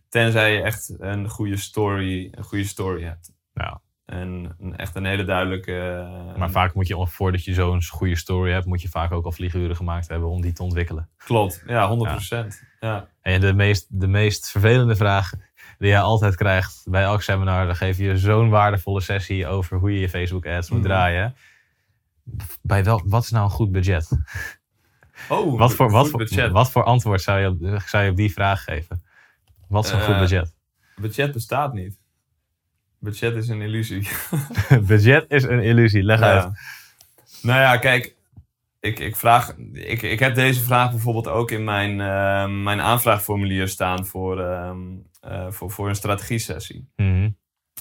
Tenzij 0.09 0.53
je 0.53 0.61
echt 0.61 0.95
een 0.99 1.29
goede 1.29 1.57
story, 1.57 2.27
een 2.31 2.43
goede 2.43 2.63
story 2.63 3.03
hebt. 3.03 3.31
Ja. 3.53 3.81
En 4.05 4.55
een, 4.59 4.75
echt 4.75 4.95
een 4.95 5.05
hele 5.05 5.23
duidelijke... 5.23 6.05
eh, 6.31 6.37
Maar 6.37 6.49
vaak 6.51 6.73
moet 6.73 6.87
je, 6.87 7.07
voordat 7.07 7.43
je 7.43 7.53
zo'n 7.53 7.83
goede 7.83 8.15
story 8.15 8.51
hebt, 8.51 8.65
moet 8.65 8.81
je 8.81 8.89
vaak 8.89 9.11
ook 9.11 9.25
al 9.25 9.31
vlieguren 9.31 9.75
gemaakt 9.75 10.07
hebben 10.07 10.29
om 10.29 10.41
die 10.41 10.53
te 10.53 10.63
ontwikkelen. 10.63 11.09
Klopt, 11.17 11.63
ja, 11.67 11.87
100%. 11.87 12.63
Ja. 12.79 13.07
En 13.21 13.41
de 13.41 13.53
meest, 13.53 13.85
de 13.89 14.07
meest 14.07 14.51
vervelende 14.51 14.95
vraag 14.95 15.29
die 15.77 15.89
jij 15.89 16.01
altijd 16.01 16.35
krijgt 16.35 16.81
bij 16.89 17.03
elk 17.03 17.21
seminar, 17.21 17.65
dan 17.65 17.75
geef 17.75 17.97
je 17.97 18.17
zo'n 18.17 18.49
waardevolle 18.49 19.01
sessie 19.01 19.47
over 19.47 19.77
hoe 19.77 19.93
je 19.93 19.99
je 19.99 20.09
Facebook 20.09 20.45
ads 20.47 20.69
moet 20.69 20.79
Mhm. 20.79 20.87
draaien. 20.87 21.35
Bij 22.61 22.83
wel, 22.83 23.01
wat 23.05 23.23
is 23.23 23.29
nou 23.29 23.43
een 23.43 23.49
goed 23.51 23.71
budget? 23.71 24.09
Oh, 25.29 25.57
Wat 25.59 25.73
voor, 25.73 25.85
goed 25.85 25.95
wat, 25.95 26.09
voor, 26.09 26.19
budget. 26.19 26.51
wat 26.51 26.71
voor 26.71 26.83
antwoord 26.83 27.21
zou 27.21 27.39
je, 27.39 27.49
op, 27.49 27.81
zou 27.85 28.03
je 28.03 28.09
op 28.09 28.17
die 28.17 28.33
vraag 28.33 28.63
geven? 28.63 29.03
Wat 29.67 29.85
is 29.85 29.91
een 29.91 30.01
goed 30.01 30.13
Eh, 30.13 30.19
budget? 30.19 30.53
Budget 30.95 31.31
bestaat 31.31 31.73
niet. 31.73 31.99
Budget 32.99 33.35
is 33.35 33.47
een 33.47 33.61
illusie. 33.61 34.07
budget 34.87 35.25
is 35.27 35.43
een 35.43 35.63
illusie, 35.63 36.03
leg 36.03 36.21
uit. 36.21 36.43
Ja. 36.43 36.53
Nou 37.41 37.59
ja, 37.59 37.77
kijk, 37.77 38.15
ik, 38.79 38.99
ik, 38.99 39.15
vraag, 39.15 39.55
ik, 39.73 40.01
ik 40.01 40.19
heb 40.19 40.35
deze 40.35 40.61
vraag 40.61 40.89
bijvoorbeeld 40.91 41.27
ook 41.27 41.51
in 41.51 41.63
mijn, 41.63 42.01
eh, 42.01 42.47
mijn 42.63 42.81
aanvraagformulier 42.81 43.67
staan 43.67 44.05
voor, 44.05 44.39
ehm, 44.41 44.79
eh, 45.21 45.51
voor, 45.51 45.71
voor 45.71 45.89
een 45.89 45.95
strategie-sessie. 45.95 46.87
Mhm. 46.95 47.29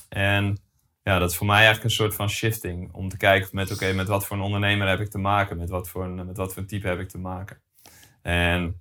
En 0.09 0.59
ja, 1.05 1.19
dat 1.19 1.31
is 1.31 1.37
voor 1.37 1.47
mij 1.47 1.57
eigenlijk 1.57 1.85
een 1.85 1.91
soort 1.91 2.15
van 2.15 2.29
shifting. 2.29 2.93
Om 2.93 3.09
te 3.09 3.17
kijken 3.17 3.49
met, 3.53 3.73
oké, 3.73 3.93
met 3.93 4.09
wat 4.09 4.27
voor 4.27 4.37
een 4.37 4.43
ondernemer 4.43 4.89
heb 4.89 5.01
ik 5.01 5.11
te 5.11 5.19
maken? 5.19 5.57
Met 5.57 5.69
wat 5.69 5.89
voor 5.89 6.05
een, 6.05 6.27
met 6.27 6.37
wat 6.37 6.53
voor 6.53 6.63
een 6.63 6.69
type 6.69 6.89
heb 6.89 6.99
ik 6.99 7.09
te 7.09 7.19
maken? 7.19 7.61
En 8.23 8.81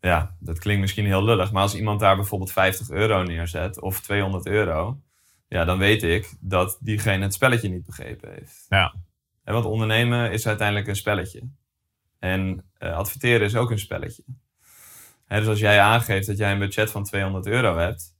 ja, 0.00 0.36
dat 0.38 0.58
klinkt 0.58 0.80
misschien 0.80 1.06
heel 1.06 1.24
lullig. 1.24 1.52
Maar 1.52 1.62
als 1.62 1.74
iemand 1.74 2.00
daar 2.00 2.16
bijvoorbeeld 2.16 2.52
50 2.52 2.90
euro 2.90 3.22
neerzet 3.22 3.80
of 3.80 4.00
200 4.00 4.46
euro. 4.46 5.00
Ja, 5.48 5.64
dan 5.64 5.78
weet 5.78 6.02
ik 6.02 6.34
dat 6.40 6.78
diegene 6.80 7.22
het 7.22 7.34
spelletje 7.34 7.68
niet 7.68 7.86
begrepen 7.86 8.32
heeft. 8.32 8.66
Ja. 8.68 8.94
En 9.44 9.54
want 9.54 9.64
ondernemen 9.64 10.32
is 10.32 10.46
uiteindelijk 10.46 10.88
een 10.88 10.96
spelletje. 10.96 11.48
En 12.18 12.64
eh, 12.78 12.96
adverteren 12.96 13.46
is 13.46 13.56
ook 13.56 13.70
een 13.70 13.78
spelletje. 13.78 14.24
Dus 15.28 15.46
als 15.46 15.58
jij 15.58 15.80
aangeeft 15.80 16.26
dat 16.26 16.36
jij 16.36 16.52
een 16.52 16.58
budget 16.58 16.90
van 16.90 17.04
200 17.04 17.46
euro 17.46 17.76
hebt, 17.76 18.16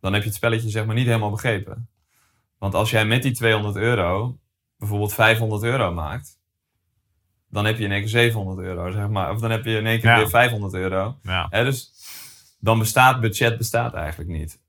dan 0.00 0.12
heb 0.12 0.22
je 0.22 0.28
het 0.28 0.36
spelletje 0.36 0.70
zeg 0.70 0.86
maar 0.86 0.94
niet 0.94 1.06
helemaal 1.06 1.30
begrepen. 1.30 1.88
Want 2.58 2.74
als 2.74 2.90
jij 2.90 3.04
met 3.06 3.22
die 3.22 3.32
200 3.32 3.76
euro 3.76 4.38
bijvoorbeeld 4.76 5.14
500 5.14 5.62
euro 5.62 5.92
maakt, 5.92 6.38
dan 7.50 7.64
heb 7.64 7.78
je 7.78 7.84
in 7.84 7.92
één 7.92 8.00
keer 8.00 8.08
700 8.08 8.58
euro, 8.66 8.90
zeg 8.90 9.08
maar. 9.08 9.30
Of 9.30 9.40
dan 9.40 9.50
heb 9.50 9.64
je 9.64 9.76
in 9.76 9.86
één 9.86 10.00
keer 10.00 10.10
Ja. 10.10 10.16
weer 10.16 10.28
500 10.28 10.74
euro. 10.74 11.18
Ja, 11.22 11.46
Hè, 11.50 11.64
dus 11.64 11.92
dan 12.58 12.78
bestaat 12.78 13.20
budget 13.20 13.58
bestaat 13.58 13.94
eigenlijk 13.94 14.30
niet. 14.30 14.60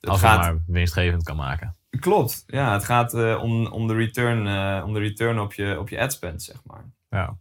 Het 0.00 0.10
als 0.10 0.20
gaat, 0.20 0.44
het 0.44 0.54
maar 0.54 0.62
winstgevend 0.66 1.22
kan 1.22 1.36
maken. 1.36 1.76
Klopt, 1.98 2.44
ja. 2.46 2.72
Het 2.72 2.84
gaat 2.84 3.14
eh, 3.14 3.42
om, 3.42 3.66
om, 3.66 3.86
de 3.86 3.94
return, 3.94 4.46
eh, 4.46 4.84
om 4.86 4.92
de 4.92 5.00
return 5.00 5.40
op 5.40 5.52
je, 5.52 5.78
op 5.78 5.88
je 5.88 6.00
ad 6.00 6.12
spend, 6.12 6.42
zeg 6.42 6.56
maar. 6.64 6.84
Ja. 7.10 7.36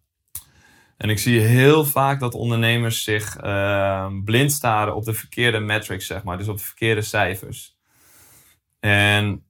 En 0.98 1.10
ik 1.10 1.20
zie 1.20 1.40
heel 1.40 1.86
vaak 1.86 2.20
dat 2.20 2.34
ondernemers 2.34 3.04
zich 3.04 3.38
eh, 3.38 4.12
blind 4.24 4.52
staren 4.52 4.96
op 4.96 5.04
de 5.06 5.14
verkeerde 5.14 5.60
metrics, 5.60 6.06
zeg 6.06 6.24
maar. 6.24 6.38
Dus 6.38 6.48
op 6.48 6.58
de 6.58 6.64
verkeerde 6.64 7.02
cijfers. 7.02 7.78
En 8.80 9.44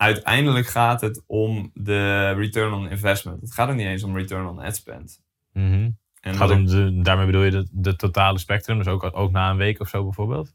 uiteindelijk 0.00 0.66
gaat 0.66 1.00
het 1.00 1.22
om 1.26 1.70
de 1.74 2.30
return 2.30 2.72
on 2.72 2.90
investment. 2.90 3.40
Het 3.40 3.52
gaat 3.52 3.68
ook 3.68 3.74
niet 3.74 3.86
eens 3.86 4.02
om 4.02 4.16
return 4.16 4.46
on 4.46 4.58
ad 4.58 4.76
spend. 4.76 5.20
Mhm. 5.52 5.90
En 6.20 6.34
gaat 6.34 6.50
om 6.50 6.66
de, 6.66 7.00
daarmee 7.02 7.26
bedoel 7.26 7.42
je 7.42 7.50
de, 7.50 7.66
de 7.70 7.96
totale 7.96 8.38
spectrum, 8.38 8.78
dus 8.78 8.86
ook, 8.86 9.10
ook 9.12 9.30
na 9.30 9.50
een 9.50 9.56
week 9.56 9.80
of 9.80 9.88
zo 9.88 10.02
bijvoorbeeld? 10.02 10.54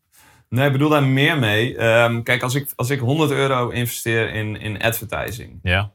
Nee, 0.50 0.66
ik 0.66 0.72
bedoel 0.72 0.90
daar 0.90 1.04
meer 1.04 1.40
mee. 1.40 1.78
Ehm, 1.78 2.22
kijk, 2.24 2.44
als 2.44 2.56
ik, 2.56 2.74
als 2.76 2.90
ik 2.90 3.00
100 3.00 3.32
euro 3.32 3.70
investeer 3.70 4.34
in, 4.34 4.60
in 4.60 4.82
advertising 4.82 5.60
Ja, 5.62 5.94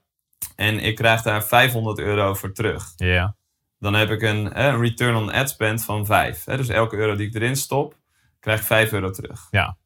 en 0.57 0.79
ik 0.79 0.95
krijg 0.95 1.23
daar 1.23 1.45
500 1.45 1.99
euro 1.99 2.35
voor 2.35 2.53
terug, 2.53 2.93
ja, 2.97 3.37
dan 3.79 3.95
heb 3.95 4.11
ik 4.11 4.23
een, 4.23 4.61
een 4.61 4.81
return 4.81 5.15
on 5.15 5.33
ad 5.33 5.51
spend 5.51 5.85
van 5.85 6.07
5. 6.07 6.45
Hè? 6.45 6.57
Dus 6.57 6.69
elke 6.69 6.97
euro 6.97 7.17
die 7.17 7.27
ik 7.27 7.35
erin 7.35 7.57
stop, 7.57 7.97
krijg 8.41 8.61
ik 8.61 8.67
5 8.67 8.93
euro 8.93 9.11
terug. 9.11 9.49
Ja. 9.51 9.77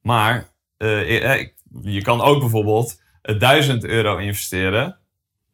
Maar 0.00 0.34
eh, 0.34 0.38
eh, 0.38 0.44
je 1.82 2.00
kan 2.02 2.20
ook 2.20 2.40
bijvoorbeeld 2.40 3.02
eh, 3.22 3.38
1000 3.38 3.84
euro 3.84 4.16
investeren 4.16 4.98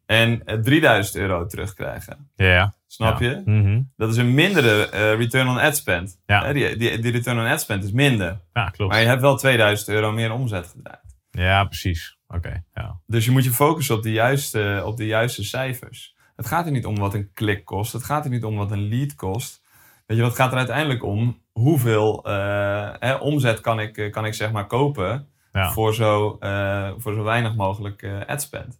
en 0.07 0.45
eh, 0.45 0.59
3000 0.59 1.17
euro 1.17 1.47
terugkrijgen. 1.47 2.31
ja. 2.37 2.75
Snap 2.87 3.21
Ja. 3.21 3.29
je? 3.29 3.43
Mhm. 3.45 3.83
Dat 3.97 4.11
is 4.11 4.17
een 4.17 4.35
mindere 4.35 4.89
eh, 4.89 5.15
return 5.17 5.49
on 5.49 5.59
ad 5.59 5.77
spend. 5.77 6.21
Ja. 6.27 6.53
Die, 6.53 6.77
die, 6.77 6.99
die 6.99 7.13
return 7.13 7.39
on 7.39 7.47
ad 7.47 7.61
spend 7.61 7.85
is 7.85 7.93
minder. 7.93 8.41
Ja, 8.53 8.69
klopt. 8.69 8.93
Maar 8.93 9.01
je 9.01 9.07
hebt 9.07 9.21
wel 9.21 9.37
2000 9.37 9.89
euro 9.89 10.13
meer 10.13 10.33
omzet 10.33 10.67
gedraaid. 10.67 11.17
Ja, 11.31 11.65
precies. 11.65 12.19
Oké, 12.29 12.65
ja. 12.75 12.99
Dus 13.07 13.25
je 13.25 13.31
moet 13.31 13.45
je 13.45 13.51
focussen 13.51 13.95
op 13.97 14.03
de, 14.03 14.13
juiste, 14.13 14.83
op 14.85 14.97
de 14.97 15.07
juiste 15.07 15.45
cijfers. 15.45 16.15
Het 16.37 16.47
gaat 16.47 16.67
er 16.67 16.73
niet 16.73 16.87
om 16.87 16.97
wat 16.99 17.15
een 17.15 17.31
klik 17.35 17.65
kost. 17.65 17.93
Het 17.93 18.05
gaat 18.05 18.25
er 18.25 18.31
niet 18.31 18.45
om 18.45 18.57
wat 18.57 18.71
een 18.71 18.89
lead 18.89 19.15
kost. 19.15 19.63
Weet 20.07 20.17
je, 20.17 20.23
wat 20.23 20.35
gaat 20.35 20.53
er 20.53 20.59
uiteindelijk 20.59 21.03
om? 21.05 21.43
Hoeveel 21.55 22.25
eh, 22.25 22.89
hè, 22.99 23.15
omzet 23.15 23.61
kan 23.61 23.81
ik, 23.81 23.97
eh, 23.97 24.13
kan 24.13 24.25
ik 24.25 24.35
zeg 24.35 24.53
maar 24.53 24.67
kopen 24.67 25.29
Ja. 25.53 25.73
voor, 25.73 25.95
zo, 25.95 26.37
eh, 26.41 26.91
voor 26.97 27.15
zo 27.15 27.23
weinig 27.23 27.55
mogelijk 27.55 28.03
eh 28.03 28.21
ad 28.27 28.43
spend? 28.43 28.77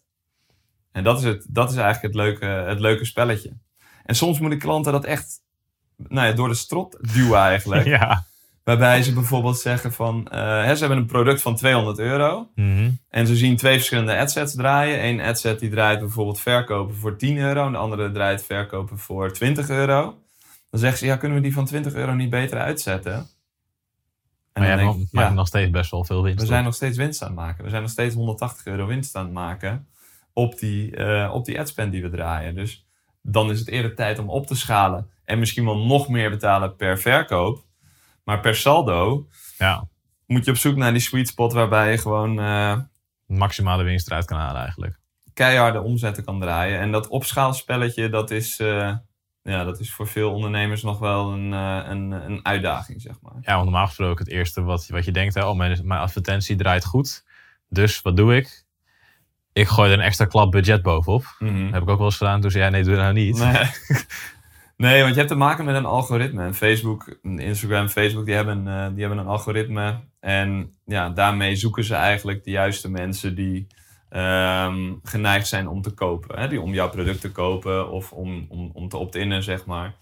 En 0.93 1.05
dat 1.05 1.19
is, 1.19 1.25
het, 1.25 1.47
dat 1.49 1.71
is 1.71 1.77
eigenlijk 1.77 2.15
het 2.15 2.25
leuke, 2.25 2.45
het 2.45 2.81
leuke 2.81 3.05
spelletje. 3.05 3.53
En 4.05 4.15
soms 4.15 4.41
moeten 4.41 4.59
klanten 4.59 4.93
dat 4.93 5.05
echt 5.05 5.43
nou 5.97 6.27
ja, 6.27 6.33
door 6.33 6.49
de 6.49 6.55
strot 6.55 7.15
duwen 7.15 7.39
eigenlijk. 7.41 7.85
ja. 7.99 8.25
Waarbij 8.65 9.03
ze 9.03 9.13
bijvoorbeeld 9.13 9.59
zeggen 9.59 9.93
van... 9.93 10.29
hè, 10.31 10.75
ze 10.75 10.81
hebben 10.81 10.99
een 10.99 11.07
product 11.07 11.43
van 11.43 11.57
200 11.57 11.99
euro. 11.99 12.51
Mhm. 12.55 12.91
En 13.09 13.27
ze 13.27 13.37
zien 13.37 13.57
twee 13.57 13.75
verschillende 13.75 14.17
adsets 14.17 14.55
draaien. 14.55 15.05
Eén 15.05 15.21
adset 15.21 15.61
die 15.61 15.71
draait 15.71 15.99
bijvoorbeeld 15.99 16.41
verkopen 16.41 16.95
voor 16.95 17.17
10 17.17 17.39
euro. 17.39 17.67
En 17.67 17.73
de 17.73 17.79
andere 17.79 18.11
draait 18.11 18.45
verkopen 18.45 18.99
voor 18.99 19.33
20 19.33 19.69
euro. 19.69 20.19
Dan 20.75 20.83
zeggen 20.83 21.01
ze, 21.03 21.07
ja, 21.07 21.17
kunnen 21.17 21.37
we 21.37 21.43
die 21.45 21.53
van 21.55 21.65
20 21.65 21.95
euro 21.95 22.15
niet 22.15 22.31
beter 22.31 22.59
uitzetten? 22.59 23.13
En 23.13 23.27
Maar 24.63 24.67
jij 24.67 24.85
maakt 24.85 25.11
ja, 25.11 25.33
nog 25.33 25.47
steeds 25.47 25.71
best 25.71 25.91
wel 25.91 26.05
veel 26.05 26.23
winst. 26.23 26.41
we 26.41 26.47
zijn 26.47 26.65
nog 26.65 26.75
steeds 26.75 26.97
winst 26.97 27.23
aan 27.23 27.29
het 27.29 27.37
maken. 27.37 27.65
We 27.65 27.71
zijn 27.71 27.83
nog 27.83 27.91
steeds 27.91 28.15
180 28.15 28.67
euro 28.67 28.87
winst 28.87 29.17
aan 29.17 29.25
het 29.25 29.33
maken 29.33 29.89
op 30.33 30.59
die, 30.59 30.97
eh 30.97 31.35
op 31.35 31.45
die 31.45 31.61
adspend 31.61 31.93
die 31.93 32.03
we 32.03 32.11
draaien. 32.11 32.55
Dus 32.55 32.87
dan 33.23 33.51
is 33.51 33.59
het 33.59 33.69
eerder 33.69 33.95
tijd 33.95 34.19
om 34.19 34.31
op 34.31 34.47
te 34.47 34.55
schalen. 34.55 35.11
En 35.25 35.39
misschien 35.39 35.65
wel 35.65 35.79
nog 35.87 36.09
meer 36.09 36.31
betalen 36.31 36.77
per 36.77 36.99
verkoop. 36.99 37.65
Maar 38.25 38.41
per 38.41 38.57
saldo 38.57 39.29
Ja, 39.59 39.89
moet 40.27 40.45
je 40.45 40.51
op 40.51 40.57
zoek 40.57 40.77
naar 40.77 40.93
die 40.93 41.01
sweet 41.01 41.29
spot 41.29 41.53
waarbij 41.53 41.91
je 41.91 41.99
gewoon... 41.99 42.39
eh, 42.39 42.79
maximale 43.27 43.83
winst 43.83 44.07
eruit 44.07 44.25
kan 44.25 44.39
halen 44.39 44.61
eigenlijk. 44.61 44.99
keiharde 45.35 45.81
omzetten 45.81 46.25
kan 46.25 46.41
draaien. 46.41 46.79
En 46.81 46.93
dat 46.93 47.09
opschaalspelletje, 47.09 48.09
dat 48.09 48.31
is, 48.31 48.59
eh, 48.59 48.97
ja, 49.53 49.65
dat 49.65 49.81
is 49.81 49.93
voor 49.93 50.07
veel 50.07 50.33
ondernemers 50.33 50.83
nog 50.83 50.99
wel 50.99 51.33
een, 51.33 51.53
eh, 51.53 51.81
een, 51.89 52.11
een 52.11 52.45
uitdaging, 52.45 53.01
zeg 53.01 53.15
maar. 53.21 53.33
Ja, 53.41 53.53
want 53.53 53.65
normaal 53.65 53.87
gesproken 53.87 54.25
het 54.25 54.35
eerste 54.35 54.63
wat, 54.63 54.87
wat 54.87 55.05
je 55.05 55.13
denkt, 55.13 55.35
hè, 55.35 55.47
oh, 55.47 55.57
mijn, 55.57 55.81
mijn 55.85 56.01
advertentie 56.01 56.57
draait 56.57 56.85
goed. 56.85 57.25
Dus 57.69 58.03
wat 58.03 58.17
doe 58.17 58.37
ik? 58.37 58.65
Ik 59.53 59.69
gooi 59.69 59.91
er 59.91 59.99
een 59.99 60.05
extra 60.05 60.25
klap 60.25 60.51
budget 60.51 60.83
bovenop. 60.83 61.37
Mhm. 61.39 61.65
Dat 61.65 61.73
heb 61.73 61.83
ik 61.83 61.89
ook 61.89 61.97
wel 61.97 62.07
eens 62.07 62.17
gedaan. 62.17 62.41
Toen 62.41 62.51
zei 62.51 62.63
jij, 62.63 62.73
nee, 62.73 62.83
doe 62.83 62.95
dat 62.95 63.03
nou 63.03 63.15
niet. 63.15 63.39
Nee. 63.39 63.71
Nee, 64.77 65.01
want 65.01 65.13
je 65.13 65.19
hebt 65.19 65.33
te 65.33 65.39
maken 65.39 65.65
met 65.65 65.75
een 65.75 65.85
algoritme. 65.85 66.43
En 66.43 66.55
Facebook, 66.55 67.19
Instagram, 67.23 67.89
Facebook, 67.89 68.27
die 68.27 68.35
hebben, 68.35 68.69
eh, 68.69 68.87
die 68.93 69.01
hebben 69.01 69.19
een 69.19 69.27
algoritme. 69.27 70.01
En 70.21 70.75
ja, 70.85 71.11
daarmee 71.11 71.57
zoeken 71.57 71.85
ze 71.85 71.95
eigenlijk 71.95 72.45
de 72.45 72.51
juiste 72.51 72.91
mensen 72.91 73.35
die 73.35 73.67
ehm, 74.15 74.93
geneigd 75.03 75.47
zijn 75.49 75.69
om 75.69 75.83
te 75.83 75.91
kopen. 75.91 76.41
Hè? 76.41 76.49
Die 76.49 76.61
om 76.61 76.75
jouw 76.75 76.91
product 76.91 77.21
te 77.21 77.31
kopen 77.33 77.91
of 77.91 78.13
om, 78.13 78.47
om, 78.49 78.71
om 78.75 78.89
te 78.89 78.97
opt-innen, 78.97 79.43
zeg 79.43 79.65
maar. 79.65 79.95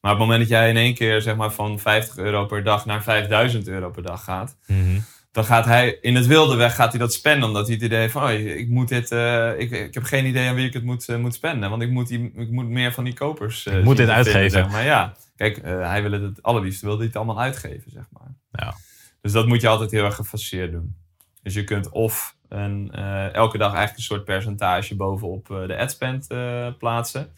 Maar 0.00 0.12
op 0.12 0.18
het 0.18 0.26
moment 0.26 0.40
dat 0.40 0.48
jij 0.58 0.68
in 0.68 0.76
één 0.76 0.94
keer 0.94 1.22
zeg 1.22 1.36
maar, 1.36 1.52
van 1.52 1.78
50 1.78 2.16
euro 2.16 2.46
per 2.46 2.62
dag 2.64 2.86
naar 2.86 3.02
5000 3.02 3.68
euro 3.68 3.90
per 3.90 4.02
dag 4.02 4.24
gaat, 4.24 4.56
Mhm. 4.66 4.98
dan 5.32 5.44
gaat 5.44 5.64
hij 5.64 5.98
in 6.00 6.14
het 6.14 6.26
wilde 6.26 6.56
weg 6.56 6.74
gaat 6.74 6.90
hij 6.90 7.00
dat 7.00 7.12
spenden. 7.12 7.48
Omdat 7.48 7.66
hij 7.66 7.74
het 7.74 7.84
idee 7.84 7.98
heeft 7.98 8.12
van, 8.12 8.22
oh, 8.22 8.30
ik, 8.32 8.68
moet 8.68 8.88
dit, 8.88 9.10
eh, 9.10 9.58
ik, 9.58 9.70
ik 9.70 9.94
heb 9.94 10.02
geen 10.02 10.26
idee 10.26 10.48
aan 10.48 10.54
wie 10.54 10.66
ik 10.66 10.72
het 10.72 10.84
moet, 10.84 11.08
eh, 11.08 11.16
moet 11.16 11.34
spenden. 11.34 11.70
Want 11.70 11.82
ik 11.82 11.90
moet, 11.90 12.08
die, 12.08 12.32
ik 12.34 12.50
moet 12.50 12.68
meer 12.68 12.92
van 12.92 13.04
die 13.04 13.14
kopers 13.14 13.66
eh, 13.66 13.78
Ik 13.78 13.84
moet 13.84 13.96
dit 13.96 14.06
vinden, 14.06 14.14
uitgeven. 14.14 14.50
zeg 14.50 14.70
maar 14.70 14.84
ja, 14.84 15.14
kijk, 15.36 15.60
hij 15.64 16.02
wil 16.02 16.12
het 16.12 16.42
allerliefst, 16.42 16.82
wil 16.82 16.96
hij 16.96 17.06
het 17.06 17.16
allemaal 17.16 17.40
uitgeven, 17.40 17.90
zeg 17.90 18.04
maar. 18.10 18.34
Ja. 18.52 18.74
Dus 19.20 19.32
dat 19.32 19.46
moet 19.46 19.60
je 19.60 19.68
altijd 19.68 19.90
heel 19.90 20.04
erg 20.04 20.14
gefaseerd 20.14 20.72
doen. 20.72 20.96
Dus 21.42 21.54
je 21.54 21.64
kunt 21.64 21.88
of 21.90 22.36
een, 22.50 22.90
eh, 22.92 23.34
elke 23.34 23.58
dag 23.58 23.68
eigenlijk 23.68 23.96
een 23.96 24.14
soort 24.14 24.24
percentage 24.24 24.96
bovenop 24.96 25.50
eh, 25.50 25.66
de 25.66 25.76
adspend 25.76 26.26
eh, 26.26 26.68
plaatsen. 26.78 27.32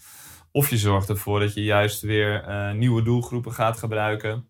Of 0.50 0.70
je 0.70 0.76
zorgt 0.76 1.08
ervoor 1.08 1.40
dat 1.40 1.54
je 1.54 1.64
juist 1.64 2.00
weer 2.00 2.44
nieuwe 2.74 3.02
doelgroepen 3.02 3.52
gaat 3.52 3.78
gebruiken 3.78 4.46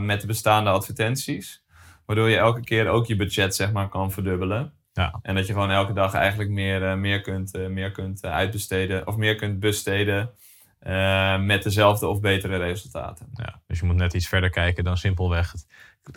met 0.00 0.20
de 0.20 0.26
bestaande 0.26 0.70
advertenties. 0.70 1.64
Waardoor 2.06 2.28
je 2.28 2.36
elke 2.36 2.60
keer 2.60 2.88
ook 2.88 3.06
je 3.06 3.16
budget 3.16 3.54
zeg 3.54 3.72
maar, 3.72 3.88
kan 3.88 4.12
verdubbelen. 4.12 4.72
Ja. 4.92 5.18
En 5.22 5.34
dat 5.34 5.46
je 5.46 5.52
gewoon 5.52 5.70
elke 5.70 5.92
dag 5.92 6.14
eigenlijk 6.14 6.50
meer, 6.50 6.98
meer 6.98 7.20
kunt, 7.20 7.68
meer 7.68 7.90
kunt 7.90 8.24
uitbesteden 8.24 9.06
of 9.06 9.16
meer 9.16 9.34
kunt 9.34 9.60
besteden 9.60 10.30
eh, 10.84 11.40
met 11.40 11.62
dezelfde 11.62 12.06
of 12.06 12.20
betere 12.20 12.56
resultaten. 12.56 13.26
Ja, 13.34 13.60
dus 13.66 13.80
je 13.80 13.86
moet 13.86 13.96
net 13.96 14.14
iets 14.14 14.28
verder 14.28 14.50
kijken 14.50 14.84
dan 14.84 14.96
simpelweg 14.96 15.52
het, 15.52 15.66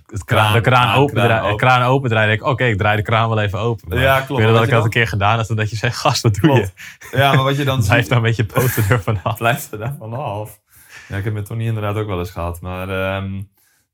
het 0.05 0.23
Kraan 0.23 0.53
de 0.53 0.61
kraan 0.61 0.95
open, 0.97 1.13
kraan 1.13 1.27
draaien- 1.27 1.43
open. 1.45 1.57
kraan 1.57 1.81
open 1.81 2.09
draaien. 2.09 2.27
Denk 2.29 2.41
ik, 2.41 2.47
oké, 2.47 2.63
ik 2.65 2.77
draai 2.77 2.95
de 2.95 3.01
kraan 3.03 3.29
wel 3.29 3.39
even 3.39 3.59
open. 3.59 3.87
Maar 3.89 3.97
Ja, 3.99 4.17
Ik 4.19 4.25
klopt. 4.25 4.41
weet 4.41 4.51
Wat 4.51 4.59
dat 4.59 4.67
ik 4.67 4.73
dat 4.73 4.83
een 4.83 4.89
keer 4.89 5.07
gedaan 5.07 5.37
heb, 5.37 5.47
dat 5.47 5.69
je 5.69 5.75
zegt, 5.75 5.97
gast, 5.97 6.21
wat 6.21 6.33
doe 6.35 6.41
Klopt. 6.51 6.73
je? 7.11 7.17
Ja, 7.17 7.33
maar 7.33 7.43
wat 7.43 7.57
je 7.57 7.63
dan 7.63 7.79
Blijf 7.85 7.99
ziet- 8.01 8.09
daar 8.09 8.17
een 8.17 8.23
beetje 8.23 8.45
poten 8.45 8.83
ervan 8.89 9.19
af. 9.23 9.37
blijft 9.43 9.71
er 9.71 9.77
daar 9.77 9.95
vanaf. 9.99 10.59
Ja, 11.07 11.17
ik 11.17 11.23
heb 11.23 11.33
met 11.33 11.45
Tony 11.45 11.65
inderdaad 11.65 11.95
ook 11.95 12.07
wel 12.07 12.19
eens 12.19 12.31
gehad. 12.31 12.61
Maar 12.61 12.89
ehm, 12.89 13.41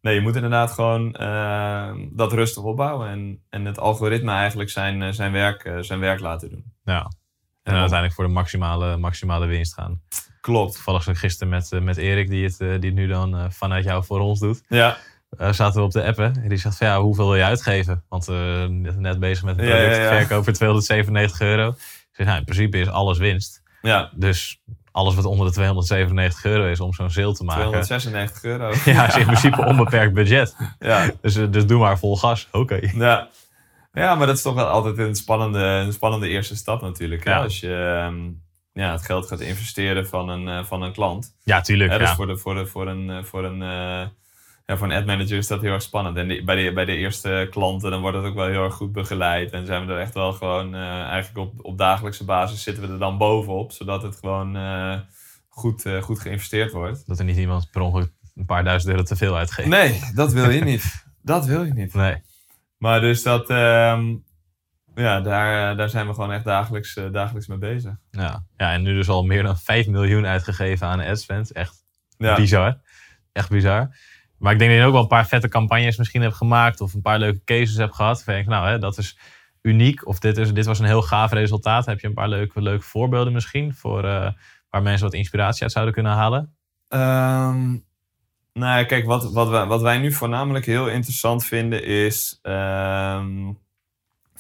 nee, 0.01 0.13
je 0.15 0.21
moet 0.21 0.35
inderdaad 0.35 0.71
gewoon 0.71 1.13
ehm, 1.15 1.97
dat 2.11 2.33
rustig 2.33 2.63
opbouwen. 2.63 3.07
En, 3.09 3.39
en 3.49 3.65
het 3.65 3.79
algoritme 3.79 4.31
eigenlijk 4.31 4.69
zijn, 4.69 5.01
eh, 5.01 5.11
zijn, 5.11 5.31
werk, 5.31 5.63
eh, 5.63 5.77
zijn 5.79 5.99
werk 5.99 6.19
laten 6.19 6.49
doen. 6.49 6.63
Ja. 6.83 6.99
En 7.63 7.71
dan 7.71 7.75
uiteindelijk 7.81 8.13
voor 8.13 8.27
de 8.27 8.33
maximale, 8.33 8.97
maximale 8.97 9.45
winst 9.45 9.73
gaan. 9.73 10.01
Klopt. 10.41 10.73
Toevallig 10.73 11.07
ik 11.07 11.17
gisteren 11.17 11.49
met, 11.53 11.71
eh, 11.71 11.81
met 11.81 11.97
Erik, 11.97 12.29
die 12.29 12.43
het, 12.43 12.57
die 12.57 12.67
het 12.69 12.93
nu 12.93 13.07
dan 13.07 13.51
vanuit 13.51 13.83
jou 13.83 14.03
voor 14.03 14.19
ons 14.19 14.39
doet. 14.39 14.63
Ja, 14.67 14.97
zaten 15.37 15.73
we 15.73 15.81
op 15.81 15.91
de 15.91 16.03
appen. 16.03 16.33
En 16.43 16.49
die 16.49 16.57
zegt 16.57 16.77
van 16.77 16.87
ja, 16.87 17.01
hoeveel 17.01 17.25
wil 17.25 17.35
je 17.35 17.43
uitgeven? 17.43 18.03
Want 18.09 18.27
eh 18.27 18.65
net 18.97 19.19
bezig 19.19 19.43
met 19.43 19.57
een 19.57 19.65
Ja, 19.65 19.75
ja, 19.77 20.07
product 20.07 20.29
ja. 20.29 20.43
voor 20.43 20.53
297 20.53 21.41
euro. 21.41 21.69
Ik 21.69 21.75
zeg, 22.11 22.25
nou, 22.25 22.37
in 22.39 22.45
principe 22.45 22.77
is 22.77 22.87
alles 22.87 23.17
winst. 23.17 23.61
ja. 23.81 24.09
Dus 24.15 24.61
alles 24.91 25.15
wat 25.15 25.25
onder 25.25 25.45
de 25.47 25.51
297 25.53 26.45
euro 26.45 26.65
is 26.65 26.79
om 26.79 26.93
zo'n 26.93 27.09
sale 27.09 27.33
te 27.33 27.43
maken. 27.43 27.61
296 27.63 28.43
euro. 28.43 28.73
Ja, 28.91 29.07
is 29.07 29.15
in 29.15 29.25
principe 29.25 29.65
onbeperkt 29.71 30.13
budget. 30.13 30.55
Ja. 30.79 31.09
Dus, 31.21 31.35
eh, 31.35 31.51
dus 31.51 31.65
doe 31.65 31.79
maar 31.79 31.99
vol 31.99 32.17
gas. 32.17 32.47
Oké. 32.51 32.79
Ja. 32.93 33.27
ja, 33.93 34.15
maar 34.15 34.27
dat 34.27 34.35
is 34.35 34.41
toch 34.41 34.53
wel 34.53 34.65
altijd 34.65 34.97
een 34.97 35.15
spannende, 35.15 35.59
een 35.59 35.93
spannende 35.93 36.27
eerste 36.27 36.55
stap 36.55 36.81
natuurlijk. 36.81 37.23
hè? 37.23 37.31
Ja. 37.31 37.41
Als 37.41 37.59
je 37.59 38.01
ehm, 38.05 38.29
ja, 38.73 38.91
het 38.91 39.05
geld 39.05 39.27
gaat 39.27 39.39
investeren 39.39 40.07
van 40.07 40.29
een, 40.29 40.47
eh, 40.47 40.63
van 40.63 40.81
een 40.81 40.93
klant. 40.93 41.35
Ja, 41.43 41.61
tuurlijk. 41.61 41.91
Hè, 41.91 41.97
dus 41.97 42.09
ja. 42.09 42.15
voor, 42.15 42.27
de, 42.27 42.37
voor, 42.37 42.55
de, 42.55 42.65
voor 42.65 42.87
een, 42.87 43.09
eh, 43.09 43.23
voor 43.23 43.43
een, 43.43 43.61
eh, 43.61 44.07
ja, 44.73 44.77
voor 44.79 44.87
een 44.91 44.97
ad 44.97 45.05
manager 45.05 45.37
is 45.37 45.47
dat 45.47 45.61
heel 45.61 45.73
erg 45.73 45.81
spannend. 45.81 46.17
En 46.17 46.27
die- 46.27 46.43
bij, 46.43 46.63
de, 46.63 46.73
bij 46.73 46.85
de 46.85 46.95
eerste 46.95 47.47
klanten 47.51 47.91
dan 47.91 48.01
wordt 48.01 48.17
het 48.17 48.25
ook 48.25 48.35
wel 48.35 48.47
heel 48.47 48.63
erg 48.63 48.73
goed 48.73 48.91
begeleid. 48.91 49.51
En 49.51 49.65
zijn 49.65 49.85
we 49.85 49.93
er 49.93 49.99
echt 49.99 50.13
wel 50.13 50.33
gewoon 50.33 50.75
eh, 50.75 51.01
eigenlijk 51.03 51.37
op, 51.37 51.65
op 51.65 51.77
dagelijkse 51.77 52.25
basis 52.25 52.63
zitten 52.63 52.83
we 52.87 52.93
er 52.93 52.99
dan 52.99 53.17
bovenop. 53.17 53.71
Zodat 53.71 54.03
het 54.03 54.15
gewoon 54.15 54.55
eh, 54.55 54.99
goed, 55.49 55.85
eh, 55.85 56.01
goed 56.01 56.19
geïnvesteerd 56.19 56.71
wordt. 56.71 57.07
Dat 57.07 57.19
er 57.19 57.25
niet 57.25 57.37
iemand 57.37 57.71
per 57.71 57.81
ongeluk 57.81 58.11
een 58.35 58.45
paar 58.45 58.63
duizend 58.63 58.91
euro 58.91 59.03
te 59.03 59.15
veel 59.15 59.37
uitgeeft. 59.37 59.67
Nee, 59.67 59.99
dat 60.15 60.31
wil 60.33 60.49
je 60.49 60.63
niet. 60.71 61.05
Dat 61.21 61.45
wil 61.45 61.63
je 61.63 61.73
niet. 61.73 61.93
Nee. 61.93 62.15
Maar 62.77 63.01
dus 63.01 63.23
dat, 63.23 63.49
ehm, 63.49 64.15
ja, 64.95 65.21
daar, 65.21 65.77
daar 65.77 65.89
zijn 65.89 66.07
we 66.07 66.13
gewoon 66.13 66.31
echt 66.31 66.43
dagelijks, 66.45 66.99
dagelijks 67.11 67.47
mee 67.47 67.57
bezig. 67.57 67.93
Ja. 68.11 68.45
ja, 68.57 68.71
en 68.73 68.81
nu 68.81 68.93
dus 68.93 69.09
al 69.09 69.23
meer 69.23 69.43
dan 69.43 69.57
5 69.57 69.87
miljoen 69.87 70.25
uitgegeven 70.25 70.87
aan 70.87 70.99
adspend. 70.99 71.51
Echt 71.51 71.83
Ja, 72.17 72.35
bizar. 72.35 72.77
Echt 73.31 73.49
bizar. 73.49 73.95
Maar 74.37 74.53
ik 74.53 74.59
denk 74.59 74.71
dat 74.71 74.79
je 74.79 74.85
ook 74.85 74.91
wel 74.93 75.01
een 75.01 75.07
paar 75.07 75.27
vette 75.27 75.47
campagnes 75.47 75.97
misschien 75.97 76.21
hebt 76.21 76.35
gemaakt. 76.35 76.81
Of 76.81 76.93
een 76.93 77.01
paar 77.01 77.19
leuke 77.19 77.43
cases 77.45 77.75
hebt 77.75 77.95
gehad. 77.95 78.23
Ik, 78.27 78.47
nou, 78.47 78.67
hè, 78.67 78.79
dat 78.79 78.97
is 78.97 79.17
uniek. 79.61 80.07
Of 80.07 80.19
dit, 80.19 80.37
is, 80.37 80.53
dit 80.53 80.65
was 80.65 80.79
een 80.79 80.85
heel 80.85 81.01
gaaf 81.01 81.31
resultaat. 81.31 81.85
Heb 81.85 81.99
je 81.99 82.07
een 82.07 82.13
paar 82.13 82.29
leuke, 82.29 82.61
leuke 82.61 82.83
voorbeelden 82.83 83.33
misschien? 83.33 83.73
Voor, 83.73 84.03
eh, 84.03 84.31
waar 84.69 84.81
mensen 84.81 85.05
wat 85.05 85.15
inspiratie 85.15 85.63
uit 85.63 85.71
zouden 85.71 85.93
kunnen 85.93 86.11
halen? 86.11 86.55
Ehm, 86.87 87.69
nou 88.53 88.77
ja, 88.77 88.83
kijk, 88.83 89.05
wat, 89.05 89.31
wat, 89.31 89.49
wij, 89.49 89.65
wat 89.65 89.81
wij 89.81 89.97
nu 89.97 90.11
voornamelijk 90.11 90.65
heel 90.65 90.87
interessant 90.87 91.45
vinden 91.45 91.83
is 91.83 92.39
ehm, 92.41 93.51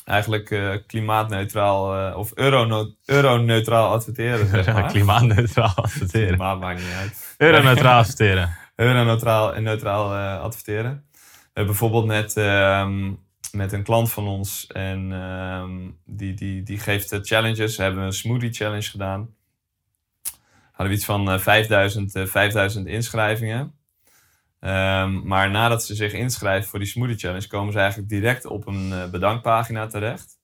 eigenlijk 0.05 0.51
eh, 0.51 0.69
klimaatneutraal 0.87 1.95
eh, 1.95 2.17
of 2.17 2.31
eurono- 2.35 2.95
euroneutraal 3.05 3.91
adverteren. 3.91 4.47
Zeg 4.47 4.65
maar. 4.73 4.91
Klimaatneutraal 4.91 5.75
adverteren. 5.75 6.27
Klimaat 6.27 6.59
maakt 6.59 6.79
niet 6.79 6.93
uit. 6.99 7.35
Euroneutraal 7.37 7.99
adverteren. 7.99 8.57
Euroneutraal 8.83 9.55
en 9.55 9.63
neutraal 9.63 10.13
eh, 10.13 10.41
adverteren. 10.41 11.05
We 11.53 11.59
hebben 11.59 11.65
bijvoorbeeld 11.65 12.05
met, 12.05 12.37
ehm, 12.37 13.11
met 13.51 13.71
een 13.71 13.83
klant 13.83 14.11
van 14.11 14.27
ons 14.27 14.67
en 14.67 15.11
ehm, 15.11 15.89
die, 16.05 16.33
die, 16.33 16.63
die 16.63 16.79
geeft 16.79 17.11
eh, 17.11 17.19
challenges. 17.21 17.77
We 17.77 17.83
hebben 17.83 18.03
een 18.03 18.13
smoothie 18.13 18.53
challenge 18.53 18.89
gedaan. 18.89 19.35
Hadden 20.71 20.87
we 20.87 20.93
iets 20.93 21.05
van 21.05 21.31
eh, 21.31 21.39
5000, 21.39 22.15
eh, 22.15 22.25
5000 22.25 22.87
inschrijvingen. 22.87 23.73
Ehm, 24.59 25.27
maar 25.27 25.51
nadat 25.51 25.85
ze 25.85 25.95
zich 25.95 26.13
inschrijven 26.13 26.69
voor 26.69 26.79
die 26.79 26.87
smoothie 26.87 27.17
challenge, 27.17 27.47
komen 27.47 27.73
ze 27.73 27.79
eigenlijk 27.79 28.09
direct 28.09 28.45
op 28.45 28.67
een 28.67 29.11
bedankpagina 29.11 29.87
terecht. 29.87 30.41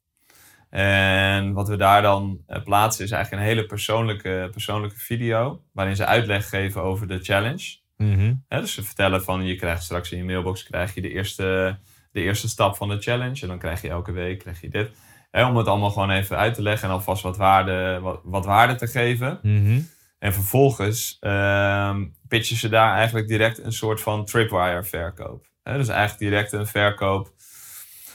En 0.69 1.53
wat 1.53 1.67
we 1.67 1.75
daar 1.75 2.01
dan 2.01 2.45
plaatsen 2.63 3.05
is 3.05 3.11
eigenlijk 3.11 3.43
een 3.43 3.49
hele 3.49 3.65
persoonlijke, 3.65 4.47
persoonlijke 4.51 4.99
video. 4.99 5.63
Waarin 5.71 5.95
ze 5.95 6.05
uitleg 6.05 6.49
geven 6.49 6.81
over 6.81 7.07
de 7.07 7.19
challenge. 7.19 7.77
Mhm. 8.03 8.33
Dus 8.47 8.73
ze 8.73 8.83
vertellen 8.83 9.23
van 9.23 9.45
je 9.45 9.55
krijgt 9.55 9.83
straks 9.83 10.11
in 10.11 10.17
je 10.17 10.23
mailbox 10.23 10.63
krijg 10.63 10.93
je 10.93 11.01
de 11.01 11.11
eerste, 11.11 11.77
de 12.11 12.21
eerste 12.21 12.49
stap 12.49 12.75
van 12.75 12.89
de 12.89 13.01
challenge. 13.01 13.41
En 13.41 13.47
dan 13.47 13.59
krijg 13.59 13.81
je 13.81 13.89
elke 13.89 14.11
week 14.11 14.39
krijg 14.39 14.61
je 14.61 14.69
dit. 14.69 14.91
Om 15.31 15.57
het 15.57 15.67
allemaal 15.67 15.91
gewoon 15.91 16.11
even 16.11 16.37
uit 16.37 16.53
te 16.53 16.61
leggen 16.61 16.87
en 16.87 16.93
alvast 16.93 17.23
wat 17.23 17.37
waarde, 17.37 17.99
wat, 18.01 18.19
wat 18.23 18.45
waarde 18.45 18.75
te 18.75 18.87
geven. 18.87 19.39
Mhm. 19.41 19.79
En 20.19 20.33
vervolgens 20.33 21.17
ehm 21.19 22.05
pitchen 22.27 22.57
ze 22.57 22.69
daar 22.69 22.95
eigenlijk 22.95 23.27
direct 23.27 23.63
een 23.63 23.73
soort 23.73 24.01
van 24.01 24.25
tripwire 24.25 24.83
verkoop. 24.83 25.47
Dus 25.63 25.87
eigenlijk 25.87 26.31
direct 26.31 26.51
een 26.51 26.67
verkoop 26.67 27.33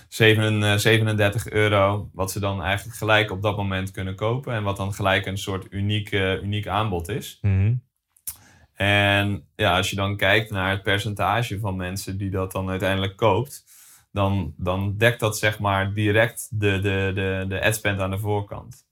7, 0.09 0.62
eh, 0.62 0.77
37 0.77 1.51
euro, 1.51 2.11
wat 2.12 2.31
ze 2.31 2.40
dan 2.40 2.62
eigenlijk 2.62 2.97
gelijk 2.97 3.31
op 3.31 3.42
dat 3.42 3.57
moment 3.57 3.90
kunnen 3.90 4.14
kopen. 4.14 4.55
En 4.55 4.62
wat 4.62 4.77
dan 4.77 4.94
gelijk 4.94 5.27
een 5.27 5.38
soort 5.38 5.66
uniek, 5.70 6.12
uniek 6.42 6.66
aanbod 6.66 7.09
is. 7.09 7.38
Mhm. 7.40 7.75
En 8.75 9.47
ja, 9.57 9.77
als 9.77 9.91
je 9.91 9.97
dan 9.97 10.17
kijkt 10.17 10.51
naar 10.51 10.71
het 10.71 10.83
percentage 10.83 11.59
van 11.61 11.77
mensen 11.77 12.19
die 12.19 12.31
dat 12.31 12.53
dan 12.53 12.69
uiteindelijk 12.71 13.17
koopt, 13.17 13.65
dan, 14.13 14.55
dan 14.57 14.95
dekt 14.97 15.21
dat 15.21 15.39
zeg 15.39 15.59
maar 15.59 15.93
direct 15.93 16.49
de, 16.51 16.79
de, 16.81 17.11
de, 17.15 17.45
de 17.49 17.63
adspend 17.65 18.01
aan 18.01 18.11
de 18.11 18.19
voorkant. 18.19 18.83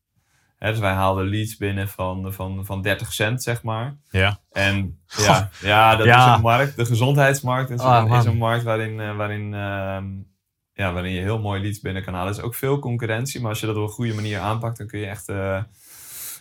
Dus 0.58 0.78
wij 0.78 0.92
haalden 0.92 1.28
leads 1.28 1.56
binnen 1.56 1.88
van, 1.88 2.32
van, 2.32 2.64
van 2.64 2.82
30 2.82 3.12
cent, 3.12 3.42
zeg 3.42 3.62
maar. 3.62 3.96
Ja. 4.10 4.38
En 4.52 5.00
ja, 5.06 5.50
ja 5.60 5.96
dat 5.96 6.06
Ja. 6.06 6.28
is 6.30 6.34
een 6.36 6.40
markt. 6.42 6.76
De 6.76 6.84
gezondheidsmarkt 6.84 7.70
is, 7.70 7.80
Ah, 7.80 8.02
een, 8.02 8.08
man. 8.08 8.18
is 8.18 8.24
een 8.24 8.36
markt 8.36 8.64
waarin, 8.64 9.00
eh, 9.00 9.16
waarin, 9.16 9.54
ehm, 9.54 10.04
ja, 10.72 10.92
waarin 10.92 11.12
je 11.12 11.20
heel 11.20 11.38
mooi 11.40 11.62
leads 11.62 11.80
binnen 11.80 12.04
kan 12.04 12.14
halen. 12.14 12.32
Er 12.32 12.38
is 12.38 12.44
ook 12.44 12.54
veel 12.54 12.78
concurrentie, 12.78 13.40
maar 13.40 13.50
als 13.50 13.60
je 13.60 13.66
dat 13.66 13.76
op 13.76 13.82
een 13.82 13.88
goede 13.88 14.14
manier 14.14 14.38
aanpakt, 14.38 14.78
dan 14.78 14.86
kun 14.86 14.98
je 14.98 15.06
echt 15.06 15.28
eh, 15.28 15.62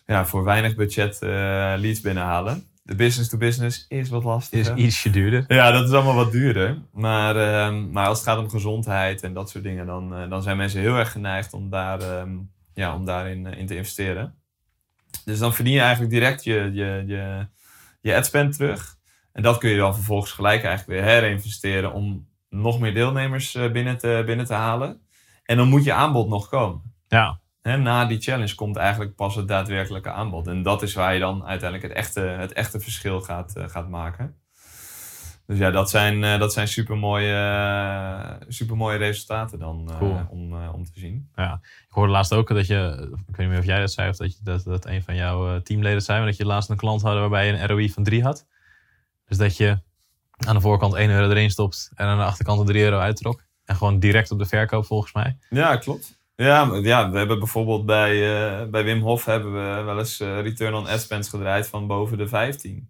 ja, 0.06 0.26
voor 0.26 0.44
weinig 0.44 0.76
budget 0.76 1.22
eh, 1.22 1.30
leads 1.78 2.02
binnenhalen. 2.02 2.70
De 2.92 2.98
business 2.98 3.30
to 3.30 3.38
business 3.38 3.86
is 3.90 4.10
wat 4.10 4.20
Is 4.22 4.26
lastiger. 4.26 4.78
ietsje 4.78 5.10
duurder. 5.10 5.44
Ja, 5.48 5.72
dat 5.72 5.88
is 5.88 5.94
allemaal 5.94 6.16
wat 6.16 6.32
duurder. 6.32 6.82
Maar, 6.94 7.36
ehm, 7.36 7.92
maar 7.92 8.08
als 8.08 8.18
het 8.18 8.28
gaat 8.28 8.38
om 8.38 8.50
gezondheid 8.50 9.24
en 9.24 9.34
dat 9.34 9.50
soort 9.50 9.64
dingen, 9.64 9.86
dan, 9.86 10.16
eh, 10.16 10.30
dan 10.30 10.42
zijn 10.42 10.58
mensen 10.58 10.80
heel 10.80 10.96
erg 10.96 11.12
geneigd 11.12 11.54
om, 11.54 11.70
daar, 11.70 12.02
ehm, 12.02 12.30
ja, 12.74 12.96
om 12.96 13.06
daarin 13.06 13.46
eh, 13.46 13.60
in 13.60 13.66
te 13.66 13.76
investeren. 13.76 14.34
Dus 15.26 15.40
dan 15.40 15.54
verdien 15.54 15.74
je 15.74 15.80
eigenlijk 15.80 16.12
direct 16.12 16.44
je, 16.44 16.70
je, 16.74 17.04
je, 17.08 17.48
je 18.02 18.16
adspend 18.16 18.56
terug. 18.56 18.98
En 19.34 19.44
dat 19.44 19.58
kun 19.58 19.70
je 19.70 19.78
dan 19.78 19.96
vervolgens 19.96 20.32
gelijk 20.32 20.64
eigenlijk 20.64 21.00
weer 21.00 21.12
herinvesteren 21.12 21.94
om 21.94 22.28
nog 22.50 22.80
meer 22.80 22.94
deelnemers 22.94 23.56
eh, 23.56 23.72
binnen 23.72 23.98
te, 23.98 24.24
binnen 24.26 24.46
te 24.46 24.54
halen. 24.54 25.02
En 25.44 25.58
dan 25.58 25.68
moet 25.68 25.84
je 25.84 25.94
aanbod 25.94 26.30
nog 26.30 26.50
komen. 26.50 26.82
Ja. 27.08 27.40
Hè, 27.62 27.78
na 27.78 28.06
die 28.06 28.22
challenge 28.22 28.56
komt 28.56 28.76
eigenlijk 28.76 29.16
pas 29.16 29.36
het 29.36 29.48
daadwerkelijke 29.48 30.12
aanbod. 30.12 30.48
En 30.48 30.64
dat 30.64 30.82
is 30.82 30.94
waar 30.94 31.14
je 31.14 31.20
dan 31.20 31.46
uiteindelijk 31.46 31.90
het 31.90 31.98
echte, 31.98 32.20
het 32.20 32.54
echte 32.54 32.80
verschil 32.80 33.22
gaat, 33.22 33.56
eh, 33.56 33.68
gaat 33.68 33.90
maken. 33.90 34.36
Dus 35.46 35.60
ja, 35.60 35.72
dat 35.72 35.90
zijn, 35.90 36.24
eh, 36.24 36.40
dat 36.40 36.54
zijn 36.54 36.68
supermooie, 36.68 37.34
eh, 37.34 38.48
supermooie 38.48 38.98
resultaten 38.98 39.60
dan 39.60 39.92
om, 40.30 40.54
om 40.74 40.84
te 40.86 41.00
zien. 41.00 41.30
Ik 41.36 41.98
hoorde 41.98 42.12
laatst 42.12 42.34
ook 42.34 42.48
dat 42.48 42.68
je, 42.68 43.10
ik 43.28 43.36
weet 43.36 43.38
niet 43.38 43.50
meer 43.50 43.60
of 43.60 43.66
jij 43.66 43.80
dat 43.80 43.92
zei 43.92 44.10
of 44.10 44.16
dat, 44.16 44.34
je, 44.34 44.40
dat, 44.44 44.64
dat 44.64 44.86
een 44.86 45.04
van 45.04 45.16
jouw 45.16 45.62
teamleden 45.62 46.02
zei, 46.02 46.18
maar 46.18 46.28
dat 46.28 46.38
je 46.38 46.46
laatst 46.46 46.70
een 46.70 46.78
klant 46.78 47.02
had 47.02 47.14
waarbij 47.14 47.48
je 47.48 47.54
een 47.54 47.68
ROI 47.68 47.92
van 47.92 48.04
3 48.04 48.24
had. 48.24 48.46
Dus 49.26 49.38
dat 49.38 49.58
je 49.58 49.80
aan 50.38 50.56
de 50.56 50.62
voorkant 50.62 50.94
1 50.94 51.10
euro 51.10 51.30
erin 51.30 51.52
stopt 51.52 51.92
en 51.96 52.06
aan 52.06 52.18
de 52.18 52.24
achterkant 52.24 52.60
een 52.60 52.66
3 52.66 52.84
euro 52.84 52.98
uittrok. 52.98 53.44
En 53.66 53.76
gewoon 53.76 54.00
direct 54.00 54.32
op 54.32 54.40
de 54.40 54.46
verkoop 54.46 54.86
volgens 54.86 55.14
mij. 55.14 55.38
Ja, 55.50 55.78
klopt. 55.78 56.21
Ja, 56.44 56.70
ja, 56.82 57.12
we 57.12 57.18
hebben 57.18 57.40
bijvoorbeeld 57.40 57.86
bij, 57.86 58.12
eh, 58.12 58.66
bij 58.70 58.84
Wim 58.84 59.02
Hof 59.02 59.26
hebben 59.26 59.54
we 59.54 59.82
wel 59.84 59.98
eens 59.98 60.20
eh, 60.20 60.42
return 60.42 60.74
on 60.74 60.88
ad 60.88 61.02
spends 61.02 61.30
gedraaid 61.30 61.68
van 61.68 61.88
boven 61.88 62.18
de 62.18 62.28
15. 62.28 62.90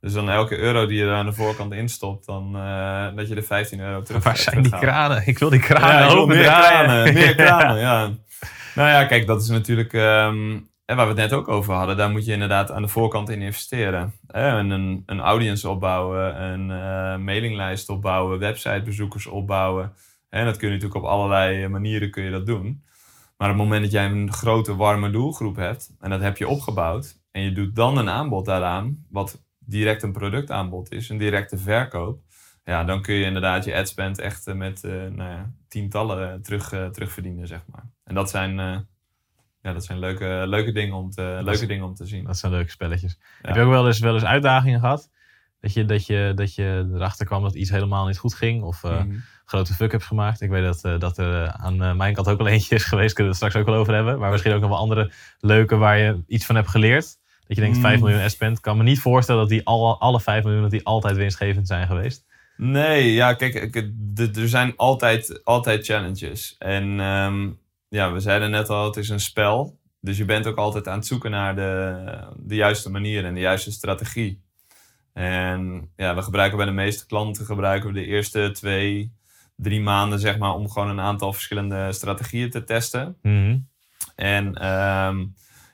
Dus 0.00 0.12
dan 0.12 0.30
elke 0.30 0.58
euro 0.58 0.86
die 0.86 0.98
je 0.98 1.04
er 1.04 1.14
aan 1.14 1.26
de 1.26 1.32
voorkant 1.32 1.72
instopt, 1.72 2.26
dan 2.26 2.56
eh, 2.56 3.06
dat 3.14 3.28
je 3.28 3.34
de 3.34 3.42
15 3.42 3.80
euro 3.80 4.02
terug 4.02 4.24
Waar 4.24 4.36
zijn 4.36 4.62
die 4.62 4.72
kranen? 4.72 5.22
Ik 5.26 5.38
wil 5.38 5.50
die 5.50 5.60
kranen 5.60 6.08
Ja, 6.08 6.14
wil 6.14 6.26
meer 6.26 6.44
kranen, 6.44 7.14
meer 7.14 7.34
kranen, 7.44 7.78
ja. 7.78 8.10
Nou 8.74 8.88
ja, 8.88 9.04
kijk, 9.04 9.26
dat 9.26 9.42
is 9.42 9.48
natuurlijk, 9.48 9.92
en 10.86 10.96
waar 10.96 11.14
we 11.14 11.20
het 11.20 11.30
net 11.30 11.32
ook 11.32 11.48
over 11.48 11.74
hadden, 11.74 11.96
daar 11.96 12.10
moet 12.10 12.24
je 12.24 12.32
inderdaad 12.32 12.70
aan 12.70 12.82
de 12.82 12.88
voorkant 12.88 13.28
in 13.28 13.42
investeren. 13.42 14.12
En 14.26 14.70
een, 14.70 15.02
een 15.06 15.20
audience 15.20 15.68
opbouwen, 15.68 16.42
een 16.42 16.70
eh, 16.70 17.16
mailinglijst 17.16 17.88
opbouwen, 17.88 18.38
websitebezoekers 18.38 19.26
opbouwen. 19.26 19.92
En 20.28 20.44
dat 20.44 20.56
kun 20.56 20.68
je 20.68 20.74
natuurlijk 20.74 21.04
op 21.04 21.10
allerlei 21.10 21.68
manieren 21.68 22.10
kun 22.10 22.22
je 22.24 22.30
dat 22.30 22.46
doen. 22.46 22.84
Maar 23.36 23.50
op 23.50 23.54
het 23.54 23.64
moment 23.64 23.82
dat 23.82 23.92
jij 23.92 24.06
een 24.06 24.32
grote 24.32 24.76
warme 24.76 25.10
doelgroep 25.10 25.56
hebt, 25.56 25.90
en 26.00 26.10
dat 26.10 26.20
heb 26.20 26.36
je 26.36 26.48
opgebouwd, 26.48 27.20
en 27.30 27.42
je 27.42 27.52
doet 27.52 27.76
dan 27.76 27.96
een 27.98 28.08
aanbod 28.08 28.44
daaraan, 28.44 29.04
wat 29.10 29.42
direct 29.58 30.02
een 30.02 30.12
productaanbod 30.12 30.92
is, 30.92 31.08
een 31.08 31.18
directe 31.18 31.58
verkoop, 31.58 32.20
ja, 32.64 32.84
dan 32.84 33.02
kun 33.02 33.14
je 33.14 33.24
inderdaad 33.24 33.64
je 33.64 33.74
adspend 33.74 34.18
echt 34.18 34.46
eh, 34.46 34.54
met 34.54 34.84
eh, 34.84 34.92
nou 34.92 35.30
ja, 35.30 35.52
tientallen 35.68 36.32
eh, 36.32 36.38
terug, 36.40 36.72
eh, 36.72 36.86
terugverdienen, 36.86 37.46
zeg 37.46 37.60
maar. 37.70 37.84
En 38.04 38.14
dat 38.14 38.30
zijn, 38.30 38.60
eh, 38.60 38.78
ja, 39.62 39.72
dat 39.72 39.84
zijn 39.84 39.98
leuke, 39.98 40.44
leuke, 40.46 40.72
dingen 40.72 40.94
om 40.96 41.10
te, 41.10 41.38
leuke 41.42 41.66
dingen 41.66 41.84
om 41.84 41.94
te 41.94 42.06
zien. 42.06 42.24
Dat 42.24 42.38
zijn 42.38 42.52
leuke 42.52 42.70
spelletjes. 42.70 43.18
Ja. 43.20 43.48
Heb 43.48 43.56
je 43.56 43.62
ook 43.62 43.70
wel 43.70 43.86
eens, 43.86 43.98
wel 43.98 44.14
eens 44.14 44.24
uitdagingen 44.24 44.80
gehad? 44.80 45.10
Dat 45.60 45.72
je, 45.72 45.84
dat, 45.84 46.06
je, 46.06 46.32
dat 46.34 46.54
je 46.54 46.90
erachter 46.94 47.26
kwam 47.26 47.42
dat 47.42 47.54
iets 47.54 47.70
helemaal 47.70 48.06
niet 48.06 48.18
goed 48.18 48.34
ging? 48.34 48.62
Of 48.62 48.84
eh, 48.84 49.04
Mhm. 49.04 49.16
Grote 49.46 49.74
fuck-ups 49.74 50.04
gemaakt? 50.04 50.40
Ik 50.40 50.50
weet 50.50 50.64
dat, 50.64 50.84
eh, 50.84 50.98
dat 50.98 51.18
er 51.18 51.44
eh, 51.44 51.48
aan 51.48 51.82
eh, 51.82 51.94
mijn 51.94 52.14
kant 52.14 52.28
ook 52.28 52.38
wel 52.38 52.46
eentje 52.46 52.74
is 52.74 52.84
geweest. 52.84 53.14
Kunnen 53.14 53.32
we 53.32 53.38
het 53.38 53.50
straks 53.50 53.56
ook 53.56 53.72
wel 53.72 53.80
over 53.80 53.94
hebben. 53.94 54.18
Maar 54.18 54.30
misschien 54.30 54.52
ook 54.52 54.60
nog 54.60 54.70
wel 54.70 54.78
andere 54.78 55.12
leuke 55.40 55.76
waar 55.76 55.98
je 55.98 56.22
iets 56.26 56.46
van 56.46 56.54
hebt 56.54 56.68
geleerd. 56.68 57.18
Dat 57.46 57.56
je 57.56 57.62
denkt, 57.62 57.76
Mm. 57.76 57.82
5 57.82 58.00
miljoen 58.00 58.30
S-spend. 58.30 58.56
Ik 58.56 58.62
kan 58.62 58.76
me 58.76 58.82
niet 58.82 59.00
voorstellen 59.00 59.40
dat 59.40 59.50
die 59.50 59.66
alle, 59.66 59.96
alle 59.96 60.20
5 60.20 60.44
miljoen 60.44 60.62
dat 60.62 60.70
die 60.70 60.84
altijd 60.84 61.16
winstgevend 61.16 61.66
zijn 61.66 61.86
geweest. 61.86 62.24
Nee, 62.56 63.12
ja, 63.12 63.34
kijk, 63.34 63.76
er 64.16 64.48
zijn 64.48 64.72
altijd, 64.76 65.44
altijd 65.44 65.86
challenges. 65.86 66.54
En 66.58 67.00
ehm, 67.00 67.48
ja, 67.88 68.12
we 68.12 68.20
zeiden 68.20 68.50
net 68.50 68.68
al, 68.68 68.84
het 68.84 68.96
is 68.96 69.08
een 69.08 69.20
spel. 69.20 69.78
Dus 70.00 70.16
je 70.16 70.24
bent 70.24 70.46
ook 70.46 70.56
altijd 70.56 70.88
aan 70.88 70.98
het 70.98 71.06
zoeken 71.06 71.30
naar 71.30 71.56
de, 71.56 71.94
de 72.36 72.54
juiste 72.54 72.90
manier 72.90 73.24
en 73.24 73.34
de 73.34 73.40
juiste 73.40 73.70
strategie. 73.70 74.42
En 75.12 75.90
ja, 75.96 76.14
we 76.14 76.22
gebruiken 76.22 76.56
bij 76.56 76.66
de 76.66 76.72
meeste 76.72 77.06
klanten 77.06 77.44
gebruiken 77.44 77.88
we 77.88 77.94
de 78.00 78.06
eerste 78.06 78.50
twee, 78.50 79.12
drie 79.56 79.80
maanden, 79.80 80.18
zeg 80.18 80.38
maar, 80.38 80.54
om 80.54 80.70
gewoon 80.70 80.88
een 80.88 81.00
aantal 81.00 81.32
verschillende 81.32 81.92
strategieën 81.92 82.50
te 82.50 82.64
testen. 82.64 83.16
Mhm. 83.22 83.58
En 84.14 84.54
ehm, 84.54 85.18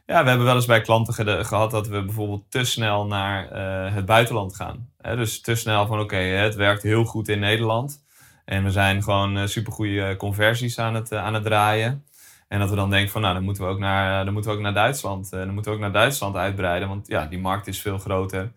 ja, 0.07 0.23
we 0.23 0.29
hebben 0.29 0.45
wel 0.45 0.55
eens 0.55 0.67
bij 0.67 0.81
klanten 0.81 1.15
gede- 1.15 1.45
gehad 1.45 1.71
dat 1.71 1.89
we 1.89 2.05
bijvoorbeeld 2.05 2.45
te 2.51 2.65
snel 2.65 3.07
naar 3.07 3.49
eh, 3.51 3.95
het 3.95 4.07
buitenland 4.07 4.57
gaan. 4.57 4.89
Dus 5.01 5.41
te 5.41 5.55
snel 5.55 5.87
van 5.87 6.01
oké, 6.01 6.17
het 6.17 6.55
werkt 6.55 6.83
heel 6.83 7.05
goed 7.05 7.29
in 7.29 7.39
Nederland. 7.39 8.05
En 8.45 8.65
we 8.65 8.71
zijn 8.71 9.03
gewoon 9.03 9.31
super 9.35 9.49
supergoeie 9.49 10.17
conversies 10.17 10.79
aan 10.79 10.95
het, 10.95 11.13
eh, 11.13 11.25
aan 11.25 11.35
het 11.35 11.43
draaien. 11.45 12.05
En 12.49 12.59
dat 12.59 12.71
we 12.71 12.77
dan 12.77 12.91
denken 12.91 13.11
van 13.11 13.21
nou, 13.21 13.35
dan 13.35 13.43
moeten 13.45 13.63
we 13.65 13.69
ook 13.69 13.79
naar, 13.79 14.25
dan 14.25 14.33
moeten 14.33 14.51
we 14.51 14.57
ook 14.57 14.63
naar 14.63 14.75
Duitsland. 14.75 15.33
eh, 15.33 15.39
dan 15.39 15.55
moeten 15.55 15.71
we 15.73 15.77
ook 15.77 15.83
naar 15.83 15.93
Duitsland 15.93 16.37
uitbreiden. 16.37 16.89
Want 16.89 17.07
ja, 17.07 17.27
die 17.27 17.39
markt 17.39 17.67
is 17.67 17.81
veel 17.81 17.99
groter. 17.99 18.53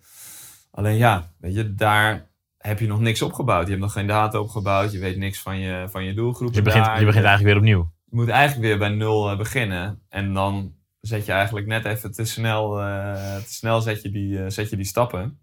Alleen 0.72 0.98
ja, 0.98 1.32
weet 1.40 1.56
je, 1.56 1.76
daar 1.76 2.28
heb 2.66 2.80
je 2.80 2.88
nog 2.88 2.99
niks 2.99 3.22
opgebouwd. 3.22 3.63
Je 3.63 3.70
hebt 3.70 3.82
nog 3.84 3.91
geen 3.91 4.07
data 4.07 4.39
opgebouwd. 4.39 4.91
Je 4.91 4.99
weet 4.99 5.18
niks 5.18 5.41
van 5.41 5.59
je, 5.59 5.88
van 5.89 6.03
je 6.03 6.13
doelgroep. 6.13 6.47
Dus 6.47 6.57
je, 6.57 6.63
begint, 6.63 6.86
je 6.86 7.05
begint 7.05 7.26
eigenlijk 7.26 7.43
weer 7.43 7.55
opnieuw. 7.55 7.91
Je 8.09 8.16
moet 8.16 8.30
eigenlijk 8.30 8.68
weer 8.68 8.78
bij 8.78 8.89
nul 8.89 9.30
eh, 9.30 9.38
beginnen. 9.38 10.01
En 10.09 10.34
dan 10.34 10.76
zet 11.01 11.26
je 11.26 11.32
eigenlijk 11.32 11.68
net 11.68 11.86
even 11.86 12.11
te 12.11 12.26
snel, 12.26 12.82
eh, 12.82 13.36
te 13.36 13.53
snel 13.53 13.82
zet 13.82 14.01
je 14.01 14.09
die, 14.09 14.43
eh, 14.43 14.49
zet 14.49 14.70
je 14.70 14.76
die 14.76 14.86
stappen. 14.86 15.39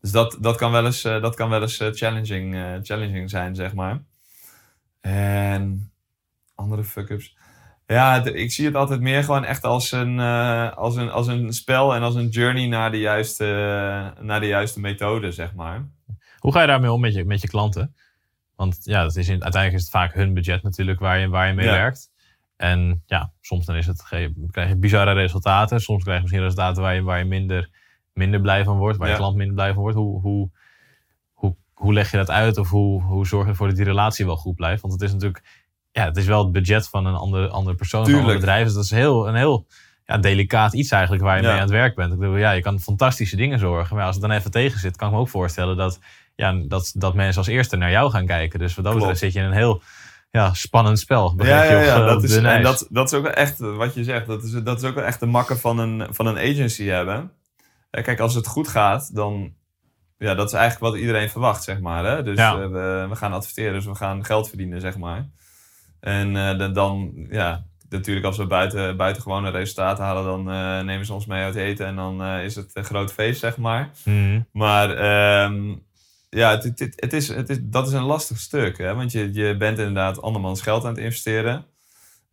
Dus 0.00 0.10
dat, 0.10 0.36
dat 0.40 0.56
kan 0.56 0.72
wel 0.72 0.84
eens, 0.84 1.02
dat 1.02 1.34
kan 1.34 1.50
wel 1.50 1.62
eens 1.62 1.76
challenging, 1.76 2.78
challenging 2.82 3.30
zijn, 3.30 3.54
zeg 3.54 3.74
maar. 3.74 4.04
En 5.00 5.92
andere 6.54 6.84
fuck-ups. 6.84 7.36
Ja, 7.86 8.24
ik 8.24 8.52
zie 8.52 8.66
het 8.66 8.74
altijd 8.74 9.00
meer 9.00 9.24
gewoon 9.24 9.44
echt 9.44 9.64
als 9.64 9.92
een, 9.92 10.20
eh, 10.20 10.72
als, 10.76 10.96
een, 10.96 11.10
als 11.10 11.26
een 11.26 11.52
spel 11.52 11.94
en 11.94 12.02
als 12.02 12.14
een 12.14 12.28
journey 12.28 12.66
naar 12.66 12.90
de 12.90 12.98
juiste, 12.98 13.44
naar 14.20 14.40
de 14.40 14.46
juiste 14.46 14.80
methode, 14.80 15.32
zeg 15.32 15.54
maar. 15.54 15.88
Hoe 16.38 16.52
ga 16.52 16.60
je 16.60 16.66
daarmee 16.66 16.92
om 16.92 17.00
met 17.00 17.14
je, 17.14 17.24
met 17.24 17.40
je 17.40 17.48
klanten? 17.48 17.94
Want 18.56 18.78
ja, 18.82 19.02
dat 19.02 19.16
is 19.16 19.28
in, 19.28 19.42
uiteindelijk 19.42 19.74
is 19.74 19.80
het 19.82 19.90
vaak 19.90 20.14
hun 20.14 20.34
budget 20.34 20.62
natuurlijk 20.62 21.00
waar 21.00 21.18
je, 21.18 21.28
waar 21.28 21.46
je 21.46 21.54
mee 21.54 21.66
Ja. 21.66 21.72
werkt. 21.72 22.12
En 22.56 23.02
ja, 23.06 23.32
soms 23.40 23.66
dan 23.66 23.76
is 23.76 23.86
het, 23.86 24.02
krijg 24.50 24.68
je 24.68 24.76
bizarre 24.76 25.12
resultaten. 25.12 25.80
Soms 25.80 26.02
krijg 26.02 26.16
je 26.16 26.22
misschien 26.22 26.42
resultaten 26.42 26.82
waar 26.82 26.94
je, 26.94 27.02
waar 27.02 27.18
je 27.18 27.24
minder, 27.24 27.70
minder 28.12 28.40
blij 28.40 28.64
van 28.64 28.76
wordt. 28.76 28.98
Waar 28.98 29.08
je 29.08 29.16
klant 29.16 29.36
minder 29.36 29.54
blij 29.54 29.72
van 29.72 29.82
wordt. 29.82 29.96
Hoe, 29.96 30.20
hoe, 30.20 30.50
hoe, 31.32 31.56
hoe 31.72 31.92
leg 31.92 32.10
je 32.10 32.16
dat 32.16 32.30
uit? 32.30 32.58
Of 32.58 32.70
hoe, 32.70 33.02
hoe 33.02 33.26
zorg 33.26 33.44
je 33.44 33.50
ervoor 33.50 33.66
dat 33.66 33.76
die 33.76 33.84
relatie 33.84 34.24
wel 34.26 34.36
goed 34.36 34.54
blijft? 34.54 34.82
Want 34.82 34.92
het 34.92 35.02
is 35.02 35.12
natuurlijk, 35.12 35.63
ja, 35.94 36.04
het 36.04 36.16
is 36.16 36.26
wel 36.26 36.42
het 36.42 36.52
budget 36.52 36.88
van 36.88 37.06
een 37.06 37.14
andere, 37.14 37.48
andere 37.48 37.76
persoon, 37.76 38.04
van 38.04 38.10
een 38.12 38.18
Tuurlijk. 38.18 38.38
bedrijf. 38.40 38.64
Dus 38.64 38.74
dat 38.74 38.84
is 38.84 38.90
heel, 38.90 39.28
een 39.28 39.34
heel 39.34 39.66
ja, 40.04 40.18
delicaat 40.18 40.72
iets 40.74 40.90
eigenlijk 40.90 41.22
waar 41.22 41.36
je 41.36 41.42
Ja. 41.42 41.48
mee 41.48 41.56
aan 41.56 41.62
het 41.64 41.72
werk 41.74 41.94
bent. 41.94 42.12
Ik 42.12 42.18
bedoel, 42.18 42.36
ja, 42.36 42.50
je 42.50 42.60
kan 42.60 42.80
fantastische 42.80 43.36
dingen 43.36 43.58
zorgen. 43.58 43.96
Maar 43.96 44.04
als 44.06 44.14
het 44.16 44.24
dan 44.24 44.34
even 44.34 44.50
tegen 44.50 44.80
zit, 44.80 44.96
kan 44.96 45.08
ik 45.08 45.14
me 45.14 45.20
ook 45.20 45.28
voorstellen 45.28 45.76
dat, 45.76 45.98
ja, 46.34 46.52
dat, 46.52 46.92
dat 46.96 47.14
mensen 47.14 47.38
als 47.38 47.46
eerste 47.46 47.76
naar 47.76 47.90
jou 47.90 48.10
gaan 48.10 48.26
kijken. 48.26 48.58
Dus 48.58 48.74
wat 48.74 48.84
dat 48.84 48.94
Klopt. 48.94 49.08
betreft 49.10 49.32
zit 49.32 49.42
je 49.42 49.46
in 49.48 49.52
een 49.54 49.58
heel 49.62 49.82
ja, 50.30 50.54
spannend 50.54 50.98
spel. 50.98 51.34
begrijp 51.34 51.70
Ja, 51.70 51.78
je, 51.78 51.84
ja, 51.86 51.92
op, 51.94 52.00
ja. 52.00 52.06
Dat, 52.06 52.16
op 52.16 52.22
is, 52.24 52.36
en 52.36 52.62
dat, 52.62 52.86
dat 52.90 53.06
is 53.12 53.18
ook 53.18 53.22
wel 53.24 53.32
echt 53.32 53.58
wat 53.58 53.94
je 53.94 54.04
zegt. 54.04 54.26
Dat 54.26 54.42
is, 54.42 54.50
dat 54.52 54.82
is 54.82 54.88
ook 54.88 54.94
wel 54.94 55.04
echt 55.04 55.20
de 55.20 55.26
makken 55.26 55.58
van 55.58 55.78
een, 55.78 56.06
van 56.10 56.26
een 56.26 56.38
agency 56.38 56.84
hebben. 56.84 57.30
Kijk, 57.90 58.20
als 58.20 58.34
het 58.34 58.46
goed 58.46 58.68
gaat, 58.68 59.14
dan. 59.14 59.52
Ja, 60.18 60.34
dat 60.34 60.46
is 60.46 60.52
eigenlijk 60.52 60.92
wat 60.92 61.00
iedereen 61.02 61.30
verwacht, 61.30 61.62
zeg 61.64 61.80
maar. 61.80 62.04
Hè? 62.04 62.22
Dus 62.22 62.38
Ja. 62.38 62.52
eh, 62.60 62.68
we, 62.68 63.06
we 63.08 63.16
gaan 63.16 63.32
adverteren, 63.32 63.72
dus 63.72 63.84
we 63.84 63.94
gaan 63.94 64.24
geld 64.24 64.48
verdienen, 64.48 64.80
zeg 64.80 64.96
maar. 64.98 65.28
En 66.04 66.36
eh, 66.36 66.58
dan- 66.58 66.72
dan, 66.72 67.12
ja, 67.30 67.64
natuurlijk 67.88 68.26
als 68.26 68.36
we 68.36 68.46
buiten, 68.46 68.96
buitengewone 68.96 69.50
resultaten 69.50 70.04
halen, 70.04 70.24
dan 70.24 70.50
eh, 70.50 70.80
nemen 70.80 71.06
ze 71.06 71.12
ons 71.12 71.26
mee 71.26 71.42
uit 71.42 71.54
eten 71.54 71.86
en 71.86 71.96
dan 71.96 72.22
eh, 72.22 72.44
is 72.44 72.54
het 72.54 72.70
een 72.72 72.84
groot 72.84 73.12
feest, 73.12 73.40
zeg 73.40 73.56
maar. 73.56 73.90
Mhm. 74.04 74.40
Maar 74.52 74.90
ehm, 74.96 75.74
ja, 76.30 76.50
het, 76.50 76.62
het, 76.64 76.92
het, 76.96 77.12
is, 77.12 77.28
het 77.28 77.50
is, 77.50 77.58
dat 77.62 77.86
is 77.86 77.92
een 77.92 78.02
lastig 78.02 78.38
stuk. 78.38 78.78
Hè? 78.78 78.94
Want 78.94 79.12
je, 79.12 79.32
je 79.32 79.56
bent 79.56 79.78
inderdaad 79.78 80.22
andermans 80.22 80.62
geld 80.62 80.84
aan 80.84 80.94
het 80.94 80.98
investeren. 81.04 81.64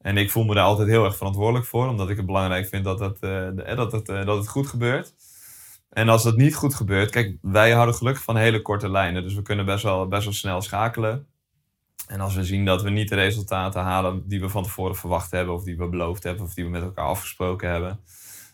En 0.01 0.17
ik 0.17 0.31
voel 0.31 0.43
me 0.43 0.53
daar 0.53 0.63
altijd 0.63 0.87
heel 0.87 1.05
erg 1.05 1.17
verantwoordelijk 1.17 1.65
voor. 1.65 1.87
Omdat 1.87 2.09
ik 2.09 2.17
het 2.17 2.25
belangrijk 2.25 2.67
vind 2.67 2.83
dat 2.83 2.99
het, 2.99 3.13
eh, 3.19 3.29
de- 3.55 3.73
dat 3.75 3.91
het, 3.91 4.05
dat 4.05 4.37
het 4.37 4.47
goed 4.47 4.67
gebeurt. 4.67 5.13
En 5.89 6.09
als 6.09 6.23
dat 6.23 6.35
niet 6.37 6.55
goed 6.55 6.75
gebeurt... 6.75 7.09
Kijk, 7.09 7.37
wij 7.41 7.71
houden 7.71 7.95
gelukkig 7.95 8.23
van 8.23 8.35
hele 8.37 8.61
korte 8.61 8.89
lijnen. 8.89 9.23
Dus 9.23 9.33
we 9.33 9.41
kunnen 9.41 9.65
best 9.65 9.83
wel, 9.83 10.07
best 10.07 10.23
wel 10.23 10.33
snel 10.33 10.61
schakelen. 10.61 11.25
En 12.07 12.19
als 12.21 12.35
we 12.35 12.43
zien 12.43 12.65
dat 12.65 12.81
we 12.81 12.89
niet 12.89 13.09
de 13.09 13.15
resultaten 13.15 13.81
halen 13.81 14.27
die 14.27 14.39
we 14.41 14.49
van 14.49 14.63
tevoren 14.63 14.95
verwacht 14.95 15.31
hebben... 15.31 15.53
of 15.53 15.63
die 15.63 15.77
we 15.77 15.87
beloofd 15.89 16.23
hebben 16.23 16.43
of 16.45 16.53
die 16.53 16.63
we 16.63 16.69
met 16.69 16.81
elkaar 16.81 17.05
afgesproken 17.05 17.69
hebben... 17.69 17.99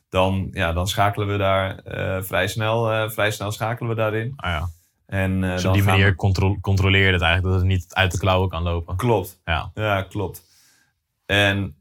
dan, 0.09 0.47
ja, 0.51 0.73
dan 0.73 0.87
schakelen 0.87 1.27
we 1.27 1.37
daar 1.37 1.77
eh, 1.79 2.23
vrij, 2.23 2.47
snel, 2.47 2.91
eh, 2.91 3.09
vrij 3.09 3.31
snel 3.31 3.51
schakelen 3.51 3.89
we 3.89 3.95
daarin. 3.95 4.33
Ah, 4.35 4.49
ja. 4.51 4.69
En, 5.05 5.43
eh, 5.43 5.51
Dus 5.51 5.65
op 5.65 5.73
die 5.73 5.81
gaan 5.83 5.91
we- 5.93 5.97
manier 5.99 6.15
contro- 6.15 6.57
controleer 6.61 7.05
je 7.07 7.11
het 7.13 7.21
eigenlijk 7.21 7.53
dat 7.53 7.63
het 7.63 7.71
niet 7.71 7.93
uit 7.93 8.11
de 8.11 8.17
klauwen 8.17 8.49
kan 8.49 8.63
lopen. 8.63 8.95
Klopt. 8.95 9.41
Ja. 9.45 9.71
Ja, 9.73 10.01
klopt. 10.01 10.43
En 11.25 11.75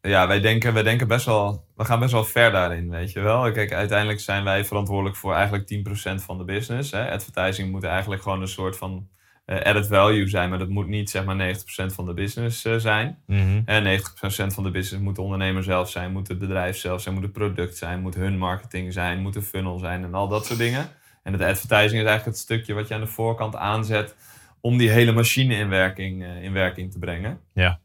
ja, 0.00 0.26
wij 0.26 0.40
denken, 0.40 0.72
wij 0.74 0.82
denken 0.82 1.08
best 1.08 1.26
wel, 1.26 1.64
we 1.76 1.84
gaan 1.84 1.98
best 2.00 2.12
wel 2.12 2.24
ver 2.24 2.50
daarin, 2.50 2.90
weet 2.90 3.12
je 3.12 3.20
wel. 3.20 3.52
Kijk, 3.52 3.72
uiteindelijk 3.72 4.20
zijn 4.20 4.44
wij 4.44 4.64
verantwoordelijk 4.64 5.16
voor 5.16 5.34
eigenlijk 5.34 5.66
10% 5.66 6.22
van 6.22 6.38
de 6.38 6.44
business. 6.44 6.90
Hè. 6.90 7.10
Advertising 7.10 7.70
moet 7.70 7.84
eigenlijk 7.84 8.22
gewoon 8.22 8.40
een 8.40 8.48
soort 8.48 8.76
van 8.76 9.08
added 9.48 9.86
value 9.86 10.28
zijn, 10.28 10.50
maar 10.50 10.58
dat 10.58 10.68
moet 10.68 10.86
niet 10.86 11.10
zeg 11.10 11.24
maar 11.24 11.54
90% 11.56 11.60
van 11.86 12.06
de 12.06 12.14
business 12.14 12.64
eh, 12.64 12.76
zijn. 12.76 13.18
En 13.64 14.00
90% 14.00 14.54
van 14.54 14.62
de 14.62 14.70
business 14.70 15.04
moet 15.04 15.14
de 15.14 15.22
ondernemer 15.22 15.62
zelf 15.62 15.90
zijn, 15.90 16.12
moet 16.12 16.28
het 16.28 16.38
bedrijf 16.38 16.76
zelf 16.76 17.00
zijn, 17.00 17.14
moet 17.14 17.22
het 17.24 17.32
product 17.32 17.76
zijn, 17.76 18.00
moet 18.00 18.14
hun 18.14 18.38
marketing 18.38 18.92
zijn, 18.92 19.20
moet 19.20 19.32
de 19.32 19.42
funnel 19.42 19.78
zijn 19.78 20.04
en 20.04 20.14
al 20.14 20.28
dat 20.28 20.46
soort 20.46 20.58
dingen. 20.58 20.88
En 21.22 21.32
het 21.32 21.42
advertising 21.42 22.00
is 22.00 22.08
eigenlijk 22.08 22.24
het 22.24 22.38
stukje 22.38 22.74
wat 22.74 22.88
je 22.88 22.94
aan 22.94 23.00
de 23.00 23.06
voorkant 23.06 23.56
aanzet 23.56 24.16
om 24.60 24.76
die 24.78 24.90
hele 24.90 25.12
machine 25.12 25.54
in 25.54 25.68
werking, 25.68 26.24
eh, 26.24 26.42
in 26.42 26.52
werking 26.52 26.92
te 26.92 26.98
brengen. 26.98 27.40
Ja. 27.52 27.80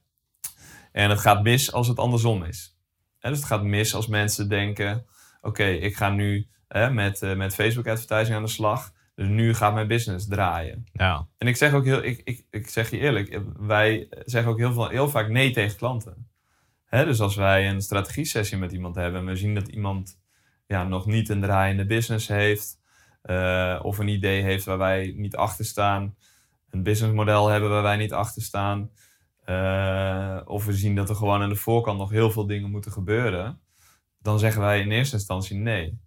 En 0.91 1.09
het 1.09 1.19
gaat 1.19 1.43
mis 1.43 1.71
als 1.71 1.87
het 1.87 1.97
andersom 1.97 2.43
is. 2.43 2.77
Dus 3.19 3.37
het 3.37 3.45
gaat 3.45 3.63
mis 3.63 3.95
als 3.95 4.07
mensen 4.07 4.49
denken: 4.49 5.05
oké, 5.41 5.65
ik 5.65 5.95
ga 5.95 6.09
nu 6.09 6.47
hè, 6.67 6.89
met, 6.89 7.21
eh, 7.21 7.35
met 7.35 7.55
Facebook 7.55 7.87
advertising 7.87 8.35
aan 8.35 8.43
de 8.43 8.49
slag. 8.49 8.92
Dus 9.15 9.27
nu 9.27 9.53
gaat 9.53 9.73
mijn 9.73 9.87
business 9.87 10.27
draaien. 10.27 10.85
Ja, 10.91 11.27
En 11.37 11.47
ik 11.47 11.55
zeg 11.55 11.73
ook 11.73 11.85
heel, 11.85 12.03
ik, 12.03 12.21
ik, 12.23 12.45
ik 12.49 12.67
zeg 12.67 12.89
je 12.89 12.99
eerlijk, 12.99 13.41
wij 13.57 14.07
zeggen 14.25 14.51
ook 14.51 14.57
heel, 14.57 14.73
veel, 14.73 14.87
heel 14.87 15.09
vaak 15.09 15.29
nee 15.29 15.51
tegen 15.51 15.77
klanten. 15.77 16.27
Hè, 16.85 17.05
dus 17.05 17.19
als 17.19 17.35
wij 17.35 17.69
een 17.69 17.81
strategie-sessie 17.81 18.57
met 18.57 18.71
iemand 18.71 18.95
hebben 18.95 19.19
en 19.19 19.27
we 19.27 19.35
zien 19.35 19.53
dat 19.53 19.67
iemand 19.67 20.19
ja, 20.67 20.83
nog 20.83 21.05
niet 21.05 21.29
een 21.29 21.41
draaiende 21.41 21.85
business 21.85 22.27
heeft, 22.27 22.79
eh, 23.21 23.79
of 23.81 23.97
een 23.97 24.07
idee 24.07 24.41
heeft 24.41 24.65
waar 24.65 24.77
wij 24.77 25.13
niet 25.15 25.35
achter 25.35 25.65
staan, 25.65 26.15
een 26.69 26.83
businessmodel 26.83 27.47
hebben 27.47 27.69
waar 27.69 27.83
wij 27.83 27.97
niet 27.97 28.13
achter 28.13 28.41
staan, 28.41 28.89
eh, 29.43 30.39
of 30.45 30.65
we 30.65 30.73
zien 30.73 30.95
dat 30.95 31.09
er 31.09 31.15
gewoon 31.15 31.41
aan 31.41 31.49
de 31.49 31.55
voorkant 31.55 31.97
nog 31.97 32.09
heel 32.09 32.31
veel 32.31 32.45
dingen 32.45 32.69
moeten 32.69 32.91
gebeuren, 32.91 33.59
dan 34.21 34.39
zeggen 34.39 34.61
wij 34.61 34.79
in 34.79 34.91
eerste 34.91 35.15
instantie 35.15 35.57
nee. 35.57 35.99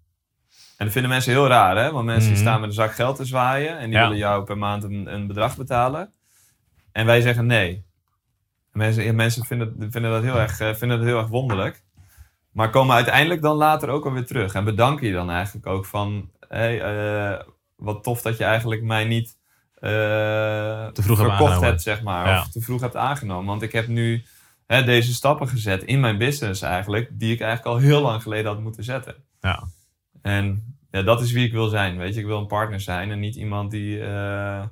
En 0.76 0.84
dat 0.84 0.92
vinden 0.92 1.10
mensen 1.10 1.32
heel 1.32 1.46
raar, 1.46 1.76
hè? 1.76 1.90
Want 1.92 2.04
mensen 2.04 2.28
die 2.32 2.38
Mhm. 2.38 2.40
staan 2.48 2.60
met 2.60 2.68
een 2.68 2.74
zak 2.74 2.94
geld 2.94 3.16
te 3.16 3.24
zwaaien 3.24 3.78
en 3.78 3.84
die 3.84 3.94
Ja. 3.98 4.02
willen 4.02 4.16
jou 4.18 4.44
per 4.44 4.58
maand 4.58 4.82
een, 4.84 5.14
een 5.14 5.26
bedrag 5.26 5.56
betalen. 5.56 6.12
En 6.92 7.06
wij 7.06 7.20
zeggen 7.20 7.46
nee. 7.46 7.84
En 8.72 8.78
mensen, 8.78 9.14
mensen 9.14 9.44
vinden, 9.44 9.74
vinden, 9.90 10.10
dat 10.10 10.22
heel 10.22 10.38
erg, 10.40 10.60
eh, 10.60 10.74
vinden 10.74 10.98
dat 10.98 11.06
heel 11.06 11.18
erg 11.18 11.28
wonderlijk. 11.28 11.84
Maar 12.52 12.70
komen 12.70 12.94
uiteindelijk 12.94 13.42
dan 13.42 13.56
later 13.56 13.88
ook 13.88 14.04
alweer 14.04 14.26
terug. 14.26 14.54
En 14.54 14.64
bedanken 14.64 15.06
je 15.06 15.12
dan 15.12 15.30
eigenlijk 15.30 15.66
ook 15.66 15.86
van... 15.86 16.30
Hey, 16.48 16.80
eh, 16.80 17.40
wat 17.76 18.02
tof 18.02 18.22
dat 18.22 18.36
je 18.38 18.44
eigenlijk 18.44 18.82
mij 18.82 19.04
niet 19.04 19.38
eh, 19.74 19.90
Te 20.86 21.02
vroeg 21.02 21.18
verkocht 21.18 21.60
hebt, 21.60 21.82
zeg 21.82 22.02
maar. 22.02 22.26
Ja. 22.28 22.40
Of 22.40 22.48
te 22.48 22.60
vroeg 22.60 22.80
hebt 22.80 22.96
aangenomen. 22.96 23.46
Want 23.46 23.62
ik 23.62 23.72
heb 23.72 23.86
nu 23.86 24.24
hè, 24.66 24.84
deze 24.84 25.14
stappen 25.14 25.48
gezet 25.48 25.82
in 25.82 26.00
mijn 26.00 26.18
business 26.18 26.62
eigenlijk... 26.62 27.08
die 27.12 27.32
ik 27.32 27.40
eigenlijk 27.40 27.76
al 27.76 27.82
heel 27.82 28.00
lang 28.00 28.22
geleden 28.22 28.46
had 28.52 28.60
moeten 28.60 28.84
zetten. 28.84 29.14
ja. 29.40 29.62
En 30.26 30.76
ja, 30.90 31.02
dat 31.02 31.20
is 31.20 31.32
wie 31.32 31.46
ik 31.46 31.52
wil 31.52 31.68
zijn, 31.68 31.96
weet 31.96 32.14
je. 32.14 32.20
Ik 32.20 32.26
wil 32.26 32.38
een 32.38 32.46
partner 32.46 32.80
zijn 32.80 33.10
en 33.10 33.18
niet 33.18 33.34
iemand 33.34 33.70
die 33.70 34.00
eh, 34.00 34.64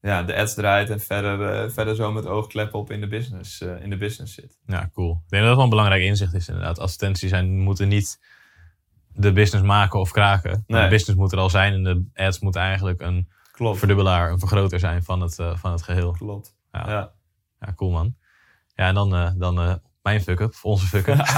ja, 0.00 0.22
de 0.22 0.36
ads 0.36 0.54
draait 0.54 0.90
en 0.90 1.00
verder, 1.00 1.64
eh, 1.64 1.70
verder 1.70 1.94
zo 1.94 2.12
met 2.12 2.26
oogkleppen 2.26 2.78
op 2.78 2.90
in 2.90 3.00
de 3.00 3.06
business, 3.06 3.60
eh, 3.60 3.82
in 3.82 3.90
de 3.90 3.96
business 3.96 4.34
zit. 4.34 4.58
Ja, 4.66 4.90
cool. 4.92 5.12
Ik 5.12 5.30
denk 5.30 5.42
dat 5.42 5.42
dat 5.42 5.54
wel 5.54 5.64
een 5.64 5.70
belangrijk 5.70 6.02
inzicht 6.02 6.34
is 6.34 6.48
inderdaad. 6.48 6.78
Advertenties 6.78 7.30
zijn, 7.30 7.58
moeten 7.58 7.88
niet 7.88 8.20
de 9.12 9.32
business 9.32 9.66
maken 9.66 10.00
of 10.00 10.10
kraken. 10.10 10.64
Nee. 10.66 10.82
De 10.82 10.88
business 10.88 11.20
moet 11.20 11.32
er 11.32 11.38
al 11.38 11.50
zijn 11.50 11.72
en 11.72 11.84
de 11.84 12.24
ads 12.24 12.38
moeten 12.38 12.60
eigenlijk 12.60 13.00
een 13.00 13.28
Klopt. 13.52 13.78
verdubbelaar, 13.78 14.30
een 14.30 14.38
vergroter 14.38 14.78
zijn 14.78 15.02
van 15.02 15.20
het, 15.20 15.34
van 15.34 15.72
het 15.72 15.82
geheel. 15.82 16.12
Klopt. 16.12 16.56
Ja. 16.72 16.90
Ja. 16.90 17.12
Ja, 17.60 17.72
cool 17.74 17.90
man. 17.90 18.16
Ja, 18.74 18.86
en 18.86 18.94
dan, 18.94 19.34
dan 19.38 19.80
mijn 20.02 20.20
fuck-up, 20.20 20.54
onze 20.62 20.86
fuck-up. 20.86 21.18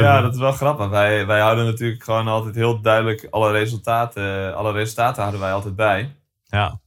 Ja, 0.00 0.20
dat 0.20 0.32
is 0.34 0.40
wel 0.40 0.52
grappig. 0.52 0.88
Wij, 0.88 1.26
wij 1.26 1.40
houden 1.40 1.64
natuurlijk 1.64 2.02
gewoon 2.04 2.28
altijd 2.28 2.54
heel 2.54 2.80
duidelijk 2.80 3.26
alle 3.30 3.52
resultaten, 3.52 4.54
alle 4.56 4.72
resultaten 4.72 5.20
houden 5.20 5.40
wij 5.40 5.52
altijd 5.52 5.76
bij. 5.76 6.14
ja, 6.44 6.80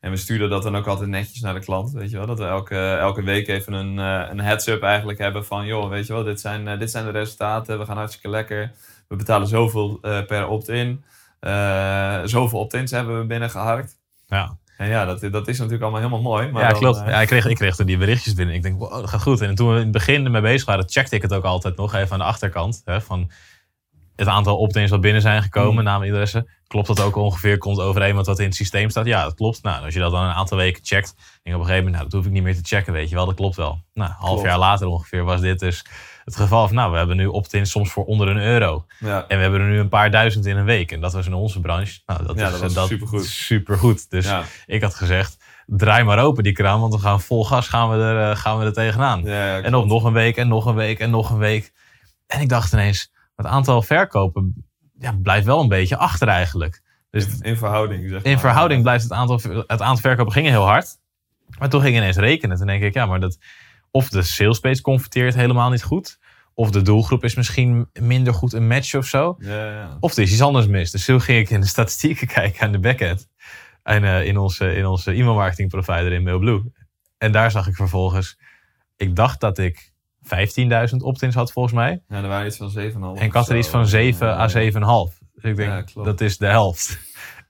En 0.00 0.10
we 0.10 0.16
sturen 0.16 0.50
dat 0.50 0.62
dan 0.62 0.76
ook 0.76 0.86
altijd 0.86 1.08
netjes 1.08 1.40
naar 1.40 1.54
de 1.54 1.60
klant, 1.60 1.92
weet 1.92 2.10
je 2.10 2.16
wel. 2.16 2.26
Dat 2.26 2.38
we 2.38 2.44
elke, 2.44 2.92
elke 2.92 3.22
week 3.22 3.48
even 3.48 3.72
een, 3.72 3.98
eh, 3.98 4.30
een 4.30 4.40
heads-up 4.40 4.82
eigenlijk 4.82 5.18
hebben 5.18 5.44
van... 5.44 5.66
joh, 5.66 5.88
weet 5.88 6.06
je 6.06 6.12
wel, 6.12 6.24
dit 6.24 6.40
zijn, 6.40 6.68
eh, 6.68 6.78
dit 6.78 6.90
zijn 6.90 7.04
de 7.04 7.10
resultaten, 7.10 7.78
we 7.78 7.84
gaan 7.84 7.96
hartstikke 7.96 8.28
lekker. 8.28 8.72
We 9.08 9.16
betalen 9.16 9.48
zoveel 9.48 9.98
eh, 10.02 10.24
per 10.24 10.48
opt-in. 10.48 11.04
Eh, 11.40 12.20
zoveel 12.24 12.58
opt-ins 12.58 12.90
hebben 12.90 13.18
we 13.18 13.26
binnengeharkt. 13.26 13.98
ja. 14.26 14.56
En 14.76 14.88
ja, 14.88 15.04
dat, 15.04 15.20
dat 15.20 15.48
is 15.48 15.56
natuurlijk 15.56 15.82
allemaal 15.82 16.00
helemaal 16.00 16.22
mooi. 16.22 16.50
Maar 16.50 16.62
ja 16.62 16.68
dan, 16.68 16.78
klopt. 16.78 16.98
eh, 17.00 17.06
Ja, 17.08 17.20
ik, 17.20 17.26
kreeg, 17.26 17.46
ik 17.46 17.56
kreeg 17.56 17.76
toen 17.76 17.86
die 17.86 17.96
berichtjes 17.98 18.34
binnen. 18.34 18.54
Ik 18.54 18.62
denk, 18.62 18.78
wow, 18.78 18.90
dat 18.90 19.08
gaat 19.10 19.22
goed. 19.22 19.40
En 19.40 19.54
toen 19.54 19.68
we 19.68 19.74
in 19.76 19.82
het 19.82 19.90
begin 19.92 20.24
ermee 20.24 20.40
bezig 20.42 20.66
waren, 20.66 20.88
checkte 20.90 21.16
ik 21.16 21.22
het 21.22 21.32
ook 21.34 21.44
altijd 21.44 21.76
nog 21.76 21.94
even 21.94 22.12
aan 22.12 22.18
de 22.18 22.24
achterkant. 22.24 22.82
Hè, 22.84 23.00
van 23.00 23.30
het 24.16 24.28
aantal 24.28 24.56
opt-ins 24.56 24.90
wat 24.90 25.00
binnen 25.00 25.22
zijn 25.22 25.42
gekomen, 25.42 25.74
Mm. 25.84 25.90
naam 25.90 26.02
en 26.02 26.10
adressen. 26.10 26.48
Klopt 26.68 26.86
dat 26.86 27.00
ook 27.00 27.16
ongeveer? 27.16 27.58
Komt 27.58 27.78
overeen 27.80 28.14
met 28.14 28.26
wat 28.26 28.38
in 28.38 28.44
het 28.44 28.54
systeem 28.54 28.90
staat? 28.90 29.06
Ja, 29.06 29.22
dat 29.22 29.34
klopt. 29.34 29.62
Nou, 29.62 29.84
als 29.84 29.94
je 29.94 30.00
dat 30.00 30.10
dan 30.10 30.22
een 30.22 30.30
aantal 30.32 30.56
weken 30.56 30.84
checkt, 30.84 31.14
denk 31.16 31.28
ik 31.42 31.54
op 31.54 31.60
een 31.60 31.66
gegeven 31.66 31.76
moment, 31.84 31.92
nou, 31.94 32.04
dat 32.04 32.12
hoef 32.12 32.24
ik 32.26 32.32
niet 32.32 32.42
meer 32.42 32.54
te 32.54 32.60
checken, 32.62 32.92
weet 32.92 33.08
je 33.08 33.14
wel. 33.14 33.26
Dat 33.26 33.34
klopt 33.34 33.56
wel. 33.56 33.80
Nou, 33.94 34.10
een 34.10 34.16
half 34.16 34.30
Klopt. 34.32 34.46
jaar 34.46 34.58
later 34.58 34.86
ongeveer 34.86 35.24
was 35.24 35.40
dit 35.40 35.58
dus 35.58 35.84
het 36.24 36.36
geval 36.36 36.66
van, 36.66 36.76
nou, 36.76 36.90
we 36.92 36.96
hebben 36.98 37.16
nu 37.16 37.26
opt-ins 37.26 37.70
soms 37.70 37.90
voor 37.92 38.04
onder 38.04 38.28
een 38.28 38.36
euro. 38.42 38.84
ja. 38.98 39.24
En 39.28 39.36
we 39.36 39.42
hebben 39.42 39.60
er 39.60 39.66
nu 39.68 39.78
een 39.78 39.88
paar 39.88 40.10
duizend 40.10 40.46
in 40.46 40.56
een 40.56 40.64
week. 40.64 40.92
En 40.92 41.00
dat 41.00 41.12
was 41.12 41.26
in 41.26 41.34
onze 41.34 41.60
branche. 41.60 42.00
Nou, 42.06 42.26
dat 42.26 42.36
Ja, 42.38 42.48
is 42.48 42.60
dat 42.60 42.76
eh, 42.76 42.84
supergoed. 42.84 43.24
supergoed. 43.24 44.10
Dus 44.10 44.24
Ja. 44.26 44.42
ik 44.66 44.82
had 44.82 44.94
gezegd, 44.94 45.36
draai 45.66 46.04
maar 46.04 46.18
open 46.18 46.42
die 46.42 46.52
kraan, 46.52 46.80
want 46.80 46.94
we 46.94 47.00
gaan 47.00 47.20
vol 47.20 47.44
gas 47.44 47.68
gaan 47.68 47.90
we 47.90 47.96
er, 47.96 48.30
eh, 48.30 48.36
gaan 48.36 48.58
we 48.58 48.64
er 48.64 48.72
tegenaan. 48.72 49.26
En 49.26 49.74
op 49.74 49.86
nog 49.86 50.04
een 50.04 50.12
week 50.12 50.36
en 50.36 50.48
nog 50.48 50.66
een 50.66 50.74
week 50.74 50.98
en 50.98 51.10
nog 51.10 51.30
een 51.30 51.38
week. 51.38 51.72
En 52.26 52.40
ik 52.40 52.48
dacht 52.48 52.72
ineens, 52.72 53.12
het 53.36 53.46
aantal 53.46 53.82
verkopen 53.82 54.65
ja, 54.98 55.12
blijft 55.22 55.46
wel 55.46 55.60
een 55.60 55.68
beetje 55.68 55.96
achter 55.96 56.28
eigenlijk. 56.28 56.82
Dus 57.10 57.38
In 57.40 57.56
verhouding, 57.56 58.08
zeg 58.08 58.22
maar. 58.22 58.32
in 58.32 58.38
verhouding 58.38 58.82
blijft 58.82 59.02
het 59.02 59.12
aantal, 59.12 59.40
het 59.66 59.80
aantal 59.80 59.96
verkopen 59.96 60.32
gingen 60.32 60.50
heel 60.50 60.66
hard. 60.66 60.88
Maar 61.58 61.68
toen 61.68 61.80
ging 61.80 61.94
ik 61.94 62.00
ineens 62.00 62.16
rekenen. 62.16 62.56
Toen 62.56 62.66
denk 62.66 62.82
ik, 62.82 62.94
ja, 62.94 63.06
maar 63.06 63.20
dat, 63.20 63.38
of 63.90 64.08
de 64.08 64.22
sales 64.22 64.58
page 64.58 64.80
converteert 64.80 65.34
helemaal 65.34 65.70
niet 65.70 65.82
goed. 65.82 66.18
Of 66.54 66.70
de 66.70 66.82
doelgroep 66.82 67.24
is 67.24 67.34
misschien 67.34 67.88
minder 68.00 68.34
goed 68.34 68.52
een 68.52 68.66
match 68.66 68.94
of 68.94 69.06
zo. 69.06 69.36
Ja, 69.38 69.70
ja. 69.70 69.96
Of 70.00 70.16
er 70.16 70.22
is 70.22 70.32
iets 70.32 70.42
anders 70.42 70.66
mis. 70.66 70.90
Dus 70.90 71.04
toen 71.04 71.20
ging 71.20 71.38
ik 71.38 71.50
in 71.50 71.60
de 71.60 71.66
statistieken 71.66 72.26
kijken 72.36 72.60
aan 72.66 72.72
de 72.72 72.78
backend. 72.78 73.28
En 73.82 74.04
eh, 74.04 74.24
in 74.26 74.36
onze, 74.36 74.74
in 74.74 74.86
onze 74.86 75.12
e-mail 75.12 75.34
marketing 75.34 75.68
provider 75.70 76.12
in 76.12 76.22
Mailblue. 76.22 76.72
En 77.18 77.32
daar 77.32 77.50
zag 77.50 77.66
ik 77.66 77.74
vervolgens, 77.74 78.38
ik 78.96 79.16
dacht 79.16 79.40
dat 79.40 79.58
ik 79.58 79.92
15.000 80.90 80.96
opt-ins 80.96 81.34
had 81.34 81.52
volgens 81.52 81.74
mij. 81.74 82.02
Ja, 82.08 82.16
er 82.22 82.28
waren 82.28 82.46
iets 82.46 82.56
van 82.56 82.70
7,5. 82.70 83.20
En 83.20 83.26
ik 83.26 83.32
had 83.32 83.48
er 83.48 83.56
iets 83.56 83.68
van 83.68 83.86
7 83.86 84.28
à 84.38 84.48
7,5. 84.48 85.18
Dus 85.34 85.50
ik 85.50 85.56
denk, 85.56 85.88
Ja, 85.94 86.02
dat 86.02 86.20
is 86.20 86.38
de 86.38 86.46
helft. 86.46 86.98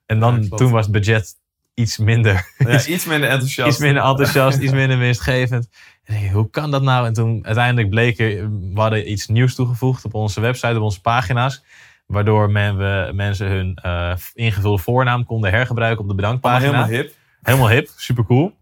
En 0.06 0.18
dan, 0.20 0.42
Ja, 0.50 0.56
toen 0.56 0.70
was 0.70 0.82
het 0.84 0.92
budget 0.92 1.34
iets 1.74 1.98
minder, 1.98 2.52
Ja, 2.58 2.86
iets 2.94 3.04
minder 3.06 3.28
enthousiast. 3.28 3.70
iets 3.70 3.78
minder 3.78 4.02
enthousiast, 4.02 4.58
iets 4.64 4.72
minder 4.72 4.98
winstgevend. 4.98 5.68
En 6.04 6.14
denk, 6.20 6.32
hoe 6.32 6.50
kan 6.50 6.70
dat 6.70 6.82
nou? 6.82 7.06
En 7.06 7.12
toen 7.12 7.44
uiteindelijk 7.46 7.90
bleek 7.90 8.18
er, 8.18 8.50
we 8.72 8.80
hadden 8.80 9.10
iets 9.10 9.26
nieuws 9.26 9.54
toegevoegd 9.54 10.04
op 10.04 10.14
onze 10.14 10.40
website, 10.40 10.76
op 10.76 10.82
onze 10.82 11.00
pagina's. 11.00 11.64
Waardoor 12.06 12.50
men, 12.50 12.76
we, 12.76 13.10
mensen 13.14 13.46
hun 13.48 13.74
eh, 13.82 14.14
ingevulde 14.34 14.82
voornaam 14.82 15.24
konden 15.24 15.50
hergebruiken 15.50 16.04
op 16.04 16.08
de 16.08 16.14
Allemaal 16.24 16.40
bedankpagina. 16.40 16.84
helemaal 16.84 17.02
hip. 17.04 17.14
Helemaal 17.42 17.68
hip, 17.68 17.88
super 17.96 18.24
cool. 18.24 18.52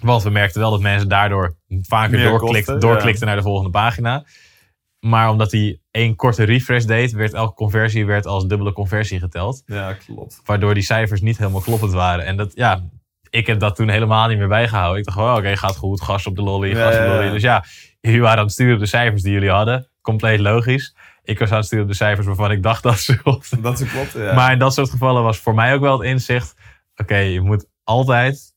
Want 0.00 0.22
we 0.22 0.30
merkten 0.30 0.60
wel 0.60 0.70
dat 0.70 0.80
mensen 0.80 1.08
daardoor 1.08 1.56
vaker 1.68 2.18
Meer 2.18 2.28
doorklikt, 2.28 2.54
kosten, 2.54 2.80
doorklikten 2.80 3.26
naar 3.26 3.36
de 3.36 3.42
volgende 3.42 3.70
pagina. 3.70 4.24
Maar 5.00 5.30
omdat 5.30 5.52
hij 5.52 5.80
één 5.90 6.16
korte 6.16 6.44
refresh 6.44 6.84
deed, 6.84 7.12
werd 7.12 7.32
elke 7.32 7.54
conversie 7.54 8.06
werd 8.06 8.26
als 8.26 8.46
dubbele 8.46 8.72
conversie 8.72 9.18
geteld. 9.18 9.62
Ja, 9.66 9.92
klopt. 9.92 10.40
Waardoor 10.44 10.74
die 10.74 10.82
cijfers 10.82 11.20
niet 11.20 11.38
helemaal 11.38 11.60
kloppend 11.60 11.92
waren. 11.92 12.24
En 12.24 12.36
dat, 12.36 12.52
ja, 12.54 12.82
ik 13.30 13.46
heb 13.46 13.60
dat 13.60 13.76
toen 13.76 13.88
helemaal 13.88 14.28
niet 14.28 14.38
meer 14.38 14.48
bijgehouden. 14.48 14.98
Ik 14.98 15.04
dacht 15.04 15.18
gewoon, 15.18 15.36
oké, 15.36 15.56
gaat 15.56 15.76
goed, 15.76 16.00
gas 16.00 16.26
op 16.26 16.36
de 16.36 16.42
lolly, 16.42 16.74
gas 16.74 16.94
op 16.94 17.00
de 17.00 17.06
lolly. 17.06 17.30
Dus 17.30 17.42
ja, 17.42 17.64
jullie 18.00 18.20
waren 18.20 18.38
aan 18.38 18.44
het 18.44 18.52
sturen 18.52 18.74
op 18.74 18.80
de 18.80 18.86
cijfers 18.86 19.22
die 19.22 19.32
jullie 19.32 19.50
hadden. 19.50 19.88
Compleet 20.00 20.40
logisch. 20.40 20.94
Ik 21.22 21.38
was 21.38 21.50
aan 21.50 21.56
het 21.56 21.66
sturen 21.66 21.84
op 21.84 21.90
de 21.90 21.96
cijfers 21.96 22.26
waarvan 22.26 22.50
ik 22.50 22.62
dacht 22.62 22.82
dat 22.90 22.98
ze 22.98 23.16
klopten. 23.16 23.62
Dat 23.62 23.80
is 23.80 23.90
klopt, 23.90 24.12
ja. 24.12 24.34
Maar 24.34 24.52
in 24.52 24.58
dat 24.58 24.74
soort 24.74 24.90
gevallen 24.90 25.22
was 25.22 25.38
voor 25.38 25.54
mij 25.54 25.74
ook 25.74 25.80
wel 25.80 25.98
het 25.98 26.08
inzicht. 26.08 26.54
Oké, 26.96 27.16
je 27.16 27.40
moet 27.40 27.66
altijd 27.84 28.49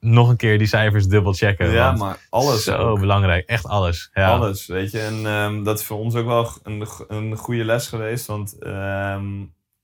nog 0.00 0.28
een 0.28 0.36
keer 0.36 0.58
die 0.58 0.66
cijfers 0.66 1.06
dubbel 1.06 1.32
checken. 1.32 1.70
ja, 1.70 1.92
maar 1.92 2.18
alles 2.30 2.64
Zo 2.64 2.76
ook. 2.76 3.00
belangrijk, 3.00 3.46
echt 3.46 3.66
alles. 3.66 4.10
Ja. 4.14 4.30
Alles, 4.30 4.66
weet 4.66 4.90
je. 4.90 5.00
En 5.00 5.26
ehm, 5.26 5.62
dat 5.62 5.78
is 5.78 5.84
voor 5.84 5.98
ons 5.98 6.14
ook 6.14 6.26
wel 6.26 6.48
een, 6.62 6.86
een 7.08 7.36
goede 7.36 7.64
les 7.64 7.88
geweest. 7.88 8.26
Want 8.26 8.58
ehm, 8.58 9.24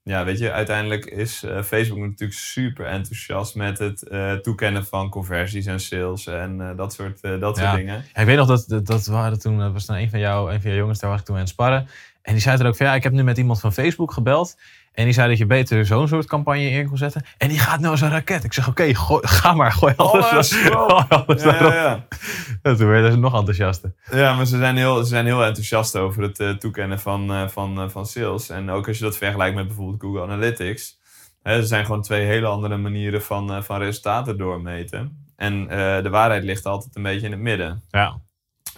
ja, 0.03 0.23
weet 0.25 0.39
je, 0.39 0.51
uiteindelijk 0.51 1.05
is 1.05 1.43
eh, 1.43 1.61
Facebook 1.61 1.97
natuurlijk 1.97 2.39
super 2.39 2.85
enthousiast 2.85 3.55
met 3.55 3.79
het 3.79 4.07
eh, 4.07 4.33
toekennen 4.33 4.85
van 4.85 5.09
conversies 5.09 5.65
en 5.65 5.79
sales 5.79 6.27
en 6.27 6.61
eh, 6.61 6.77
dat 6.77 6.93
soort, 6.93 7.21
dat 7.21 7.57
soort 7.57 7.75
dingen. 7.75 8.05
Ja, 8.13 8.21
ik 8.21 8.25
weet 8.25 8.37
nog 8.37 8.47
dat, 8.47 8.65
dat, 8.67 8.85
dat 8.85 9.05
waren 9.05 9.39
toen, 9.39 9.57
dat 9.57 9.73
was 9.73 9.85
dan 9.85 9.95
een 9.95 10.09
van, 10.09 10.19
jou, 10.19 10.53
een 10.53 10.61
van 10.61 10.69
jouw 10.69 10.79
jongens, 10.79 10.99
daar 10.99 11.09
was 11.09 11.19
ik 11.19 11.25
toen 11.25 11.35
aan 11.35 11.41
het 11.41 11.49
sparren. 11.49 11.87
En 12.21 12.33
die 12.33 12.41
zei 12.41 12.57
er 12.59 12.67
ook 12.67 12.75
van, 12.75 12.85
ja, 12.85 12.95
ik 12.95 13.03
heb 13.03 13.11
nu 13.11 13.23
met 13.23 13.37
iemand 13.37 13.59
van 13.59 13.73
Facebook 13.73 14.11
gebeld. 14.11 14.57
En 14.93 15.03
die 15.03 15.13
zei 15.13 15.29
dat 15.29 15.37
je 15.37 15.45
beter 15.45 15.85
zo'n 15.85 16.07
soort 16.07 16.25
campagne 16.25 16.69
in 16.69 16.87
kon 16.87 16.97
zetten. 16.97 17.25
En 17.37 17.47
die 17.49 17.59
gaat 17.59 17.79
nou 17.79 17.91
als 17.91 18.01
een 18.01 18.09
raket. 18.09 18.43
Ik 18.43 18.53
zeg, 18.53 18.67
oké, 18.67 18.91
ga 19.21 19.53
maar, 19.53 19.71
gooi 19.71 19.93
alles, 19.95 20.25
Alles, 20.25 20.61
bro. 20.61 20.87
gooi 20.87 21.05
alles 21.09 21.43
Ja, 21.43 21.55
ja, 21.55 21.73
ja. 21.73 22.07
En 22.61 22.77
Toen 22.77 22.87
werden 22.87 23.11
ze 23.11 23.17
nog 23.17 23.35
enthousiaster. 23.35 23.93
Ja, 24.11 24.33
maar 24.33 24.45
ze 24.45 24.57
zijn 24.57 24.77
heel, 24.77 24.97
ze 24.97 25.05
zijn 25.05 25.25
heel 25.25 25.43
enthousiast 25.43 25.95
over 25.95 26.23
het 26.23 26.39
eh, 26.39 26.49
toekennen 26.49 26.99
van, 26.99 27.33
eh, 27.33 27.47
van, 27.47 27.81
eh, 27.81 27.89
van 27.89 28.05
sales. 28.05 28.49
En 28.49 28.69
ook 28.69 28.87
als 28.87 28.97
je 28.97 29.03
dat 29.03 29.17
vergelijkt 29.17 29.55
met 29.55 29.67
bijvoorbeeld 29.67 30.01
Google 30.01 30.21
Analytics. 30.21 30.99
Hè, 31.41 31.55
er 31.55 31.63
zijn 31.65 31.85
gewoon 31.85 32.01
twee 32.01 32.25
hele 32.25 32.47
andere 32.47 32.77
manieren 32.77 33.21
van, 33.21 33.63
van 33.63 33.79
resultaten 33.79 34.37
doormeten. 34.37 35.25
En 35.35 35.67
de 36.03 36.09
waarheid 36.09 36.43
ligt 36.43 36.65
altijd 36.65 36.95
een 36.95 37.03
beetje 37.03 37.25
in 37.25 37.31
het 37.31 37.41
midden. 37.41 37.83
Ja, 37.89 38.19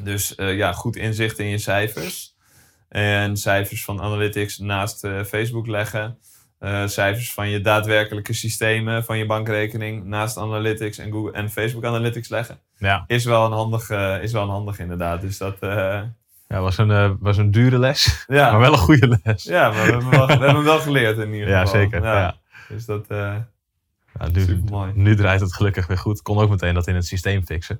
Dus 0.02 0.34
ja, 0.38 0.74
goed 0.74 0.96
inzicht 0.96 1.40
in 1.40 1.48
je 1.48 1.58
cijfers. 1.58 2.35
En 2.96 3.38
cijfers 3.38 3.84
van 3.86 4.02
Analytics 4.02 4.58
naast 4.58 5.04
eh, 5.04 5.24
Facebook 5.24 5.68
leggen. 5.68 6.18
eh, 6.60 6.88
cijfers 6.88 7.34
van 7.34 7.50
je 7.50 7.62
daadwerkelijke 7.62 8.34
systemen 8.34 9.04
van 9.04 9.18
je 9.18 9.26
bankrekening 9.26 10.04
naast 10.06 10.38
Analytics 10.38 10.98
en, 10.98 11.12
Google, 11.12 11.32
en 11.32 11.50
Facebook 11.50 11.86
Analytics 11.86 12.30
leggen. 12.30 12.60
Ja, 12.78 13.04
Is 13.08 13.26
wel 13.26 13.46
een 13.46 13.52
handig, 13.52 13.90
eh, 13.90 14.24
is 14.24 14.32
wel 14.32 14.44
een 14.44 14.50
handig 14.50 14.80
inderdaad. 14.80 15.22
Dus 15.22 15.38
dat, 15.38 15.58
ja 16.48 16.60
was, 16.62 16.78
een, 16.78 17.18
was 17.20 17.38
een 17.38 17.52
dure 17.52 17.80
les, 17.80 18.24
ja. 18.28 18.52
maar 18.52 18.60
wel 18.60 18.72
een 18.72 18.78
goede 18.78 19.20
les. 19.24 19.44
ja, 19.44 19.70
maar 19.70 19.86
we 19.86 19.92
hebben, 19.92 20.10
wel, 20.10 20.26
we 20.26 20.32
hebben 20.32 20.56
hem 20.56 20.64
wel 20.64 20.80
geleerd 20.80 21.18
in 21.18 21.34
ieder 21.34 21.50
Ja, 21.50 21.60
geval. 21.66 21.82
zeker. 21.82 22.04
Ja. 22.04 22.36
Dus 22.70 22.86
dat, 22.86 23.06
Ja, 23.10 23.48
nu, 24.34 24.62
nu 24.94 25.16
draait 25.16 25.42
het 25.42 25.54
gelukkig 25.54 25.88
weer 25.88 25.98
goed. 25.98 26.22
Kon 26.22 26.38
ook 26.38 26.50
meteen 26.50 26.74
dat 26.74 26.88
in 26.88 26.96
het 26.96 27.06
systeem 27.06 27.46
fixen. 27.46 27.80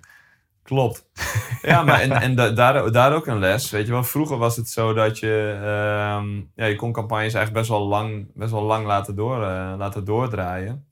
Klopt. 0.66 1.06
Ja, 1.62 1.84
maar 1.84 2.00
en, 2.02 2.12
en 2.12 2.36
da- 2.36 2.50
daar, 2.52 2.92
daar 2.92 3.14
ook 3.16 3.28
een 3.28 3.40
les. 3.40 3.70
Weet 3.72 3.86
je 3.86 3.92
wel, 3.92 4.04
vroeger 4.04 4.38
was 4.38 4.56
het 4.56 4.70
zo 4.70 4.94
dat 4.94 5.20
je, 5.20 5.52
ehm, 5.62 6.36
ja, 6.56 6.66
je 6.66 6.76
kon 6.76 6.92
campagnes 6.92 7.34
eigenlijk 7.34 7.54
best 7.54 7.70
wel 7.80 7.88
lang, 7.88 8.28
best 8.34 8.52
wel 8.52 8.64
lang 8.64 8.86
laten, 8.86 9.16
door, 9.16 9.44
eh, 9.44 9.74
laten 9.78 10.06
doordraaien. 10.06 10.86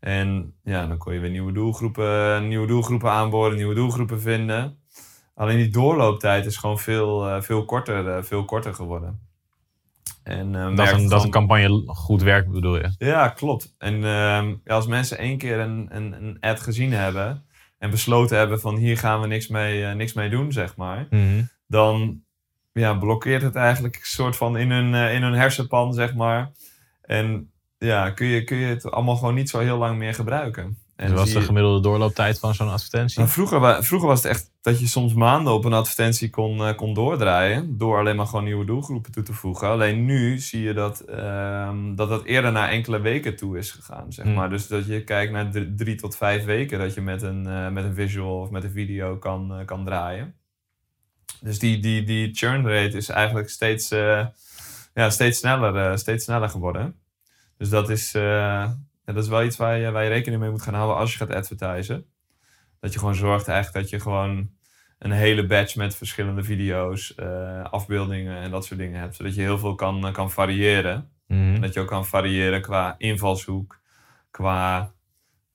En 0.00 0.54
ja, 0.62 0.86
dan 0.86 0.96
kon 0.98 1.12
je 1.14 1.20
weer 1.20 1.30
nieuwe 1.30 1.52
doelgroepen, 1.52 2.48
nieuwe 2.48 2.66
doelgroepen 2.66 3.10
aanboren, 3.10 3.56
nieuwe 3.56 3.74
doelgroepen 3.74 4.20
vinden. 4.20 4.78
Alleen 5.34 5.56
die 5.56 5.70
doorlooptijd 5.70 6.46
is 6.46 6.56
gewoon 6.56 6.78
veel, 6.78 7.28
eh, 7.28 7.40
veel, 7.40 7.64
korter, 7.64 8.08
eh, 8.16 8.22
veel 8.22 8.44
korter 8.44 8.74
geworden. 8.74 9.20
En, 10.22 10.52
Dat 10.52 10.92
een, 10.92 11.08
dat 11.08 11.24
een 11.24 11.30
campagne 11.30 11.82
goed 11.86 12.22
werkt, 12.22 12.50
bedoel 12.50 12.76
je? 12.76 12.90
ja, 12.98 13.28
klopt. 13.28 13.74
En 13.78 13.94
ehm, 13.94 14.48
ja, 14.64 14.74
als 14.74 14.86
mensen 14.86 15.18
één 15.18 15.38
keer 15.38 15.58
een, 15.58 15.86
een, 15.90 16.12
een 16.22 16.36
ad 16.40 16.60
gezien 16.60 16.92
hebben 16.92 17.42
en 17.78 17.90
besloten 17.90 18.38
hebben 18.38 18.60
van 18.60 18.76
hier 18.76 18.98
gaan 18.98 19.20
we 19.20 19.26
niks 19.26 19.48
mee, 19.48 19.84
eh, 19.84 19.94
niks 19.94 20.12
mee 20.12 20.28
doen, 20.30 20.52
zeg 20.52 20.76
maar, 20.76 21.06
Mhm. 21.10 21.42
dan 21.66 22.22
ja, 22.72 22.94
blokkeert 22.94 23.42
het 23.42 23.54
eigenlijk 23.54 23.94
een 23.94 24.00
soort 24.02 24.36
van 24.36 24.56
in 24.56 24.70
hun, 24.70 24.94
eh, 24.94 25.14
in 25.14 25.22
hun 25.22 25.32
hersenpan, 25.34 25.94
zeg 25.94 26.14
maar. 26.14 26.50
En 27.02 27.52
ja, 27.78 28.10
kun 28.10 28.26
je, 28.26 28.44
kun 28.44 28.56
je 28.56 28.66
het 28.66 28.90
allemaal 28.90 29.16
gewoon 29.16 29.34
niet 29.34 29.50
zo 29.50 29.58
heel 29.58 29.78
lang 29.78 29.98
meer 29.98 30.14
gebruiken. 30.14 30.78
En 30.98 31.14
wat 31.14 31.26
is 31.26 31.30
zie 31.30 31.40
de 31.40 31.46
gemiddelde 31.46 31.80
doorlooptijd 31.80 32.38
van 32.38 32.54
zo'n 32.54 32.68
advertentie? 32.68 33.18
nou, 33.18 33.30
vroeger, 33.30 33.84
vroeger 33.84 34.08
was 34.08 34.22
het 34.22 34.32
echt 34.32 34.50
dat 34.60 34.80
je 34.80 34.86
soms 34.86 35.14
maanden 35.14 35.52
op 35.52 35.64
een 35.64 35.72
advertentie 35.72 36.30
kon, 36.30 36.64
eh, 36.64 36.76
kon 36.76 36.94
doordraaien. 36.94 37.78
Door 37.78 37.98
alleen 37.98 38.16
maar 38.16 38.26
gewoon 38.26 38.44
nieuwe 38.44 38.64
doelgroepen 38.64 39.12
toe 39.12 39.22
te 39.22 39.32
voegen. 39.32 39.68
Alleen 39.68 40.04
nu 40.04 40.38
zie 40.38 40.62
je 40.62 40.72
dat 40.72 41.00
ehm, 41.00 41.94
dat, 41.94 42.08
dat 42.08 42.24
eerder 42.24 42.52
naar 42.52 42.68
enkele 42.68 43.00
weken 43.00 43.36
toe 43.36 43.58
is 43.58 43.70
gegaan. 43.70 44.12
Zeg 44.12 44.24
Hmm. 44.24 44.34
maar. 44.34 44.50
Dus 44.50 44.66
dat 44.66 44.86
je 44.86 45.04
kijkt 45.04 45.32
naar 45.32 45.50
drie, 45.50 45.74
drie 45.74 45.94
tot 45.94 46.16
vijf 46.16 46.44
weken 46.44 46.78
dat 46.78 46.94
je 46.94 47.00
met 47.00 47.22
een, 47.22 47.46
eh, 47.46 47.68
met 47.68 47.84
een 47.84 47.94
visual 47.94 48.40
of 48.40 48.50
met 48.50 48.64
een 48.64 48.70
video 48.70 49.16
kan, 49.16 49.54
eh, 49.54 49.64
kan 49.64 49.84
draaien. 49.84 50.34
Dus 51.40 51.58
die, 51.58 51.78
die, 51.78 52.04
die 52.04 52.34
churn 52.34 52.66
rate 52.66 52.96
is 52.96 53.08
eigenlijk 53.08 53.48
steeds, 53.48 53.88
ja, 54.94 55.10
steeds, 55.10 55.38
sneller, 55.38 55.98
steeds 55.98 56.24
sneller 56.24 56.48
geworden. 56.48 56.94
Dus 57.58 57.68
dat 57.68 57.90
is, 57.90 58.12
ja, 59.08 59.14
dat 59.14 59.24
is 59.24 59.28
wel 59.28 59.44
iets 59.44 59.56
waar 59.56 59.78
je, 59.78 59.90
waar 59.90 60.02
je 60.02 60.08
rekening 60.08 60.40
mee 60.40 60.50
moet 60.50 60.62
gaan 60.62 60.74
houden 60.74 60.96
als 60.96 61.12
je 61.12 61.18
gaat 61.18 61.32
advertisen. 61.32 62.06
Dat 62.80 62.92
je 62.92 62.98
gewoon 62.98 63.14
zorgt 63.14 63.48
eigenlijk 63.48 63.82
dat 63.82 63.90
je 63.90 64.00
gewoon 64.00 64.50
een 64.98 65.10
hele 65.10 65.46
batch 65.46 65.76
met 65.76 65.96
verschillende 65.96 66.42
video's, 66.42 67.14
eh, 67.14 67.64
afbeeldingen 67.64 68.36
en 68.36 68.50
dat 68.50 68.64
soort 68.64 68.80
dingen 68.80 69.00
hebt. 69.00 69.16
Zodat 69.16 69.34
je 69.34 69.40
heel 69.40 69.58
veel 69.58 69.74
kan, 69.74 70.06
eh, 70.06 70.12
kan 70.12 70.30
variëren. 70.30 71.10
Mhm. 71.26 71.54
En 71.54 71.60
dat 71.60 71.74
je 71.74 71.80
ook 71.80 71.86
kan 71.86 72.06
variëren 72.06 72.60
qua 72.60 72.94
invalshoek, 72.98 73.80
qua 74.30 74.92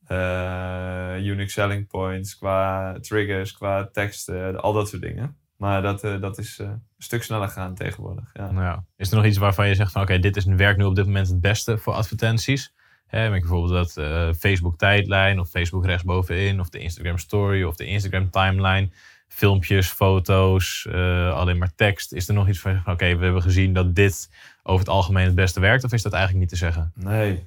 eh, 0.03 1.25
unique 1.25 1.49
selling 1.49 1.87
points, 1.87 2.37
qua 2.37 2.93
triggers, 2.99 3.51
qua 3.51 3.87
teksten, 3.91 4.61
al 4.61 4.73
dat 4.73 4.89
soort 4.89 5.01
dingen. 5.01 5.37
Maar 5.57 5.81
dat, 5.81 6.01
dat 6.01 6.37
is 6.37 6.57
een 6.57 6.83
stuk 6.97 7.23
sneller 7.23 7.49
gaan 7.49 7.75
tegenwoordig. 7.75 8.29
Ja. 8.33 8.51
Nou 8.51 8.65
ja. 8.65 8.85
Is 8.97 9.09
er 9.09 9.15
nog 9.15 9.25
iets 9.25 9.37
waarvan 9.37 9.67
je 9.67 9.75
zegt 9.75 9.91
van 9.91 10.01
oké, 10.01 10.19
dit 10.19 10.35
is 10.35 10.45
werkt 10.45 10.77
nu 10.77 10.83
op 10.83 10.95
dit 10.95 11.05
moment 11.05 11.27
het 11.27 11.41
beste 11.41 11.77
voor 11.77 11.93
advertenties? 11.93 12.73
Hè, 13.13 13.29
met 13.29 13.39
bijvoorbeeld 13.39 13.73
dat 13.73 13.97
eh, 13.97 14.29
Facebook 14.39 14.77
tijdlijn 14.77 15.39
of 15.39 15.49
Facebook 15.49 15.85
rechtsbovenin 15.85 16.59
of 16.59 16.69
de 16.69 16.79
Instagram 16.79 17.17
story 17.17 17.63
of 17.63 17.75
de 17.75 17.85
Instagram 17.85 18.29
timeline. 18.29 18.89
Filmpjes, 19.27 19.87
foto's, 19.87 20.87
eh, 20.91 21.33
alleen 21.33 21.57
maar 21.57 21.75
tekst. 21.75 22.13
Is 22.13 22.27
er 22.27 22.33
nog 22.33 22.47
iets 22.47 22.59
van 22.59 22.81
oké, 22.85 23.15
we 23.15 23.23
hebben 23.23 23.41
gezien 23.41 23.73
dat 23.73 23.95
dit 23.95 24.29
over 24.63 24.79
het 24.79 24.89
algemeen 24.89 25.25
het 25.25 25.35
beste 25.35 25.59
werkt? 25.59 25.83
Of 25.83 25.93
is 25.93 26.01
dat 26.01 26.13
eigenlijk 26.13 26.41
niet 26.41 26.51
te 26.51 26.65
zeggen? 26.65 26.91
Nee. 26.95 27.43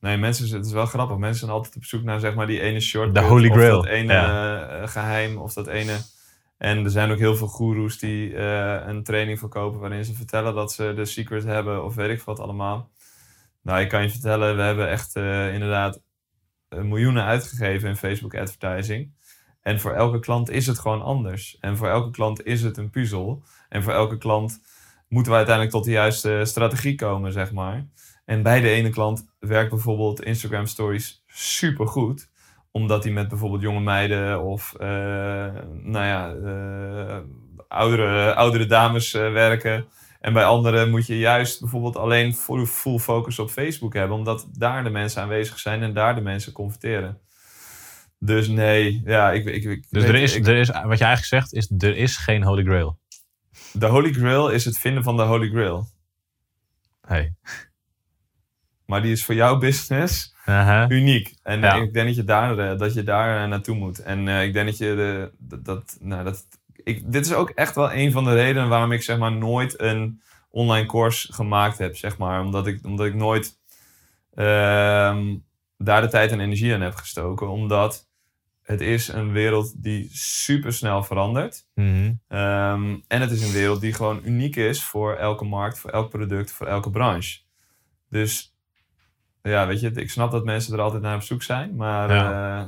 Nee, 0.00 0.16
mensen, 0.16 0.56
het 0.56 0.66
is 0.66 0.72
wel 0.72 0.86
grappig. 0.86 1.16
Mensen 1.16 1.38
zijn 1.38 1.50
altijd 1.50 1.76
op 1.76 1.84
zoek 1.84 2.02
naar 2.02 2.20
zeg 2.20 2.34
maar, 2.34 2.46
die 2.46 2.60
ene 2.60 2.80
short. 2.80 3.14
De 3.14 3.20
holy 3.20 3.50
grail, 3.50 3.78
Of 3.78 3.84
dat 3.84 3.94
ene 3.94 4.12
ja. 4.12 4.68
eh, 4.68 4.88
geheim. 4.88 5.36
Of 5.36 5.52
dat 5.52 5.66
ene... 5.66 5.96
En 6.58 6.84
er 6.84 6.90
zijn 6.90 7.10
ook 7.10 7.18
heel 7.18 7.36
veel 7.36 7.46
goeroes 7.46 7.98
die 7.98 8.36
een 8.36 9.02
training 9.02 9.38
verkopen... 9.38 9.80
waarin 9.80 10.04
ze 10.04 10.14
vertellen 10.14 10.54
dat 10.54 10.72
ze 10.72 10.92
de 10.96 11.04
secret 11.04 11.44
hebben 11.44 11.84
of 11.84 11.94
weet 11.94 12.10
ik 12.10 12.22
wat 12.22 12.40
allemaal. 12.40 12.90
Nou, 13.62 13.80
ik 13.80 13.88
kan 13.88 14.02
je 14.02 14.10
vertellen, 14.10 14.56
we 14.56 14.62
hebben 14.62 14.88
echt 14.88 15.16
eh, 15.16 15.52
inderdaad 15.54 16.00
eh, 16.68 16.80
miljoenen 16.80 17.24
uitgegeven 17.24 17.88
in 17.88 17.96
Facebook 17.96 18.34
advertising. 18.34 19.12
En 19.62 19.80
voor 19.80 19.92
elke 19.92 20.18
klant 20.18 20.50
is 20.50 20.66
het 20.66 20.78
gewoon 20.78 21.02
anders. 21.02 21.58
En 21.60 21.76
voor 21.76 21.88
elke 21.88 22.10
klant 22.10 22.44
is 22.44 22.62
het 22.62 22.76
een 22.76 22.90
puzzel. 22.90 23.42
En 23.68 23.82
voor 23.82 23.92
elke 23.92 24.18
klant 24.18 24.60
moeten 25.08 25.32
we 25.32 25.38
uiteindelijk 25.38 25.76
tot 25.76 25.84
de 25.84 25.90
juiste 25.90 26.40
strategie 26.44 26.94
komen, 26.94 27.32
zeg 27.32 27.52
maar. 27.52 27.86
En 28.24 28.42
bij 28.42 28.60
de 28.60 28.68
ene 28.68 28.90
klant 28.90 29.26
werkt 29.38 29.70
bijvoorbeeld 29.70 30.22
Instagram 30.22 30.66
Stories 30.66 31.24
supergoed. 31.26 32.28
Omdat 32.70 33.02
die 33.02 33.12
met 33.12 33.28
bijvoorbeeld 33.28 33.62
jonge 33.62 33.80
meiden 33.80 34.42
of 34.42 34.74
eh, 34.74 34.88
nou 35.82 36.04
ja, 36.06 36.34
oudere, 37.68 38.34
oudere 38.34 38.66
dames 38.66 39.12
werken. 39.12 39.88
En 40.20 40.32
bij 40.32 40.44
anderen 40.44 40.90
moet 40.90 41.06
je 41.06 41.18
juist 41.18 41.60
bijvoorbeeld 41.60 41.96
alleen 41.96 42.34
full, 42.34 42.66
full 42.66 42.98
focus 42.98 43.38
op 43.38 43.50
Facebook 43.50 43.94
hebben. 43.94 44.16
Omdat 44.16 44.48
daar 44.52 44.84
de 44.84 44.90
mensen 44.90 45.22
aanwezig 45.22 45.58
zijn 45.58 45.82
en 45.82 45.92
daar 45.94 46.14
de 46.14 46.20
mensen 46.20 46.52
converteren. 46.52 47.20
Dus 48.18 48.48
nee, 48.48 49.02
ja, 49.04 49.32
ik, 49.32 49.44
ik, 49.44 49.64
ik 49.64 49.86
Dus 49.90 50.02
weet- 50.02 50.12
er 50.12 50.14
is, 50.22 50.34
ik- 50.34 50.46
er 50.46 50.56
is, 50.56 50.68
wat 50.68 50.98
je 50.98 51.04
eigenlijk 51.04 51.24
zegt, 51.24 51.52
is 51.52 51.72
er 51.78 51.96
is 51.96 52.16
geen 52.16 52.42
holy 52.42 52.64
grail. 52.64 52.98
de 53.72 53.86
Holy 53.86 54.12
Grail 54.12 54.48
is 54.50 54.64
het 54.64 54.78
vinden 54.78 55.02
van 55.02 55.16
de 55.16 55.22
Holy 55.22 55.48
Grail. 55.48 55.86
Hey. 57.06 57.34
Maar 58.86 59.02
die 59.02 59.12
is 59.12 59.24
voor 59.24 59.34
jouw 59.34 59.58
business 59.58 60.34
uniek. 60.90 61.34
En 61.42 61.60
Ja. 61.60 61.76
eh, 61.76 61.82
ik 61.82 61.92
denk 61.92 62.06
dat 62.06 62.16
je 62.16 62.24
daar, 62.24 62.58
eh, 62.58 62.78
dat 62.78 62.94
je 62.94 63.02
daar 63.02 63.42
eh, 63.42 63.48
naartoe 63.48 63.76
moet. 63.76 63.98
En 63.98 64.28
ik 64.28 64.52
denk 64.52 64.66
dat 64.66 64.78
je 64.78 64.84
de, 64.94 65.32
dat, 65.38 65.64
dat, 65.64 65.96
nou, 66.00 66.24
dat 66.24 66.46
ik, 66.96 67.12
dit 67.12 67.26
is 67.26 67.32
ook 67.32 67.50
echt 67.50 67.74
wel 67.74 67.92
een 67.92 68.12
van 68.12 68.24
de 68.24 68.34
redenen 68.34 68.68
waarom 68.68 68.92
ik 68.92 69.02
zeg 69.02 69.18
maar 69.18 69.32
nooit 69.32 69.80
een 69.80 70.20
online 70.50 70.86
course 70.86 71.32
gemaakt 71.32 71.78
heb, 71.78 71.96
zeg 71.96 72.18
maar. 72.18 72.40
Omdat 72.44 72.66
ik, 72.66 72.84
omdat 72.84 73.06
ik 73.06 73.14
nooit 73.14 73.58
ehm, 74.34 75.36
daar 75.78 76.00
de 76.00 76.08
tijd 76.08 76.30
en 76.30 76.40
energie 76.40 76.74
aan 76.74 76.80
heb 76.80 76.94
gestoken. 76.94 77.48
Omdat 77.48 78.08
het 78.62 78.80
is 78.80 79.08
een 79.08 79.32
wereld 79.32 79.82
die 79.82 80.08
super 80.12 80.72
snel 80.72 81.02
verandert. 81.02 81.66
Mhm. 81.74 82.12
Ehm, 82.28 82.96
en 83.08 83.20
het 83.20 83.30
is 83.30 83.42
een 83.42 83.52
wereld 83.52 83.80
die 83.80 83.92
gewoon 83.92 84.20
uniek 84.24 84.56
is 84.56 84.84
voor 84.84 85.14
elke 85.14 85.44
markt, 85.44 85.78
voor 85.78 85.90
elk 85.90 86.10
product, 86.10 86.52
voor 86.52 86.66
elke 86.66 86.90
branche. 86.90 87.38
Dus 88.08 88.54
ja, 89.42 89.66
weet 89.66 89.80
je, 89.80 89.90
ik 89.90 90.10
snap 90.10 90.30
dat 90.30 90.44
mensen 90.44 90.74
er 90.74 90.80
altijd 90.80 91.02
naar 91.02 91.14
op 91.16 91.22
zoek 91.22 91.42
zijn, 91.42 91.76
maar 91.76 92.10
Ja. 92.14 92.58
eh, 92.60 92.66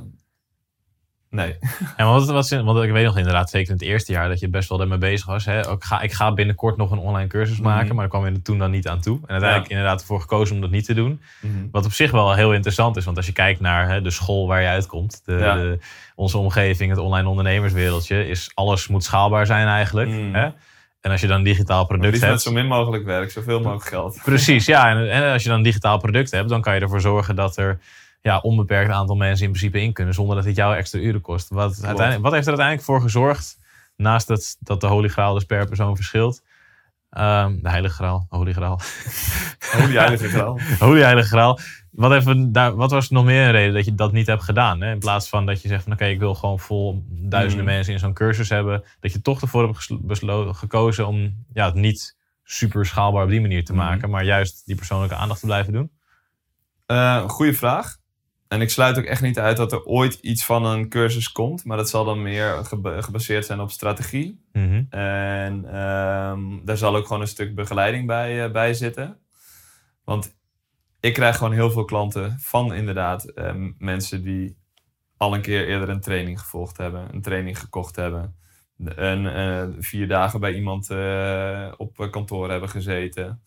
nee. 1.32 1.56
En 1.96 2.06
wat, 2.06 2.26
wat, 2.26 2.48
want 2.48 2.82
ik 2.84 2.90
weet 2.92 3.04
nog 3.04 3.16
inderdaad, 3.18 3.50
zeker 3.50 3.68
in 3.68 3.74
het 3.78 3.82
eerste 3.84 4.12
jaar, 4.12 4.28
dat 4.28 4.40
je 4.40 4.48
best 4.48 4.68
wel 4.68 4.78
daarmee 4.78 4.98
bezig 4.98 5.26
was. 5.26 5.44
Hè? 5.44 5.68
Ook 5.68 5.84
ga, 5.84 6.00
ik 6.00 6.12
ga 6.12 6.32
binnenkort 6.34 6.76
nog 6.76 6.90
een 6.90 6.98
online 6.98 7.28
cursus 7.28 7.56
Mhm. 7.58 7.68
maken, 7.68 7.86
maar 7.88 7.96
daar 7.96 8.08
kwam 8.08 8.26
je 8.26 8.32
er 8.32 8.42
toen 8.42 8.58
dan 8.58 8.70
niet 8.70 8.88
aan 8.88 9.00
toe. 9.00 9.16
En 9.22 9.28
uiteindelijk 9.28 9.70
inderdaad 9.70 10.00
ervoor 10.00 10.20
gekozen 10.20 10.54
om 10.54 10.60
dat 10.60 10.70
niet 10.70 10.84
te 10.84 10.94
doen. 10.94 11.20
Mhm. 11.40 11.52
Wat 11.70 11.84
op 11.84 11.92
zich 11.92 12.10
wel 12.10 12.34
heel 12.34 12.52
interessant 12.52 12.96
is, 12.96 13.04
want 13.04 13.16
als 13.16 13.26
je 13.26 13.32
kijkt 13.32 13.60
naar 13.60 13.88
hè, 13.88 14.00
de 14.02 14.10
school 14.10 14.46
waar 14.46 14.60
je 14.62 14.68
uitkomt, 14.68 15.22
de, 15.24 15.32
Ja. 15.32 15.54
de- 15.54 15.78
onze 16.14 16.38
omgeving, 16.38 16.90
het 16.90 16.98
online 17.00 17.28
ondernemerswereldje, 17.28 18.28
is 18.28 18.50
alles 18.54 18.88
moet 18.88 19.04
schaalbaar 19.04 19.46
zijn 19.46 19.66
eigenlijk. 19.66 20.08
Mm. 20.10 20.34
Hè? 20.34 20.48
En 21.00 21.10
als 21.10 21.20
je 21.20 21.26
dan 21.26 21.36
een 21.36 21.42
digitaal 21.42 21.84
product 21.86 22.04
liefst 22.06 22.20
met 22.20 22.30
hebt. 22.30 22.42
zo 22.42 22.52
min 22.52 22.66
mogelijk 22.66 23.04
werk, 23.04 23.30
zoveel 23.30 23.60
mogelijk 23.60 23.86
geld. 23.86 24.20
Precies, 24.24 24.66
ja. 24.66 24.88
En, 24.90 25.10
en 25.10 25.32
als 25.32 25.42
je 25.42 25.48
dan 25.48 25.58
een 25.58 25.64
digitaal 25.64 25.98
product 25.98 26.30
hebt, 26.30 26.48
dan 26.48 26.60
kan 26.60 26.74
je 26.74 26.80
ervoor 26.80 27.00
zorgen 27.00 27.36
dat 27.36 27.56
er 27.56 27.78
ja, 28.22 28.38
onbeperkt 28.38 28.90
aantal 28.90 29.16
mensen 29.16 29.44
in 29.46 29.50
principe 29.52 29.80
in 29.80 29.92
kunnen, 29.92 30.14
zonder 30.14 30.36
dat 30.36 30.44
het 30.44 30.56
jou 30.56 30.76
extra 30.76 30.98
uren 30.98 31.20
kost. 31.20 31.48
Wat, 31.48 31.84
uiteindelijk, 31.84 32.22
wat 32.22 32.32
heeft 32.32 32.46
er 32.46 32.52
uiteindelijk 32.52 32.86
voor 32.86 33.00
gezorgd, 33.00 33.58
naast 33.96 34.26
dat, 34.26 34.56
dat 34.60 34.80
de 34.80 34.86
Holy 34.86 35.08
Graal 35.08 35.34
dus 35.34 35.44
per 35.44 35.66
persoon 35.66 35.96
verschilt? 35.96 36.42
Ehm, 37.10 37.58
de 37.62 37.68
Heilige 37.68 37.94
Graal, 37.94 38.26
Holy 38.28 38.52
Graal. 38.52 38.80
Holy 39.78 39.96
heilige 39.96 40.28
graal. 40.28 40.58
Holy 40.88 41.00
Heilige 41.02 41.28
Graal. 41.28 41.58
Wat, 41.90 42.12
even, 42.12 42.52
daar, 42.52 42.74
wat 42.76 42.90
was 42.90 43.10
nog 43.10 43.24
meer 43.24 43.44
een 43.44 43.50
reden 43.50 43.74
dat 43.74 43.84
je 43.84 43.94
dat 43.94 44.12
niet 44.12 44.26
hebt 44.26 44.42
gedaan? 44.42 44.80
Hè? 44.80 44.92
In 44.92 44.98
plaats 44.98 45.28
van 45.28 45.46
dat 45.46 45.62
je 45.62 45.68
zegt 45.68 45.82
van 45.82 45.92
oké, 45.92 46.04
ik 46.04 46.18
wil 46.18 46.34
gewoon 46.34 46.58
vol 46.58 47.04
duizenden 47.08 47.66
Mm. 47.66 47.72
mensen 47.72 47.92
in 47.92 47.98
zo'n 47.98 48.12
cursus 48.12 48.48
hebben. 48.48 48.84
Dat 49.00 49.12
je 49.12 49.20
toch 49.20 49.40
ervoor 49.40 49.62
hebt 49.62 49.76
geslo- 49.76 49.98
beslo- 50.02 50.52
gekozen 50.52 51.06
om 51.06 51.44
ja, 51.52 51.64
het 51.64 51.74
niet 51.74 52.16
super 52.44 52.86
schaalbaar 52.86 53.22
op 53.24 53.28
die 53.30 53.40
manier 53.40 53.64
te 53.64 53.72
Mm. 53.72 53.78
maken. 53.78 54.10
Maar 54.10 54.24
juist 54.24 54.62
die 54.66 54.76
persoonlijke 54.76 55.14
aandacht 55.14 55.40
te 55.40 55.46
blijven 55.46 55.72
doen. 55.72 55.90
Eh 56.86 57.28
goeie 57.28 57.56
vraag. 57.56 57.96
En 58.52 58.60
ik 58.60 58.70
sluit 58.70 58.98
ook 58.98 59.04
echt 59.04 59.22
niet 59.22 59.38
uit 59.38 59.56
dat 59.56 59.72
er 59.72 59.84
ooit 59.84 60.14
iets 60.14 60.44
van 60.44 60.64
een 60.64 60.88
cursus 60.88 61.32
komt, 61.32 61.64
maar 61.64 61.76
dat 61.76 61.88
zal 61.88 62.04
dan 62.04 62.22
meer 62.22 62.64
geba- 62.64 63.00
gebaseerd 63.00 63.46
zijn 63.46 63.60
op 63.60 63.70
strategie. 63.70 64.44
Mhm. 64.52 64.84
En 64.90 65.64
ehm, 65.64 66.64
daar 66.64 66.76
zal 66.76 66.96
ook 66.96 67.06
gewoon 67.06 67.22
een 67.22 67.28
stuk 67.28 67.54
begeleiding 67.54 68.06
bij, 68.06 68.44
eh, 68.44 68.50
bij 68.52 68.74
zitten. 68.74 69.18
Want 70.04 70.36
ik 71.00 71.12
krijg 71.12 71.36
gewoon 71.36 71.52
heel 71.52 71.70
veel 71.70 71.84
klanten 71.84 72.36
van 72.40 72.74
inderdaad 72.74 73.24
ehm, 73.24 73.70
mensen 73.78 74.22
die 74.22 74.56
al 75.16 75.34
een 75.34 75.42
keer 75.42 75.68
eerder 75.68 75.88
een 75.88 76.00
training 76.00 76.40
gevolgd 76.40 76.76
hebben, 76.76 77.08
een 77.14 77.22
training 77.22 77.58
gekocht 77.58 77.96
hebben, 77.96 78.36
een, 78.78 79.26
eh, 79.26 79.64
vier 79.78 80.08
dagen 80.08 80.40
bij 80.40 80.54
iemand 80.54 80.90
eh, 80.90 81.72
op 81.76 82.08
kantoor 82.10 82.50
hebben 82.50 82.68
gezeten. 82.68 83.42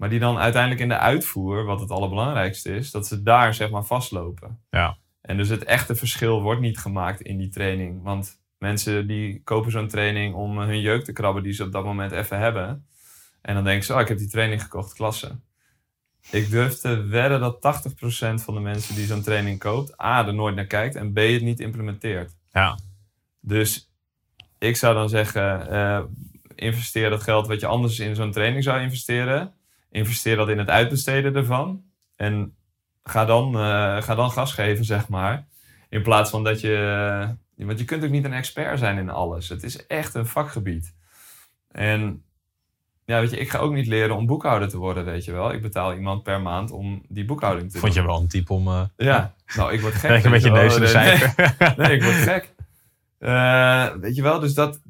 Maar 0.00 0.08
die 0.08 0.18
dan 0.18 0.38
uiteindelijk 0.38 0.82
in 0.82 0.88
de 0.88 0.98
uitvoer, 0.98 1.64
wat 1.64 1.80
het 1.80 1.90
allerbelangrijkste 1.90 2.74
is, 2.74 2.90
dat 2.90 3.06
ze 3.06 3.22
daar 3.22 3.54
zeg 3.54 3.70
maar 3.70 3.84
vastlopen. 3.84 4.60
Ja. 4.70 4.96
En 5.20 5.36
dus 5.36 5.48
het 5.48 5.64
echte 5.64 5.94
verschil 5.94 6.42
wordt 6.42 6.60
niet 6.60 6.78
gemaakt 6.78 7.20
in 7.20 7.38
die 7.38 7.48
training. 7.48 8.02
Want 8.02 8.40
mensen 8.58 9.06
die 9.06 9.42
kopen 9.42 9.70
zo'n 9.70 9.88
training 9.88 10.34
om 10.34 10.58
hun 10.58 10.80
jeuk 10.80 11.04
te 11.04 11.12
krabben 11.12 11.42
die 11.42 11.52
ze 11.52 11.64
op 11.64 11.72
dat 11.72 11.84
moment 11.84 12.12
even 12.12 12.38
hebben. 12.38 12.86
En 13.42 13.54
dan 13.54 13.64
denken 13.64 13.84
ze, 13.84 13.94
oh, 13.94 14.00
ik 14.00 14.08
heb 14.08 14.18
die 14.18 14.28
training 14.28 14.62
gekocht, 14.62 14.92
klasse. 14.92 15.38
Ik 16.30 16.50
durf 16.50 16.74
te 16.74 17.02
wedden 17.02 17.40
dat 17.40 17.82
80% 18.36 18.44
van 18.44 18.54
de 18.54 18.60
mensen 18.60 18.94
die 18.94 19.06
zo'n 19.06 19.22
training 19.22 19.58
koopt, 19.58 20.02
A, 20.02 20.26
er 20.26 20.34
nooit 20.34 20.54
naar 20.54 20.66
kijkt 20.66 20.94
en 20.94 21.12
B, 21.12 21.16
het 21.16 21.42
niet 21.42 21.60
implementeert. 21.60 22.36
Ja. 22.52 22.78
Dus 23.40 23.90
ik 24.58 24.76
zou 24.76 24.94
dan 24.94 25.08
zeggen, 25.08 25.70
eh, 25.70 26.02
investeer 26.54 27.10
dat 27.10 27.22
geld 27.22 27.46
wat 27.46 27.60
je 27.60 27.66
anders 27.66 27.98
in 27.98 28.14
zo'n 28.14 28.32
training 28.32 28.64
zou 28.64 28.80
investeren. 28.80 29.54
Investeer 29.90 30.36
dat 30.36 30.48
in 30.48 30.58
het 30.58 30.68
uitbesteden 30.70 31.34
ervan. 31.36 31.82
En 32.16 32.54
ga 33.02 33.24
dan, 33.24 33.54
eh, 33.54 34.02
ga 34.02 34.14
dan 34.14 34.30
gas 34.30 34.52
geven, 34.52 34.84
zeg 34.84 35.08
maar. 35.08 35.46
In 35.88 36.02
plaats 36.02 36.30
van 36.30 36.44
dat 36.44 36.60
je... 36.60 36.74
eh, 37.56 37.66
want 37.66 37.78
je 37.78 37.84
kunt 37.84 38.04
ook 38.04 38.10
niet 38.10 38.24
een 38.24 38.32
expert 38.32 38.78
zijn 38.78 38.98
in 38.98 39.10
alles. 39.10 39.48
Het 39.48 39.62
is 39.62 39.86
echt 39.86 40.14
een 40.14 40.26
vakgebied. 40.26 40.94
En 41.70 42.22
ja, 43.04 43.20
weet 43.20 43.30
je, 43.30 43.36
ik 43.36 43.50
ga 43.50 43.58
ook 43.58 43.72
niet 43.72 43.86
leren 43.86 44.16
om 44.16 44.26
boekhouder 44.26 44.68
te 44.68 44.76
worden, 44.78 45.04
weet 45.04 45.24
je 45.24 45.32
wel. 45.32 45.52
Ik 45.52 45.62
betaal 45.62 45.94
iemand 45.94 46.22
per 46.22 46.40
maand 46.40 46.70
om 46.70 47.02
die 47.08 47.24
boekhouding 47.24 47.70
te 47.70 47.78
Vond 47.78 47.92
je 47.94 47.98
doen. 48.00 48.08
wel 48.08 48.20
een 48.20 48.28
type 48.28 48.52
om... 48.52 48.68
eh 48.68 48.82
Ja, 48.96 49.34
nou, 49.56 49.72
ik 49.72 49.80
word 49.80 49.94
gek. 49.94 50.10
Kijk 50.10 50.24
een 50.24 50.30
beetje 50.30 50.48
je 50.48 50.54
neus 50.54 50.74
in 50.74 50.80
de. 50.80 50.86
Nee, 50.92 51.16
cijfer. 51.16 51.54
Nee, 51.76 51.96
ik 51.96 52.02
word 52.02 52.14
gek. 52.14 52.54
Weet 54.00 54.16
je 54.16 54.22
wel, 54.22 54.40
dus 54.40 54.54
dat... 54.54 54.80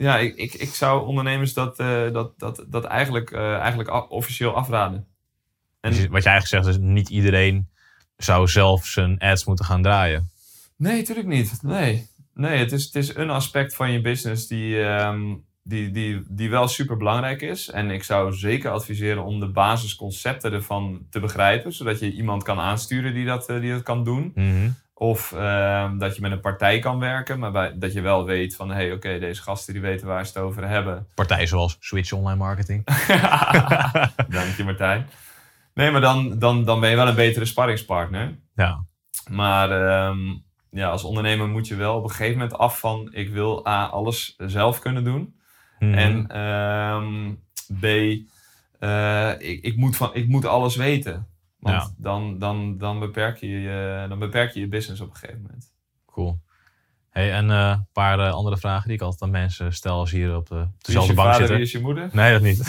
Ja, 0.00 0.18
ik, 0.18 0.36
ik, 0.36 0.54
ik 0.54 0.74
zou 0.74 1.06
ondernemers 1.06 1.52
dat, 1.52 1.78
eh, 1.78 2.12
dat, 2.12 2.38
dat, 2.38 2.64
dat 2.68 2.84
eigenlijk, 2.84 3.30
eh, 3.30 3.54
eigenlijk 3.54 4.10
officieel 4.10 4.54
afraden. 4.54 5.06
En, 5.80 5.90
Dus 5.90 6.06
Wat 6.06 6.22
je 6.22 6.28
eigenlijk 6.28 6.64
zegt 6.64 6.76
is, 6.76 6.82
niet 6.82 7.08
iedereen 7.08 7.68
zou 8.16 8.48
zelf 8.48 8.86
zijn 8.86 9.18
ads 9.18 9.44
moeten 9.44 9.64
gaan 9.64 9.82
draaien. 9.82 10.30
nee, 10.76 10.96
natuurlijk 10.96 11.26
niet. 11.26 11.62
Nee, 11.62 12.06
nee 12.34 12.58
het, 12.58 12.72
is, 12.72 12.84
het 12.84 12.94
is 12.94 13.14
een 13.14 13.30
aspect 13.30 13.74
van 13.74 13.92
je 13.92 14.00
business 14.00 14.46
die, 14.46 14.82
ehm, 14.82 15.34
die, 15.62 15.90
die, 15.90 16.22
die 16.28 16.50
wel 16.50 16.68
super 16.68 16.96
belangrijk 16.96 17.42
is. 17.42 17.70
En 17.70 17.90
ik 17.90 18.02
zou 18.02 18.32
zeker 18.32 18.70
adviseren 18.70 19.24
om 19.24 19.40
de 19.40 19.48
basisconcepten 19.48 20.52
ervan 20.52 21.06
te 21.10 21.20
begrijpen. 21.20 21.72
Zodat 21.72 21.98
je 21.98 22.12
iemand 22.12 22.42
kan 22.42 22.58
aansturen 22.58 23.14
die 23.14 23.24
dat, 23.24 23.48
eh, 23.48 23.60
die 23.60 23.70
dat 23.70 23.82
kan 23.82 24.04
doen. 24.04 24.32
Mhm. 24.34 24.70
Of 25.00 25.32
ehm, 25.32 25.98
dat 25.98 26.14
je 26.14 26.20
met 26.20 26.32
een 26.32 26.40
partij 26.40 26.78
kan 26.78 26.98
werken, 26.98 27.38
maar 27.38 27.52
bij, 27.52 27.78
dat 27.78 27.92
je 27.92 28.00
wel 28.00 28.24
weet 28.24 28.56
van... 28.56 28.68
hé, 28.68 28.74
hey, 28.74 28.92
oké, 28.92 29.18
deze 29.18 29.42
gasten 29.42 29.72
die 29.72 29.82
weten 29.82 30.06
waar 30.06 30.26
ze 30.26 30.32
het 30.32 30.42
over 30.42 30.68
hebben. 30.68 31.06
Partijen 31.14 31.48
zoals 31.48 31.76
Switch 31.80 32.12
Online 32.12 32.38
Marketing. 32.38 32.84
Dank 34.36 34.56
je, 34.56 34.62
Martijn. 34.64 35.06
Nee, 35.74 35.90
maar 35.90 36.00
dan, 36.00 36.38
dan, 36.38 36.64
dan 36.64 36.80
ben 36.80 36.90
je 36.90 36.96
wel 36.96 37.08
een 37.08 37.14
betere 37.14 37.44
sparringspartner. 37.44 38.38
Ja. 38.54 38.84
Maar 39.30 39.70
ehm, 39.70 40.18
ja, 40.70 40.90
als 40.90 41.04
ondernemer 41.04 41.48
moet 41.48 41.68
je 41.68 41.76
wel 41.76 41.96
op 41.96 42.04
een 42.04 42.10
gegeven 42.10 42.38
moment 42.38 42.58
af 42.58 42.78
van... 42.78 43.08
ik 43.12 43.30
wil 43.30 43.68
A, 43.68 43.84
alles 43.84 44.34
zelf 44.38 44.78
kunnen 44.78 45.04
doen. 45.04 45.34
Mhm. 45.78 45.94
En 45.94 46.26
ehm, 46.26 47.32
B, 47.80 47.84
eh, 48.78 49.30
ik, 49.38 49.64
ik, 49.64 49.76
moet 49.76 49.96
van, 49.96 50.10
ik 50.14 50.28
moet 50.28 50.44
alles 50.44 50.76
weten. 50.76 51.26
Want 51.60 51.76
Ja. 51.82 51.90
dan, 51.96 52.38
dan, 52.38 52.78
dan, 52.78 52.98
beperk 52.98 53.36
je 53.36 53.46
je, 53.60 54.06
dan 54.08 54.18
beperk 54.18 54.52
je 54.52 54.60
je 54.60 54.68
business 54.68 55.00
op 55.00 55.10
een 55.10 55.16
gegeven 55.16 55.42
moment. 55.42 55.72
Cool. 56.06 56.40
Hey, 57.10 57.32
en 57.32 57.50
eh, 57.50 57.68
een 57.70 57.86
paar 57.92 58.18
eh, 58.18 58.32
andere 58.32 58.56
vragen 58.56 58.86
die 58.86 58.96
ik 58.96 59.02
altijd 59.02 59.22
aan 59.22 59.30
mensen 59.30 59.72
stel 59.72 59.98
als 59.98 60.10
hier 60.10 60.36
op 60.36 60.48
de, 60.48 60.54
op 60.54 60.84
dezelfde 60.84 61.10
je 61.10 61.16
bank 61.16 61.28
vader, 61.32 61.46
zitten. 61.46 61.56
wie 61.56 61.64
is 61.66 61.72
je 61.72 61.80
moeder? 61.80 62.08
Nee, 62.12 62.32
dat 62.32 62.42
niet. 62.42 62.68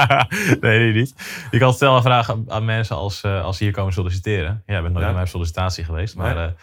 nee, 0.60 0.92
die 0.92 1.00
niet. 1.00 1.14
Je 1.50 1.58
kan 1.58 1.72
stellen 1.72 2.02
vragen 2.02 2.34
aan, 2.34 2.50
aan 2.50 2.64
mensen 2.64 2.96
als, 2.96 3.22
eh, 3.22 3.44
als 3.44 3.56
ze 3.56 3.64
hier 3.64 3.72
komen 3.72 3.92
solliciteren. 3.92 4.62
Ja, 4.66 4.76
ik 4.76 4.82
ben 4.82 4.92
nooit 4.92 4.98
Ja. 4.98 5.04
bij 5.04 5.12
mijn 5.14 5.26
sollicitatie 5.28 5.84
geweest. 5.84 6.16
Maar 6.16 6.34
Nee. 6.34 6.54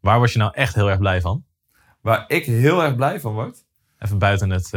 waar 0.00 0.18
word 0.18 0.32
je 0.32 0.38
nou 0.38 0.52
echt 0.54 0.74
heel 0.74 0.88
erg 0.90 0.98
blij 0.98 1.20
van? 1.20 1.44
Waar 2.00 2.24
ik 2.28 2.44
heel 2.44 2.82
erg 2.84 2.96
blij 2.96 3.20
van 3.20 3.32
word. 3.32 3.64
Even 3.98 4.18
buiten 4.18 4.50
het 4.50 4.70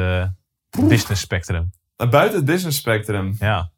business 0.88 1.22
spectrum. 1.22 1.70
Buiten 1.96 2.36
het 2.38 2.46
business 2.46 2.78
spectrum. 2.78 3.36
Ja. 3.40 3.72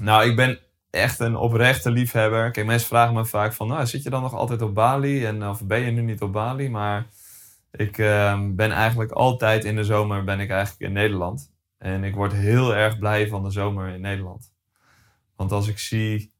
Nou, 0.00 0.28
ik 0.30 0.36
ben 0.36 0.58
echt 0.94 1.18
een 1.18 1.36
oprechte 1.36 1.90
liefhebber. 1.90 2.50
Kijk, 2.50 2.66
mensen 2.66 2.88
vragen 2.88 3.14
me 3.14 3.24
vaak 3.24 3.52
van, 3.52 3.68
nou, 3.68 3.86
zit 3.86 4.02
je 4.02 4.10
dan 4.10 4.22
nog 4.22 4.34
altijd 4.34 4.62
op 4.62 4.74
Bali? 4.74 5.26
En, 5.26 5.48
of 5.48 5.64
ben 5.64 5.80
je 5.80 5.90
nu 5.90 6.02
niet 6.02 6.22
op 6.22 6.32
Bali? 6.32 6.70
Maar 6.70 7.06
ik 7.70 7.98
ehm, 7.98 8.54
ben 8.54 8.70
eigenlijk 8.70 9.10
altijd 9.10 9.64
in 9.64 9.76
de 9.76 9.84
zomer 9.84 10.24
ben 10.24 10.40
ik 10.40 10.50
eigenlijk 10.50 10.80
in 10.80 10.92
Nederland. 10.92 11.52
En 11.78 12.04
ik 12.04 12.14
word 12.14 12.32
heel 12.32 12.74
erg 12.74 12.98
blij 12.98 13.28
van 13.28 13.42
de 13.42 13.50
zomer 13.50 13.88
in 13.88 14.00
Nederland. 14.00 14.52
Want 15.36 15.52
als 15.52 15.68
ik 15.68 15.78
zie 15.78 16.32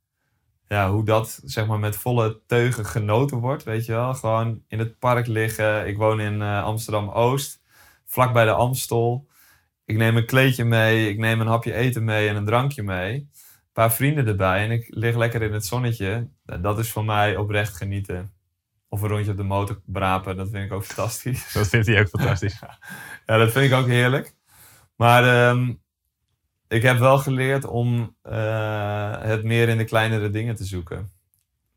ja, 0.68 0.90
hoe 0.90 1.04
dat 1.04 1.40
zeg 1.44 1.66
maar 1.66 1.78
met 1.78 1.96
volle 1.96 2.40
teugen 2.46 2.86
genoten 2.86 3.38
wordt, 3.38 3.62
weet 3.62 3.84
je 3.84 3.92
wel. 3.92 4.14
Gewoon 4.14 4.62
in 4.68 4.78
het 4.78 4.98
park 4.98 5.26
liggen. 5.26 5.86
Ik 5.86 5.96
woon 5.96 6.20
in 6.20 6.42
eh, 6.42 6.62
Amsterdam-Oost, 6.64 7.62
vlak 8.04 8.32
bij 8.32 8.44
de 8.44 8.52
Amstel. 8.52 9.26
Ik 9.84 9.96
neem 9.96 10.16
een 10.16 10.26
kleedje 10.26 10.64
mee, 10.64 11.08
ik 11.08 11.18
neem 11.18 11.40
een 11.40 11.46
hapje 11.46 11.74
eten 11.74 12.04
mee 12.04 12.28
en 12.28 12.36
een 12.36 12.44
drankje 12.44 12.82
mee. 12.82 13.28
Paar 13.74 13.92
vrienden 13.92 14.26
erbij 14.26 14.64
en 14.64 14.70
ik 14.70 14.86
lig 14.88 15.16
lekker 15.16 15.42
in 15.42 15.52
het 15.52 15.66
zonnetje. 15.66 16.28
Nou, 16.44 16.60
Dat 16.60 16.78
is 16.78 16.90
voor 16.90 17.04
mij 17.04 17.36
oprecht 17.36 17.76
genieten. 17.76 18.32
Of 18.88 19.02
een 19.02 19.08
rondje 19.08 19.30
op 19.30 19.36
de 19.36 19.42
motor 19.42 19.80
brapen, 19.84 20.36
dat 20.36 20.50
vind 20.50 20.64
ik 20.64 20.72
ook 20.72 20.84
fantastisch. 20.84 21.52
Dat 21.52 21.68
vindt 21.68 21.86
hij 21.86 22.00
ook 22.00 22.08
fantastisch. 22.08 22.60
Ja, 23.26 23.36
dat 23.36 23.52
vind 23.52 23.72
ik 23.72 23.78
ook 23.78 23.86
heerlijk. 23.86 24.34
Maar 24.96 25.24
ehm, 25.24 25.72
ik 26.68 26.82
heb 26.82 26.98
wel 26.98 27.18
geleerd 27.18 27.64
om 27.64 28.16
eh, 28.22 29.20
het 29.20 29.44
meer 29.44 29.68
in 29.68 29.78
de 29.78 29.84
kleinere 29.84 30.30
dingen 30.30 30.54
te 30.54 30.64
zoeken. 30.64 31.10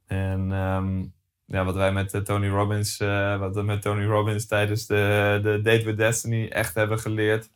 En 0.07 0.51
ehm, 0.51 1.05
ja, 1.45 1.65
wat 1.65 1.75
wij 1.75 1.91
met 1.91 2.13
eh, 2.13 2.21
Tony 2.21 2.47
Robbins, 2.49 2.99
eh, 2.99 3.39
wat 3.39 3.55
we 3.55 3.61
met 3.61 3.81
Tony 3.81 4.05
Robbins 4.05 4.47
tijdens 4.47 4.85
de, 4.85 5.39
de 5.43 5.61
Date 5.61 5.85
with 5.85 5.97
Destiny 5.97 6.47
echt 6.47 6.75
hebben 6.75 6.99
geleerd, 6.99 7.49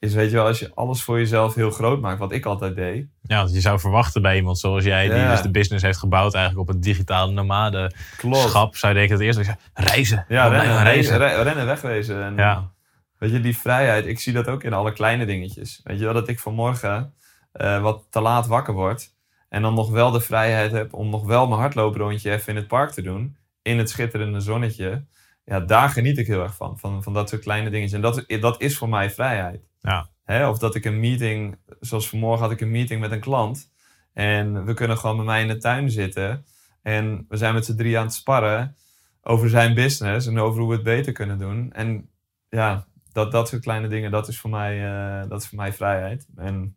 is 0.00 0.14
weet 0.14 0.30
je 0.30 0.36
wel, 0.36 0.46
als 0.46 0.58
je 0.58 0.70
alles 0.74 1.02
voor 1.02 1.18
jezelf 1.18 1.54
heel 1.54 1.70
groot 1.70 2.00
maakt, 2.00 2.18
wat 2.18 2.32
ik 2.32 2.44
altijd 2.44 2.74
deed. 2.76 3.06
Ja, 3.22 3.36
want 3.38 3.54
je 3.54 3.60
zou 3.60 3.78
verwachten 3.80 4.22
bij 4.22 4.36
iemand 4.36 4.58
zoals 4.58 4.84
jij, 4.84 5.08
die 5.08 5.28
dus 5.28 5.42
de 5.42 5.50
business 5.50 5.84
heeft 5.84 5.98
gebouwd 5.98 6.34
eigenlijk 6.34 6.68
op 6.68 6.74
het 6.74 6.82
digitale 6.82 7.32
nomade 7.32 7.92
Klopt. 8.16 8.48
schap, 8.48 8.76
zou 8.76 8.92
je 8.92 8.98
denken 8.98 9.18
dat 9.18 9.26
eerst 9.36 9.56
reizen. 9.74 10.24
Ja, 10.28 10.46
Oh, 10.46 10.52
rennen, 10.52 10.82
reizen. 10.82 11.18
rennen, 11.18 11.42
rennen 11.42 11.66
wegwezen. 11.66 12.22
En, 12.22 12.36
Ja. 12.36 12.70
Weet 13.18 13.30
je, 13.30 13.40
die 13.40 13.56
vrijheid, 13.56 14.06
ik 14.06 14.20
zie 14.20 14.32
dat 14.32 14.46
ook 14.48 14.62
in 14.62 14.72
alle 14.72 14.92
kleine 14.92 15.26
dingetjes. 15.26 15.80
Weet 15.84 15.98
je 15.98 16.04
wel, 16.04 16.14
dat 16.14 16.28
ik 16.28 16.38
vanmorgen 16.38 17.14
eh, 17.52 17.82
wat 17.82 18.06
te 18.10 18.20
laat 18.20 18.46
wakker 18.46 18.74
word. 18.74 19.14
En 19.48 19.62
dan 19.62 19.74
nog 19.74 19.90
wel 19.90 20.10
de 20.10 20.20
vrijheid 20.20 20.72
heb 20.72 20.92
om 20.94 21.08
nog 21.10 21.24
wel 21.26 21.46
mijn 21.48 21.60
hardlooprondje 21.60 22.30
even 22.30 22.48
in 22.48 22.56
het 22.56 22.66
park 22.68 22.90
te 22.90 23.02
doen. 23.02 23.36
In 23.62 23.78
het 23.78 23.90
schitterende 23.90 24.40
zonnetje. 24.40 25.04
Ja, 25.50 25.60
daar 25.60 25.88
geniet 25.88 26.18
ik 26.18 26.26
heel 26.26 26.42
erg 26.42 26.54
van. 26.54 26.78
Van, 26.78 27.02
van 27.02 27.12
dat 27.12 27.28
soort 27.28 27.42
kleine 27.42 27.70
dingetjes. 27.70 27.92
En 27.92 28.00
dat, 28.00 28.24
dat 28.40 28.60
is 28.60 28.78
voor 28.78 28.88
mij 28.88 29.10
vrijheid. 29.10 29.68
Ja. 29.80 30.08
Hè, 30.24 30.48
of 30.48 30.58
dat 30.58 30.74
ik 30.74 30.84
een 30.84 31.00
meeting, 31.00 31.58
zoals 31.80 32.08
vanmorgen 32.08 32.42
had 32.42 32.50
ik 32.50 32.60
een 32.60 32.70
meeting 32.70 33.00
met 33.00 33.10
een 33.10 33.20
klant. 33.20 33.72
En 34.12 34.64
we 34.64 34.74
kunnen 34.74 34.98
gewoon 34.98 35.16
bij 35.16 35.24
mij 35.24 35.40
in 35.42 35.48
de 35.48 35.56
tuin 35.56 35.90
zitten. 35.90 36.44
En 36.82 37.24
we 37.28 37.36
zijn 37.36 37.54
met 37.54 37.64
z'n 37.64 37.76
drie 37.76 37.98
aan 37.98 38.04
het 38.04 38.14
sparren 38.14 38.76
over 39.22 39.48
zijn 39.48 39.74
business 39.74 40.26
en 40.26 40.38
over 40.38 40.60
hoe 40.60 40.68
we 40.68 40.74
het 40.74 40.84
beter 40.84 41.12
kunnen 41.12 41.38
doen. 41.38 41.72
En 41.72 42.10
ja, 42.48 42.86
dat, 43.12 43.32
dat 43.32 43.48
soort 43.48 43.62
kleine 43.62 43.88
dingen, 43.88 44.10
dat 44.10 44.28
is 44.28 44.40
voor 44.40 44.50
mij, 44.50 44.84
eh, 44.84 45.28
dat 45.28 45.42
is 45.42 45.48
voor 45.48 45.58
mij 45.58 45.72
vrijheid. 45.72 46.28
En 46.36 46.76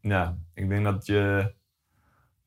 ja, 0.00 0.38
ik 0.54 0.68
denk 0.68 0.84
dat 0.84 1.06
je 1.06 1.52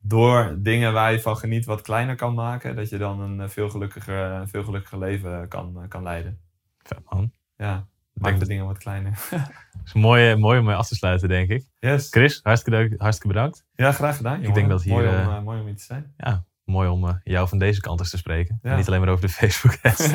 door 0.06 0.56
dingen 0.58 0.92
waar 0.92 1.12
je 1.12 1.20
van 1.20 1.36
geniet 1.36 1.64
wat 1.64 1.80
kleiner 1.80 2.16
kan 2.16 2.34
maken, 2.34 2.76
dat 2.76 2.88
je 2.88 2.98
dan 2.98 3.20
een 3.20 3.40
eh, 3.40 3.48
veel 3.48 3.68
gelukkiger, 3.68 4.18
een 4.30 4.48
veel 4.48 4.64
gelukkiger 4.64 4.98
leven 4.98 5.48
kan, 5.48 5.82
eh, 5.82 5.88
kan 5.88 6.02
leiden. 6.02 6.38
Vet, 6.82 7.00
man. 7.10 7.32
Ja, 7.56 7.86
maak 8.12 8.38
de 8.38 8.46
dingen 8.46 8.66
wat 8.66 8.78
kleiner. 8.78 9.18
Dat 9.30 9.84
is 9.84 9.92
mooi, 9.92 10.36
mooi 10.36 10.58
om 10.58 10.64
mee 10.64 10.74
af 10.74 10.88
te 10.88 10.94
sluiten, 10.94 11.28
denk 11.28 11.50
ik. 11.50 11.64
Yes. 11.78 12.10
Chris, 12.10 12.40
hartstikke, 12.42 12.94
hartstikke 12.98 13.34
bedankt. 13.34 13.64
Ja, 13.74 13.92
graag 13.92 14.16
gedaan. 14.16 14.40
jongen. 14.40 14.54
denk 14.54 14.68
dat 14.68 14.82
hier, 14.82 14.92
mooi, 14.92 15.08
om, 15.08 15.14
eh, 15.14 15.36
eh, 15.36 15.42
mooi 15.42 15.60
om 15.60 15.66
hier 15.66 15.76
te 15.76 15.82
zijn. 15.82 16.14
Ja, 16.16 16.44
mooi 16.66 16.88
om 16.88 17.08
eh, 17.08 17.14
jou 17.24 17.48
van 17.48 17.58
deze 17.58 17.80
kant 17.80 18.00
eens 18.00 18.10
te 18.10 18.16
spreken. 18.16 18.58
Ja. 18.62 18.70
En 18.70 18.76
niet 18.76 18.86
alleen 18.86 19.00
maar 19.00 19.08
over 19.08 19.26
de 19.26 19.32
Facebook 19.32 19.78
ads 19.82 20.10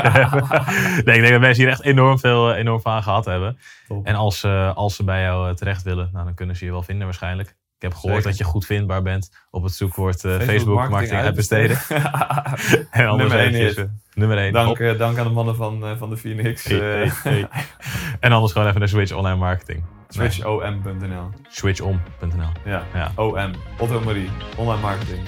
nee, 1.06 1.16
ik 1.16 1.22
denk 1.22 1.30
dat 1.30 1.40
mensen 1.40 1.64
hier 1.64 1.72
echt 1.72 1.84
enorm 1.84 2.20
veel 2.20 2.52
eh, 2.52 2.58
enorm 2.58 2.82
van 2.82 3.04
gehad 3.04 3.26
hebben. 3.26 3.58
Top. 3.88 4.06
En 4.06 4.16
als, 4.16 4.40
ze 4.40 4.72
als 4.76 4.96
ze 4.96 5.04
bij 5.04 5.22
jou 5.22 5.50
eh, 5.50 5.56
terecht 5.56 5.84
willen, 5.84 6.10
nou, 6.14 6.26
dan 6.26 6.34
kunnen 6.34 6.56
ze 6.56 6.66
je 6.66 6.72
wel 6.72 6.84
vinden 6.84 7.06
waarschijnlijk. 7.06 7.56
Ik 7.82 7.90
heb 7.90 8.00
gehoord 8.00 8.24
Zeker. 8.24 8.30
dat 8.30 8.38
je 8.38 8.44
goed 8.44 8.66
vindbaar 8.66 9.02
bent 9.02 9.32
op 9.52 9.64
het 9.64 9.74
zoekwoord 9.74 10.24
eh, 10.24 10.40
Facebook, 10.40 10.90
marketing 10.90 11.22
uitbesteden. 11.22 11.78
uitbesteden. 11.78 12.88
en 12.92 13.08
anders 13.08 13.30
Nummer 13.32 13.54
één 13.54 14.02
nummer 14.14 14.38
1. 14.38 14.54
dank, 14.54 14.80
eh, 14.80 14.98
dank 14.98 15.18
aan 15.18 15.28
de 15.28 15.34
mannen 15.34 15.56
van, 15.56 15.86
eh, 15.86 15.98
van 15.98 16.10
de 16.10 16.18
Phoenix. 16.18 16.64
Hey, 16.64 17.02
eh. 17.04 17.12
hey, 17.24 17.48
hey. 17.50 17.66
En 18.20 18.32
anders 18.32 18.52
gewoon 18.52 18.68
even 18.68 18.80
naar 18.80 18.90
Switch 18.90 19.14
Online 19.14 19.36
Marketing. 19.36 19.84
Switchom.nl. 20.08 21.30
Switchom.nl. 21.50 22.52
Ja. 22.66 22.84
Ja. 22.94 23.12
OM. 23.16 23.52
Otto 23.78 24.02
Marie. 24.02 24.30
Online 24.58 24.82
marketing. 24.82 25.28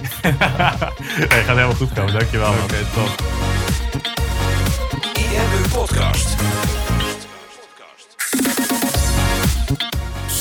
hey, 1.30 1.42
gaat 1.42 1.46
helemaal 1.46 1.74
goed 1.74 1.92
komen. 1.92 2.12
Dankjewel. 2.12 2.52
Oké, 2.52 2.76
top. 2.94 3.22
IMU 5.14 5.68
Podcast. 5.72 6.63